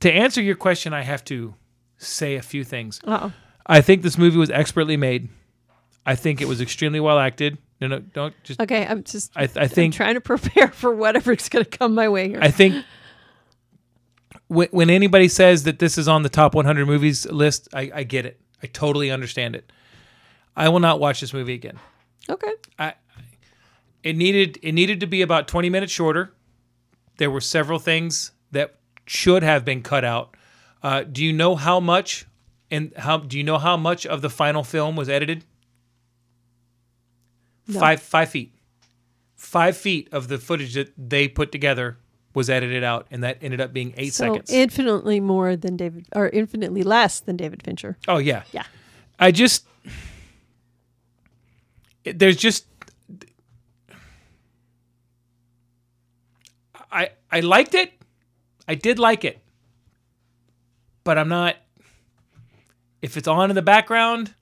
[0.00, 1.54] to answer your question I have to
[1.98, 3.30] say a few things Uh
[3.66, 5.30] I think this movie was expertly made.
[6.04, 7.56] I think it was extremely well acted.
[7.80, 8.60] No, no, don't just.
[8.60, 8.64] oh.
[8.64, 8.86] Okay.
[8.86, 9.32] I'm just.
[9.34, 9.94] I, I I'm think.
[9.94, 12.40] trying to prepare for whatever's going to come my way here.
[12.42, 12.84] I think.
[14.48, 18.02] When, when anybody says that this is on the top 100 movies list, I, I
[18.02, 18.38] get it.
[18.64, 19.70] I totally understand it.
[20.56, 21.78] I will not watch this movie again.
[22.30, 22.52] okay.
[22.78, 22.94] I,
[24.02, 26.32] it needed it needed to be about 20 minutes shorter.
[27.18, 28.76] There were several things that
[29.06, 30.34] should have been cut out.
[30.82, 32.24] Uh, do you know how much
[32.70, 35.44] and how do you know how much of the final film was edited?
[37.70, 38.54] Five five feet.
[39.36, 41.98] Five feet of the footage that they put together
[42.34, 44.50] was edited out, and that ended up being eight so seconds.
[44.50, 47.96] infinitely more than David, or infinitely less than David Fincher.
[48.08, 48.64] oh yeah, Yeah.
[49.18, 49.66] I just
[52.04, 52.66] there's just
[56.90, 57.92] I I liked it.
[58.68, 59.40] I did like it.
[61.04, 61.56] But I'm not
[63.02, 64.34] if it's on in the background,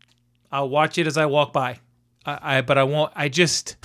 [0.51, 1.79] I'll watch it as I walk by.
[2.25, 3.77] I, I but I won't I just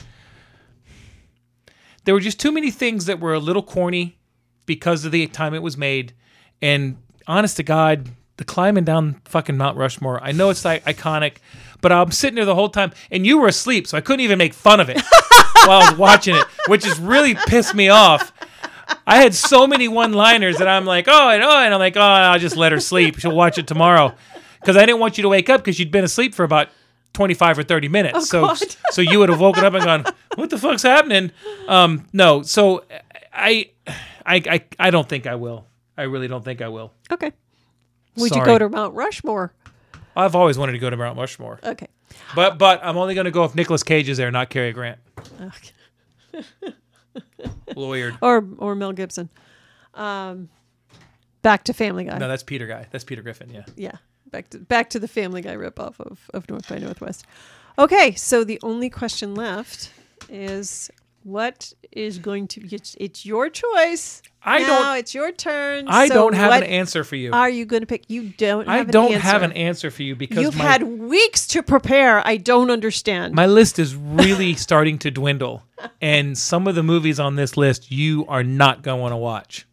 [2.08, 4.18] there were just too many things that were a little corny
[4.66, 6.14] because of the time it was made.
[6.62, 6.96] And
[7.28, 11.38] honest to god the climbing down fucking mount rushmore i know it's like iconic
[11.82, 14.38] but i'm sitting there the whole time and you were asleep so i couldn't even
[14.38, 15.02] make fun of it
[15.66, 18.32] while i was watching it which has really pissed me off.
[19.06, 21.98] I had so many one liners that i'm like oh and oh and i'm like
[21.98, 23.20] oh i'll just let her sleep.
[23.20, 24.16] She'll watch it tomorrow.
[24.62, 26.70] Because i didn't want you to wake up because you'd been asleep for about
[27.18, 28.57] 25 or 30 minutes so God.
[28.91, 31.31] so you would have woken up and gone what the fuck's happening
[31.68, 32.84] um no so
[33.34, 33.72] i
[34.23, 35.65] i i, I don't think i will
[35.98, 37.31] i really don't think i will Okay.
[38.18, 38.41] Would Sorry.
[38.41, 39.52] you go to Mount Rushmore?
[40.15, 41.88] i've always wanted to go to mount rushmore Okay.
[42.35, 44.99] but but i'm only going to go if Nicolas cage is there not Cary grant
[45.41, 46.44] okay.
[47.76, 49.30] lawyered Or or Mel Gibson.
[49.95, 50.49] Um,
[51.41, 52.18] back to Family Guy.
[52.19, 53.95] no that's peter guy that's peter griffin yeah yeah.
[54.32, 57.26] Back to back to the Family Guy ripoff of of North by Northwest.
[57.80, 59.91] Okay, so the only question left
[60.30, 60.90] is
[61.24, 64.22] what is going to be it's, it's your choice.
[64.44, 65.86] I Now don't- it's your turn.
[65.90, 68.06] i So don't have an answer for you Are you going to pick?
[68.10, 68.68] You don't.
[68.68, 72.26] i don't an have an answer for you because You've my, had weeks to prepare.
[72.26, 73.34] I don't understand.
[73.36, 75.64] my list is really starting to dwindle
[76.02, 79.18] and some of the movies on this list you are not going to want to
[79.18, 79.68] watch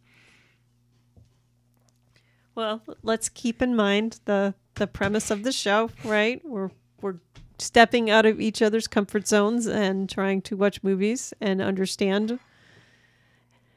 [2.54, 6.40] Well, let's keep in mind the the premise of the show, right?
[6.44, 6.70] We're
[7.00, 7.16] we're
[7.58, 12.38] stepping out of each other's comfort zones and trying to watch movies and understand.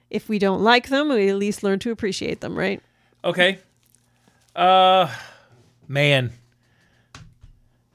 [0.09, 2.81] If we don't like them, we at least learn to appreciate them, right?
[3.25, 3.59] Okay.
[4.55, 5.13] Uh,
[5.87, 6.31] man.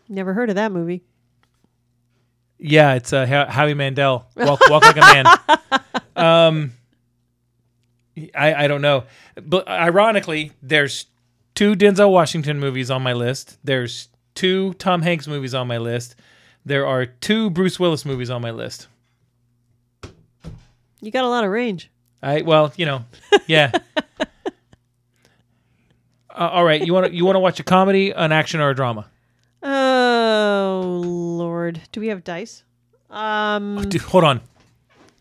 [0.09, 1.03] Never heard of that movie.
[2.59, 4.27] Yeah, it's uh, Ho- Howie Mandel.
[4.37, 5.27] Walk, walk like a man.
[6.15, 6.73] Um,
[8.35, 9.05] I I don't know,
[9.37, 11.07] but ironically, there's
[11.55, 13.59] two Denzel Washington movies on my list.
[13.65, 16.17] There's two Tom Hanks movies on my list.
[16.65, 18.89] There are two Bruce Willis movies on my list.
[21.01, 21.91] You got a lot of range.
[22.23, 23.05] I well, you know,
[23.47, 23.73] yeah.
[24.21, 24.25] uh,
[26.31, 28.75] all right, you want to you want to watch a comedy, an action, or a
[28.75, 29.09] drama?
[29.63, 32.63] Oh Lord, do we have dice?
[33.11, 33.89] Um.
[33.89, 34.41] Dude, hold on.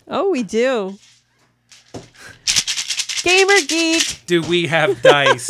[0.07, 0.97] Oh, we do.
[3.23, 4.23] Gamer geek.
[4.25, 5.49] Do we have dice?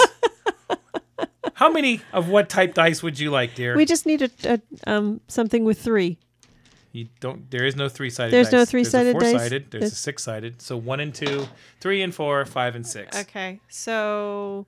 [1.53, 3.75] How many of what type dice would you like, dear?
[3.75, 6.17] We just need a, a um something with three.
[6.91, 7.49] You don't.
[7.49, 8.31] There is no three-sided.
[8.31, 8.53] There's dice.
[8.53, 9.21] no three-sided dice?
[9.21, 9.71] There's a four-sided.
[9.71, 10.61] There's a six-sided.
[10.61, 11.47] So one and two,
[11.79, 13.17] three and four, five and six.
[13.17, 14.65] Okay, so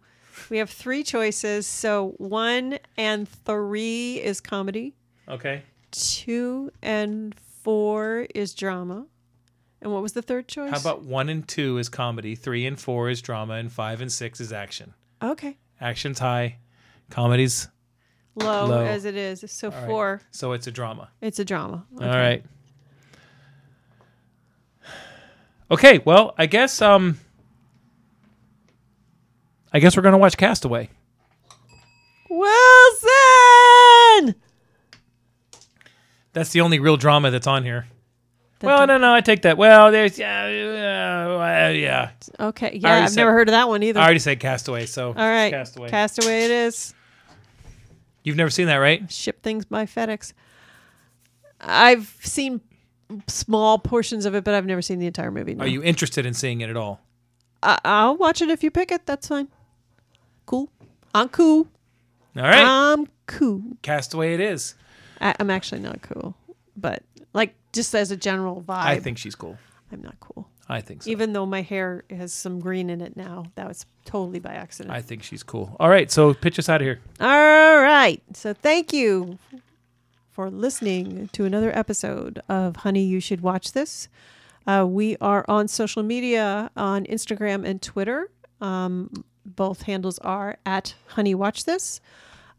[0.49, 1.67] we have three choices.
[1.67, 4.93] So one and three is comedy.
[5.27, 5.63] Okay.
[5.91, 9.05] Two and four is drama.
[9.83, 10.71] And what was the third choice?
[10.71, 14.11] How about one and two is comedy, three and four is drama, and five and
[14.11, 14.93] six is action.
[15.21, 16.57] okay, Action's high,
[17.09, 17.67] comedy's
[18.35, 18.85] low, Low.
[18.85, 19.43] as it is.
[19.47, 19.85] So all right.
[19.85, 21.09] four, So it's a drama.
[21.21, 21.85] it's a drama.
[21.99, 22.43] All right.
[25.69, 25.99] Okay.
[26.05, 27.19] Well, I guess um,
[29.73, 30.89] I guess we're gonna watch Castaway.
[32.29, 34.35] Wilson.
[36.31, 37.87] That's the only real drama that's on here.
[38.63, 39.57] Well, no, no, I take that.
[39.57, 42.11] Well, there's yeah, uh, yeah.
[42.39, 43.99] Okay, yeah, I've said- never heard of that one either.
[43.99, 45.89] I already said Castaway, so All right, Castaway.
[45.89, 46.93] Castaway it is.
[48.23, 49.11] You've never seen that, right?
[49.11, 50.33] Ship things by FedEx.
[51.59, 52.61] I've seen
[53.27, 55.55] small portions of it, but I've never seen the entire movie.
[55.55, 55.63] no.
[55.65, 57.01] Are you interested in seeing it at all?
[57.61, 59.05] I- I'll watch it if you pick it.
[59.05, 59.47] That's fine.
[60.45, 60.69] Cool.
[61.13, 61.67] I'm cool.
[62.35, 63.61] All right, I'm cool.
[63.83, 64.73] Castaway it is.
[65.21, 66.35] I, I'm actually not cool,
[66.75, 67.03] but
[67.73, 69.57] just as a general vibe, I think she's cool.
[69.91, 70.47] I'm not cool.
[70.69, 71.09] I think so.
[71.09, 74.95] Even though my hair has some green in it now, that was totally by accident.
[74.95, 75.75] I think she's cool.
[75.79, 76.99] All right, so pitch us out of here.
[77.19, 78.21] All right.
[78.33, 79.37] So thank you
[80.31, 84.07] for listening to another episode of Honey, You Should Watch This.
[84.65, 88.29] Uh, we are on social media on Instagram and Twitter.
[88.61, 89.11] Um,
[89.45, 91.99] both handles are at Honey Watch This.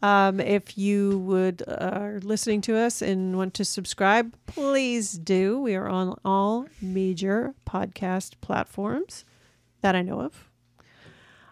[0.04, 5.58] Um, if you would uh, are listening to us and want to subscribe, please do.
[5.58, 9.24] We are on all major podcast platforms
[9.80, 10.50] that I know of.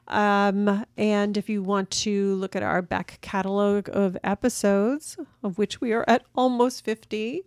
[0.07, 5.81] Um, and if you want to look at our back catalog of episodes, of which
[5.81, 7.45] we are at almost 50,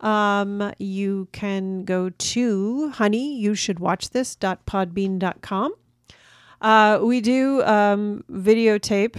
[0.00, 5.74] Um, you can go to honey, you should watch this.podbean.com.
[6.60, 9.16] Uh, we do um, videotape,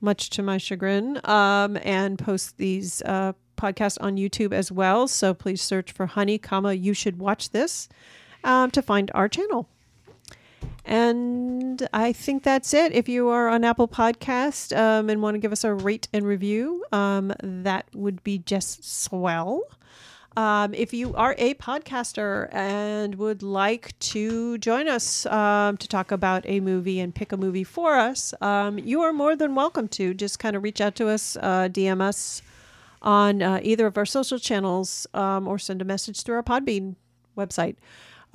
[0.00, 5.08] much to my chagrin, um, and post these uh, podcasts on YouTube as well.
[5.08, 7.88] So please search for honey, comma, you should watch this
[8.44, 9.68] um, to find our channel.
[10.84, 12.92] And I think that's it.
[12.92, 16.24] If you are on Apple Podcast um, and want to give us a rate and
[16.24, 19.62] review, um, that would be just swell.
[20.36, 26.10] Um, if you are a podcaster and would like to join us um, to talk
[26.12, 29.88] about a movie and pick a movie for us, um, you are more than welcome
[29.88, 30.12] to.
[30.12, 32.42] Just kind of reach out to us, uh, DM us
[33.00, 36.96] on uh, either of our social channels, um, or send a message through our Podbean
[37.36, 37.76] website.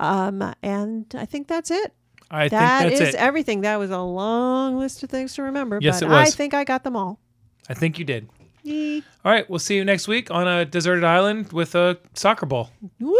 [0.00, 1.92] Um, and I think that's it.
[2.32, 3.18] I That think is that's it.
[3.20, 3.60] everything.
[3.60, 6.28] That was a long list of things to remember, Yes, but it was.
[6.34, 7.20] I think I got them all.
[7.68, 8.28] I think you did.
[8.64, 12.70] All right, we'll see you next week on a deserted island with a soccer ball.
[13.00, 13.16] Wilson!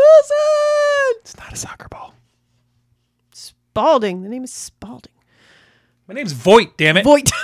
[1.21, 2.15] It's not a soccer ball.
[3.33, 4.23] Spalding.
[4.23, 5.13] The name is Spalding.
[6.07, 7.05] My name's Voight, damn it.
[7.05, 7.31] Voight.